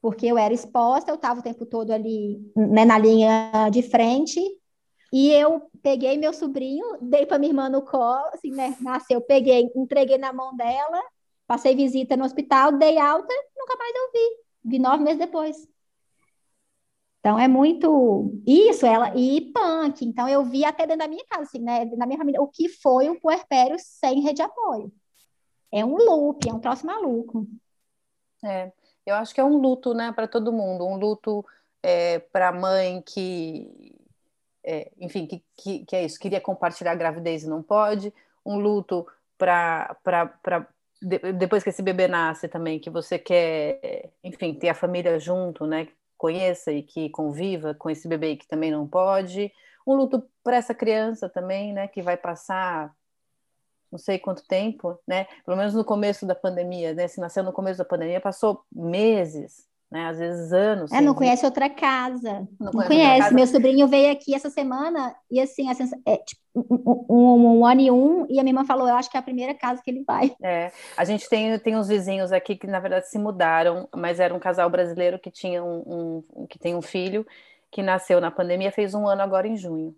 porque 0.02 0.26
eu 0.26 0.38
era 0.38 0.54
exposta, 0.54 1.12
eu 1.12 1.16
estava 1.16 1.40
o 1.40 1.44
tempo 1.44 1.66
todo 1.66 1.92
ali 1.92 2.40
né, 2.56 2.86
na 2.86 2.98
linha 2.98 3.70
de 3.72 3.82
frente, 3.82 4.40
e 5.12 5.30
eu 5.32 5.70
peguei 5.82 6.18
meu 6.18 6.34
sobrinho, 6.34 6.86
dei 7.02 7.26
para 7.26 7.40
minha 7.40 7.52
irmã 7.52 7.70
no 7.70 7.82
colo, 7.82 8.26
assim, 8.34 8.52
né, 8.52 8.76
nasceu, 8.82 9.22
peguei, 9.22 9.72
entreguei 9.76 10.18
na 10.18 10.34
mão 10.34 10.56
dela, 10.56 11.02
passei 11.46 11.76
visita 11.76 12.18
no 12.18 12.26
hospital, 12.26 12.74
dei 12.74 12.98
alta, 12.98 13.34
nunca 13.58 13.78
mais 13.78 13.96
eu 13.96 14.12
vi, 14.12 14.38
vi 14.66 14.80
nove 14.80 15.04
meses 15.04 15.20
depois. 15.20 15.68
Então 17.20 17.38
é 17.38 17.48
muito 17.48 18.42
isso, 18.46 18.86
ela 18.86 19.16
e 19.16 19.52
punk. 19.52 20.06
Então 20.06 20.28
eu 20.30 20.46
vi 20.46 20.64
até 20.64 20.86
dentro 20.86 21.00
da 21.00 21.08
minha 21.08 21.26
casa, 21.26 21.44
assim, 21.44 21.60
né, 21.60 21.86
na 21.98 22.06
minha 22.06 22.18
família, 22.18 22.42
o 22.42 22.48
que 22.48 22.70
foi 22.70 23.10
o 23.10 23.20
puerpério 23.20 23.76
sem 23.80 24.22
rede 24.22 24.36
de 24.36 24.42
apoio. 24.44 24.92
É 25.72 25.84
um 25.84 25.98
loop, 25.98 26.48
é 26.48 26.54
um 26.54 26.60
troço 26.60 26.86
maluco. 26.86 27.48
É, 28.44 28.72
eu 29.06 29.16
acho 29.16 29.34
que 29.34 29.42
é 29.42 29.44
um 29.44 29.58
luto, 29.58 29.94
né, 29.94 30.12
para 30.12 30.28
todo 30.28 30.54
mundo, 30.54 30.86
um 30.86 30.98
luto 30.98 31.46
é, 31.82 32.20
para 32.20 32.50
a 32.50 32.54
mãe 32.54 33.02
que, 33.02 33.94
é, 34.64 34.92
enfim, 35.00 35.26
que, 35.26 35.44
que, 35.56 35.86
que, 35.86 35.96
é 35.96 36.06
isso, 36.06 36.20
queria 36.20 36.40
compartilhar 36.42 36.92
a 36.92 36.96
gravidez 36.96 37.44
e 37.44 37.50
não 37.50 37.64
pode, 37.64 38.14
um 38.46 38.58
luto 38.58 39.08
para 39.38 39.98
depois 41.38 41.64
que 41.64 41.70
esse 41.70 41.84
bebê 41.84 42.08
nasce 42.08 42.48
também, 42.48 42.80
que 42.80 42.90
você 42.90 43.20
quer, 43.20 44.12
enfim, 44.24 44.54
ter 44.54 44.70
a 44.70 44.74
família 44.74 45.20
junto, 45.20 45.66
né, 45.68 45.88
conheça 46.18 46.72
e 46.72 46.84
que 46.84 47.10
conviva 47.10 47.74
com 47.74 47.90
esse 47.90 48.08
bebê 48.08 48.36
que 48.36 48.48
também 48.48 48.72
não 48.72 48.88
pode, 48.88 49.52
um 49.86 49.94
luto 49.94 50.28
para 50.44 50.58
essa 50.58 50.74
criança 50.74 51.30
também, 51.30 51.74
né, 51.74 51.88
que 51.88 52.02
vai 52.02 52.18
passar 52.18 52.94
não 53.92 53.98
sei 53.98 54.20
quanto 54.20 54.46
tempo, 54.46 55.00
né? 55.08 55.28
Pelo 55.46 55.56
menos 55.56 55.74
no 55.74 55.86
começo 55.86 56.26
da 56.26 56.36
pandemia, 56.36 56.94
né? 56.94 57.08
Se 57.08 57.22
nasceu 57.22 57.42
no 57.42 57.54
começo 57.54 57.78
da 57.78 57.86
pandemia, 57.86 58.20
passou 58.20 58.66
meses, 58.70 59.66
né? 59.90 60.08
Às 60.08 60.20
vezes 60.20 60.52
anos. 60.52 60.92
É, 60.92 61.02
não 61.02 61.14
conhece 61.14 61.46
outra 61.46 61.70
casa. 61.70 62.48
Não, 62.60 62.72
não 62.72 62.84
conhece. 62.84 63.20
Casa. 63.20 63.36
Meu 63.36 63.48
sobrinho 63.48 63.88
veio 63.88 64.12
aqui 64.12 64.36
essa 64.36 64.50
semana 64.50 65.16
e 65.32 65.40
assim, 65.40 65.70
assim 65.70 65.90
é, 66.06 66.18
tipo, 66.18 66.42
um, 66.56 67.06
um, 67.10 67.60
um, 67.60 67.66
ano 67.66 67.82
e 67.82 67.92
um, 67.92 68.26
e 68.30 68.40
a 68.40 68.44
minha 68.44 68.52
irmã 68.52 68.66
falou: 68.66 68.88
Eu 68.88 68.96
acho 68.96 69.10
que 69.10 69.18
é 69.18 69.20
a 69.20 69.24
primeira 69.24 69.54
casa 69.54 69.82
que 69.82 69.90
ele 69.90 70.04
vai. 70.06 70.36
É, 70.44 70.72
a 70.98 71.06
gente 71.06 71.30
tem, 71.30 71.58
tem 71.60 71.76
uns 71.76 71.88
vizinhos 71.88 72.32
aqui 72.32 72.56
que, 72.56 72.68
na 72.68 72.80
verdade, 72.80 73.10
se 73.10 73.18
mudaram, 73.18 73.88
mas 73.96 74.20
era 74.20 74.34
um 74.34 74.40
casal 74.40 74.70
brasileiro 74.70 75.20
que 75.20 75.32
tinha 75.32 75.64
um, 75.64 76.24
um 76.36 76.48
que 76.48 76.60
tem 76.60 76.76
um 76.76 76.82
filho 76.82 77.26
que 77.72 77.82
nasceu 77.82 78.20
na 78.20 78.32
pandemia, 78.32 78.72
fez 78.72 78.94
um 78.94 79.08
ano 79.08 79.22
agora 79.22 79.48
em 79.48 79.56
junho. 79.56 79.96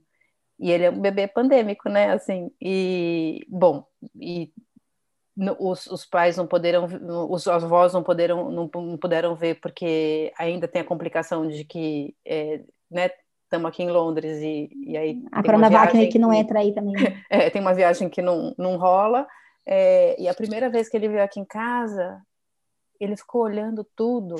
E 0.60 0.70
ele 0.70 0.84
é 0.84 0.92
um 0.92 1.00
bebê 1.00 1.26
pandêmico, 1.26 1.88
né? 1.88 2.12
Assim, 2.12 2.52
e 2.62 3.46
bom, 3.48 3.86
e 4.20 4.52
os, 5.60 5.88
os 5.88 6.06
pais 6.06 6.36
não 6.36 6.46
poderam, 6.46 6.88
os 7.30 7.48
avós 7.48 7.94
não 7.94 8.04
poderam, 8.04 8.52
não, 8.52 8.70
não 8.74 8.98
puderam 8.98 9.36
ver 9.36 9.60
porque 9.62 10.34
ainda 10.38 10.68
tem 10.68 10.82
a 10.82 10.86
complicação 10.86 11.48
de 11.48 11.64
que, 11.64 12.16
é, 12.26 12.62
né? 12.90 13.10
Estamos 13.44 13.70
aqui 13.70 13.82
em 13.82 13.90
Londres 13.90 14.38
e, 14.44 14.70
e 14.86 14.96
aí 14.96 15.24
a 15.32 15.42
Coronavac 15.42 15.92
que, 15.92 16.08
que 16.08 16.20
não 16.20 16.32
entra 16.32 16.60
aí 16.60 16.72
também. 16.72 16.94
Né? 16.94 17.24
É, 17.32 17.50
tem 17.50 17.62
uma 17.62 17.74
viagem 17.74 18.08
que 18.08 18.22
não, 18.22 18.54
não 18.58 18.78
rola. 18.78 19.28
É, 19.66 20.16
e 20.22 20.28
a 20.28 20.34
primeira 20.36 20.70
vez 20.70 20.88
que 20.88 20.96
ele 20.96 21.08
veio 21.08 21.24
aqui 21.24 21.40
em 21.40 21.46
casa, 21.46 22.22
ele 23.00 23.18
ficou 23.18 23.42
olhando 23.42 23.84
tudo 23.96 24.36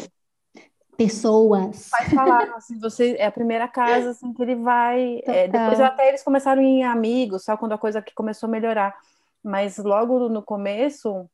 pessoas. 0.96 1.90
Vai 1.90 2.10
falar, 2.10 2.54
assim, 2.56 2.78
você 2.78 3.16
é 3.18 3.26
a 3.26 3.32
primeira 3.32 3.68
casa 3.70 4.10
assim, 4.10 4.34
que 4.34 4.42
ele 4.42 4.58
vai. 4.58 5.22
É, 5.24 5.48
depois 5.48 5.80
até 5.80 6.10
eles 6.10 6.22
começaram 6.22 6.62
em 6.62 6.84
amigos, 6.84 7.46
só 7.46 7.56
quando 7.56 7.72
a 7.72 7.78
coisa 7.78 8.00
aqui 8.00 8.14
começou 8.14 8.48
a 8.48 8.52
melhorar. 8.52 8.96
Mas 9.44 9.78
logo 9.78 10.30
no 10.30 10.44
começo, 10.44 11.30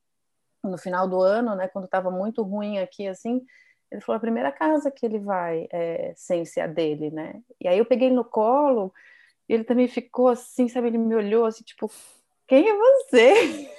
no 0.63 0.77
final 0.77 1.07
do 1.07 1.21
ano, 1.21 1.55
né, 1.55 1.67
quando 1.67 1.85
estava 1.85 2.11
muito 2.11 2.43
ruim 2.43 2.79
aqui, 2.79 3.07
assim, 3.07 3.41
ele 3.91 4.01
falou 4.01 4.17
a 4.17 4.21
primeira 4.21 4.51
casa 4.51 4.91
que 4.91 5.05
ele 5.05 5.19
vai 5.19 5.67
é, 5.71 6.13
sem 6.15 6.45
ser 6.45 6.61
a 6.61 6.67
dele, 6.67 7.11
né? 7.11 7.41
E 7.59 7.67
aí 7.67 7.77
eu 7.77 7.85
peguei 7.85 8.11
no 8.11 8.25
colo, 8.25 8.93
e 9.47 9.53
ele 9.53 9.63
também 9.63 9.87
ficou 9.87 10.27
assim, 10.27 10.67
sabe? 10.67 10.87
Ele 10.87 10.97
me 10.97 11.15
olhou 11.15 11.45
assim, 11.45 11.63
tipo, 11.63 11.91
quem 12.47 12.67
é 12.69 12.75
você? 12.75 13.69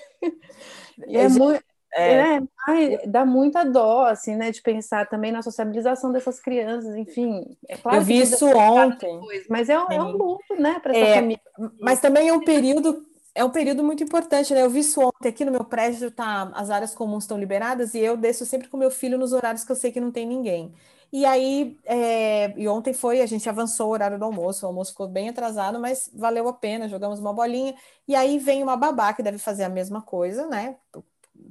E 1.06 1.16
é 1.18 1.28
muito 1.28 1.64
é, 1.96 2.36
é 2.36 2.42
ai, 2.68 2.98
dá 3.06 3.24
muita 3.24 3.64
dó, 3.64 4.04
assim, 4.04 4.36
né, 4.36 4.50
de 4.50 4.60
pensar 4.60 5.08
também 5.08 5.32
na 5.32 5.42
sociabilização 5.42 6.12
dessas 6.12 6.38
crianças, 6.38 6.94
enfim. 6.94 7.56
É 7.66 7.76
claro 7.76 7.98
eu 7.98 8.02
vi 8.02 8.20
isso 8.20 8.46
ontem. 8.46 9.14
Depois, 9.14 9.46
mas 9.48 9.68
é, 9.70 9.74
é, 9.74 9.78
um 9.78 10.12
luto, 10.12 10.54
né, 10.58 10.78
para 10.80 10.94
essa 10.94 11.06
é, 11.06 11.14
família. 11.14 11.42
Mas 11.80 12.00
também 12.00 12.28
é 12.28 12.32
um 12.32 12.44
período 12.44 13.02
é 13.37 13.45
um 13.45 13.51
período 13.51 13.84
muito 13.84 14.03
importante, 14.03 14.53
né? 14.55 14.62
Eu 14.62 14.70
vi 14.70 14.80
isso 14.80 15.01
ontem 15.01 15.28
aqui 15.28 15.45
no 15.45 15.53
meu 15.53 15.64
prédio, 15.64 16.11
tá, 16.11 16.51
as 16.55 16.70
áreas 16.70 16.95
comuns 16.95 17.24
estão 17.24 17.39
liberadas 17.39 17.95
e 17.95 17.99
eu 18.01 18.16
desço 18.16 18.47
sempre 18.47 18.68
com 18.68 18.76
meu 18.76 18.91
filho 18.91 19.18
nos 19.18 19.32
horários 19.32 19.64
que 19.64 19.70
eu 19.72 19.76
sei 19.76 19.93
que 19.93 20.01
não 20.01 20.11
tem 20.11 20.26
ninguém. 20.26 20.74
E 21.12 21.24
aí, 21.24 21.78
é, 21.84 22.53
e 22.59 22.66
ontem 22.68 22.93
foi, 22.93 23.20
a 23.20 23.26
gente 23.26 23.49
avançou 23.49 23.89
o 23.89 23.93
horário 23.93 24.18
do 24.18 24.24
almoço, 24.24 24.64
o 24.64 24.68
almoço 24.68 24.93
ficou 24.93 25.07
bem 25.07 25.28
atrasado, 25.28 25.78
mas 25.78 26.11
valeu 26.14 26.49
a 26.49 26.53
pena, 26.53 26.89
jogamos 26.89 27.20
uma 27.20 27.32
bolinha. 27.32 27.74
E 28.09 28.14
aí 28.14 28.39
vem 28.39 28.62
uma 28.62 28.76
babá 28.76 29.12
que 29.12 29.22
deve 29.22 29.39
fazer 29.39 29.64
a 29.64 29.68
mesma 29.68 30.03
coisa, 30.03 30.47
né? 30.47 30.76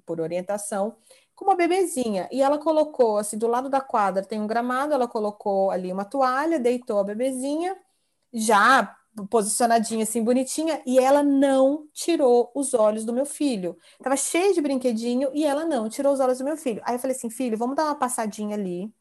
por 0.05 0.19
orientação, 0.21 0.97
com 1.35 1.45
uma 1.45 1.55
bebezinha. 1.55 2.27
E 2.31 2.41
ela 2.41 2.57
colocou, 2.57 3.17
assim, 3.17 3.37
do 3.37 3.47
lado 3.47 3.69
da 3.69 3.81
quadra 3.81 4.23
tem 4.23 4.39
um 4.41 4.47
gramado, 4.47 4.93
ela 4.93 5.07
colocou 5.07 5.71
ali 5.71 5.91
uma 5.91 6.05
toalha, 6.05 6.59
deitou 6.59 6.99
a 6.99 7.03
bebezinha, 7.03 7.77
já 8.33 8.95
posicionadinha 9.29 10.03
assim, 10.03 10.23
bonitinha, 10.23 10.81
e 10.85 10.99
ela 10.99 11.23
não 11.23 11.87
tirou 11.93 12.51
os 12.53 12.73
olhos 12.73 13.05
do 13.05 13.13
meu 13.13 13.25
filho. 13.25 13.77
Tava 14.01 14.17
cheio 14.17 14.53
de 14.53 14.61
brinquedinho 14.61 15.29
e 15.33 15.45
ela 15.45 15.65
não 15.65 15.89
tirou 15.89 16.13
os 16.13 16.19
olhos 16.19 16.39
do 16.39 16.43
meu 16.43 16.57
filho. 16.57 16.81
Aí 16.83 16.95
eu 16.95 16.99
falei 16.99 17.15
assim, 17.15 17.29
filho, 17.29 17.57
vamos 17.57 17.75
dar 17.75 17.85
uma 17.85 17.95
passadinha 17.95 18.55
ali 18.55 18.91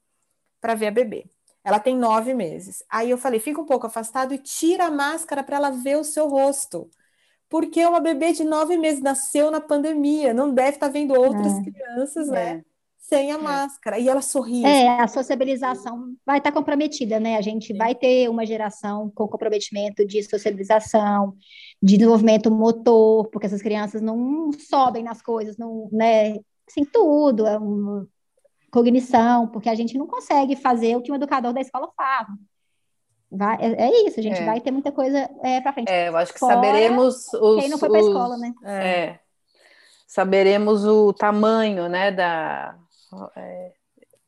para 0.60 0.74
ver 0.74 0.88
a 0.88 0.90
bebê. 0.90 1.26
Ela 1.64 1.80
tem 1.80 1.96
nove 1.96 2.34
meses. 2.34 2.84
Aí 2.90 3.10
eu 3.10 3.18
falei, 3.18 3.40
fica 3.40 3.60
um 3.60 3.66
pouco 3.66 3.86
afastado 3.86 4.34
e 4.34 4.38
tira 4.38 4.86
a 4.86 4.90
máscara 4.90 5.42
para 5.42 5.56
ela 5.56 5.70
ver 5.70 5.96
o 5.96 6.04
seu 6.04 6.28
rosto 6.28 6.90
porque 7.54 7.86
uma 7.86 8.00
bebê 8.00 8.32
de 8.32 8.42
nove 8.42 8.76
meses 8.76 9.00
nasceu 9.00 9.48
na 9.48 9.60
pandemia, 9.60 10.34
não 10.34 10.52
deve 10.52 10.70
estar 10.70 10.86
tá 10.86 10.92
vendo 10.92 11.14
outras 11.14 11.52
é. 11.52 11.62
crianças, 11.62 12.26
né? 12.26 12.50
É. 12.50 12.64
Sem 13.04 13.32
a 13.32 13.34
é. 13.34 13.38
máscara. 13.38 13.98
E 13.98 14.08
ela 14.08 14.22
sorri. 14.22 14.64
É, 14.64 15.00
a 15.00 15.06
sociabilização 15.06 16.14
vai 16.24 16.38
estar 16.38 16.50
tá 16.50 16.56
comprometida, 16.56 17.20
né? 17.20 17.36
A 17.36 17.42
gente 17.42 17.66
Sim. 17.66 17.76
vai 17.76 17.94
ter 17.94 18.30
uma 18.30 18.46
geração 18.46 19.12
com 19.14 19.28
comprometimento 19.28 20.06
de 20.06 20.22
sociabilização, 20.22 21.34
de 21.82 21.98
desenvolvimento 21.98 22.50
motor, 22.50 23.28
porque 23.28 23.46
essas 23.46 23.60
crianças 23.60 24.00
não 24.00 24.50
sobem 24.52 25.04
nas 25.04 25.20
coisas, 25.20 25.58
não, 25.58 25.86
né? 25.92 26.36
Assim, 26.66 26.82
tudo, 26.90 27.46
é 27.46 27.58
uma 27.58 28.08
cognição, 28.70 29.48
porque 29.48 29.68
a 29.68 29.74
gente 29.74 29.98
não 29.98 30.06
consegue 30.06 30.56
fazer 30.56 30.96
o 30.96 31.02
que 31.02 31.12
um 31.12 31.16
educador 31.16 31.52
da 31.52 31.60
escola 31.60 31.90
faz. 31.94 32.26
Vai, 33.30 33.58
é, 33.60 33.86
é, 33.86 34.08
isso, 34.08 34.18
a 34.18 34.22
gente 34.22 34.40
é. 34.40 34.46
vai 34.46 34.62
ter 34.62 34.70
muita 34.70 34.90
coisa 34.90 35.28
é, 35.42 35.60
para 35.60 35.74
frente. 35.74 35.90
É, 35.90 36.08
eu 36.08 36.16
acho 36.16 36.32
que 36.32 36.38
Fora 36.38 36.54
saberemos 36.54 37.28
os. 37.34 37.60
Quem 37.60 37.68
não 37.68 37.76
foi 37.76 37.90
para 37.90 37.98
a 37.98 38.02
escola, 38.02 38.36
né? 38.38 38.54
É. 38.64 38.88
é. 38.88 39.20
Saberemos 40.06 40.86
o 40.86 41.12
tamanho, 41.12 41.86
né, 41.86 42.10
da. 42.10 42.78
É, 43.36 43.72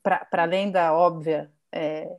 para 0.03 0.43
além 0.43 0.71
da 0.71 0.93
óbvia 0.93 1.51
é, 1.71 2.17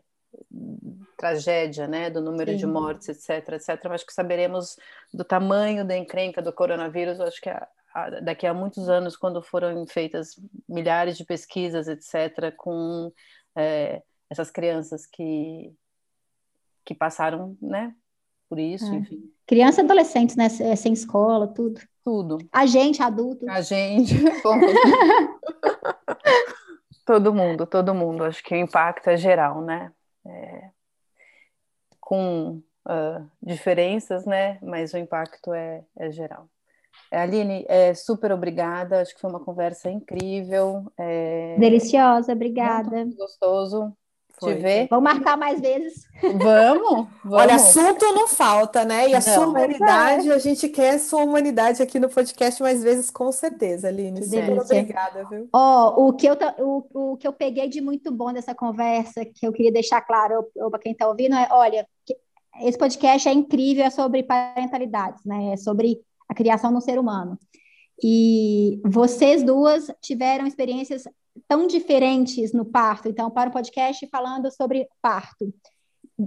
tragédia, 1.16 1.86
né, 1.86 2.10
do 2.10 2.20
número 2.20 2.50
Sim. 2.52 2.58
de 2.58 2.66
mortes, 2.66 3.08
etc, 3.08 3.54
etc, 3.54 3.86
mas 3.88 4.04
que 4.04 4.12
saberemos 4.12 4.76
do 5.12 5.24
tamanho 5.24 5.84
da 5.84 5.96
encrenca 5.96 6.42
do 6.42 6.52
coronavírus, 6.52 7.20
acho 7.20 7.40
que 7.40 7.48
a, 7.48 7.66
a, 7.94 8.10
daqui 8.20 8.46
a 8.46 8.54
muitos 8.54 8.88
anos, 8.88 9.16
quando 9.16 9.42
foram 9.42 9.86
feitas 9.86 10.38
milhares 10.68 11.16
de 11.16 11.24
pesquisas, 11.24 11.88
etc, 11.88 12.54
com 12.56 13.12
essas 14.30 14.50
crianças 14.50 15.04
que 15.04 15.72
que 16.84 16.94
passaram, 16.94 17.54
né, 17.60 17.94
por 18.48 18.58
isso, 18.58 18.86
é. 18.86 18.96
enfim. 18.96 19.30
Crianças 19.46 19.78
e 19.78 19.82
adolescentes, 19.82 20.36
né, 20.36 20.46
é, 20.46 20.74
sem 20.74 20.94
escola, 20.94 21.46
tudo. 21.46 21.80
Tudo. 22.02 22.38
A 22.50 22.64
gente, 22.64 23.02
adulto. 23.02 23.46
A 23.50 23.60
gente. 23.60 24.14
todo 27.08 27.32
mundo, 27.32 27.66
todo 27.66 27.94
mundo. 27.94 28.22
Acho 28.22 28.44
que 28.44 28.54
o 28.54 28.58
impacto 28.58 29.08
é 29.08 29.16
geral, 29.16 29.62
né? 29.62 29.90
É, 30.26 30.70
com 31.98 32.62
uh, 32.86 33.30
diferenças, 33.42 34.26
né? 34.26 34.58
Mas 34.60 34.92
o 34.92 34.98
impacto 34.98 35.54
é, 35.54 35.82
é 35.96 36.10
geral. 36.10 36.46
Aline, 37.10 37.64
é, 37.66 37.94
super 37.94 38.30
obrigada. 38.30 39.00
Acho 39.00 39.14
que 39.14 39.22
foi 39.22 39.30
uma 39.30 39.42
conversa 39.42 39.90
incrível. 39.90 40.92
É, 40.98 41.56
Deliciosa, 41.58 42.34
obrigada. 42.34 42.96
Muito 42.96 43.16
gostoso. 43.16 43.96
Foi. 44.40 44.54
Te 44.54 44.60
ver. 44.60 44.88
Vamos 44.88 45.04
marcar 45.04 45.36
mais 45.36 45.60
vezes. 45.60 46.06
Vamos, 46.22 47.08
vamos. 47.24 47.38
Olha, 47.42 47.54
assunto 47.56 48.04
não 48.12 48.28
falta, 48.28 48.84
né? 48.84 49.08
E 49.08 49.14
a 49.14 49.20
não, 49.20 49.20
sua 49.20 49.46
humanidade, 49.46 50.30
é. 50.30 50.34
a 50.34 50.38
gente 50.38 50.68
quer 50.68 50.94
a 50.94 50.98
sua 50.98 51.22
humanidade 51.22 51.82
aqui 51.82 51.98
no 51.98 52.08
podcast 52.08 52.62
mais 52.62 52.82
vezes, 52.82 53.10
com 53.10 53.30
certeza, 53.32 53.88
Aline. 53.88 54.22
Super 54.22 54.60
obrigada, 54.60 55.26
viu? 55.28 55.48
Ó, 55.52 55.94
oh, 55.96 56.08
o, 56.08 56.12
que 56.12 56.26
eu, 56.26 56.36
o, 56.58 57.12
o 57.12 57.16
que 57.16 57.26
eu 57.26 57.32
peguei 57.32 57.68
de 57.68 57.80
muito 57.80 58.10
bom 58.10 58.32
dessa 58.32 58.54
conversa, 58.54 59.24
que 59.24 59.46
eu 59.46 59.52
queria 59.52 59.72
deixar 59.72 60.00
claro 60.00 60.46
para 60.70 60.78
quem 60.78 60.92
está 60.92 61.08
ouvindo, 61.08 61.34
é: 61.34 61.48
olha, 61.50 61.86
esse 62.60 62.78
podcast 62.78 63.28
é 63.28 63.32
incrível, 63.32 63.84
é 63.84 63.90
sobre 63.90 64.22
parentalidades, 64.22 65.24
né? 65.24 65.52
É 65.52 65.56
sobre 65.56 66.00
a 66.28 66.34
criação 66.34 66.70
no 66.70 66.80
ser 66.80 66.98
humano. 66.98 67.38
E 68.02 68.80
vocês 68.84 69.42
duas 69.42 69.90
tiveram 70.00 70.46
experiências 70.46 71.04
tão 71.46 71.66
diferentes 71.66 72.52
no 72.52 72.64
parto. 72.64 73.08
Então, 73.08 73.30
para 73.30 73.50
o 73.50 73.52
podcast 73.52 74.06
falando 74.08 74.50
sobre 74.50 74.88
parto. 75.00 75.52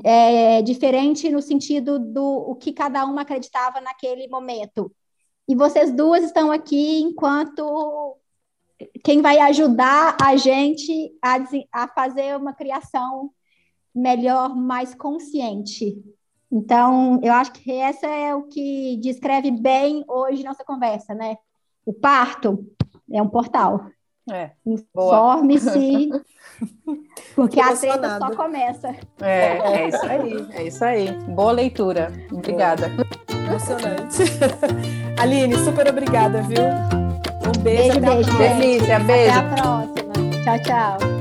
É 0.04 0.62
diferente 0.62 1.30
no 1.30 1.42
sentido 1.42 2.00
do 2.00 2.24
o 2.24 2.56
que 2.56 2.72
cada 2.72 3.06
uma 3.06 3.24
acreditava 3.24 3.82
naquele 3.82 4.28
momento. 4.28 4.92
E 5.48 5.56
vocês 5.56 5.92
duas 5.92 6.24
estão 6.24 6.52
aqui 6.52 7.02
enquanto 7.02 8.18
quem 9.04 9.22
vai 9.22 9.40
ajudar 9.40 10.16
a 10.22 10.36
gente 10.38 11.12
a, 11.22 11.38
a 11.74 11.88
fazer 11.90 12.38
uma 12.38 12.54
criação 12.54 13.32
melhor, 13.94 14.56
mais 14.56 14.96
consciente. 14.96 16.02
Então, 16.52 17.20
eu 17.24 17.34
acho 17.34 17.52
que 17.54 17.72
essa 17.72 18.08
é 18.08 18.36
o 18.36 18.44
que 18.44 18.98
descreve 18.98 19.52
bem 19.52 20.04
hoje 20.08 20.44
nossa 20.44 20.64
conversa, 20.64 21.14
né? 21.14 21.38
O 21.86 21.94
parto 21.94 22.66
é 23.12 23.22
um 23.22 23.30
portal. 23.30 23.90
É, 24.30 24.52
Informe-se, 24.66 26.10
porque 27.36 27.60
a 27.60 27.76
treta 27.76 28.20
só 28.20 28.36
começa. 28.36 28.96
É, 29.20 29.58
é 29.58 29.88
isso 29.88 30.06
aí, 30.06 30.48
é 30.52 30.64
isso 30.64 30.86
aí. 30.86 31.12
Boa 31.30 31.52
leitura. 31.52 32.12
Obrigada. 32.32 32.92
Emocionante. 33.30 34.24
Aline, 35.20 35.56
super 35.58 35.90
obrigada, 35.90 36.42
viu? 36.44 36.64
Um 37.48 37.62
beijo. 37.62 38.00
Beijo, 38.00 38.00
beijo. 38.00 38.38
Delícia, 38.38 39.00
beijo. 39.00 39.32
Até 39.32 39.40
a 39.40 39.44
próxima. 39.56 40.14
Tchau, 40.44 40.60
tchau. 41.00 41.21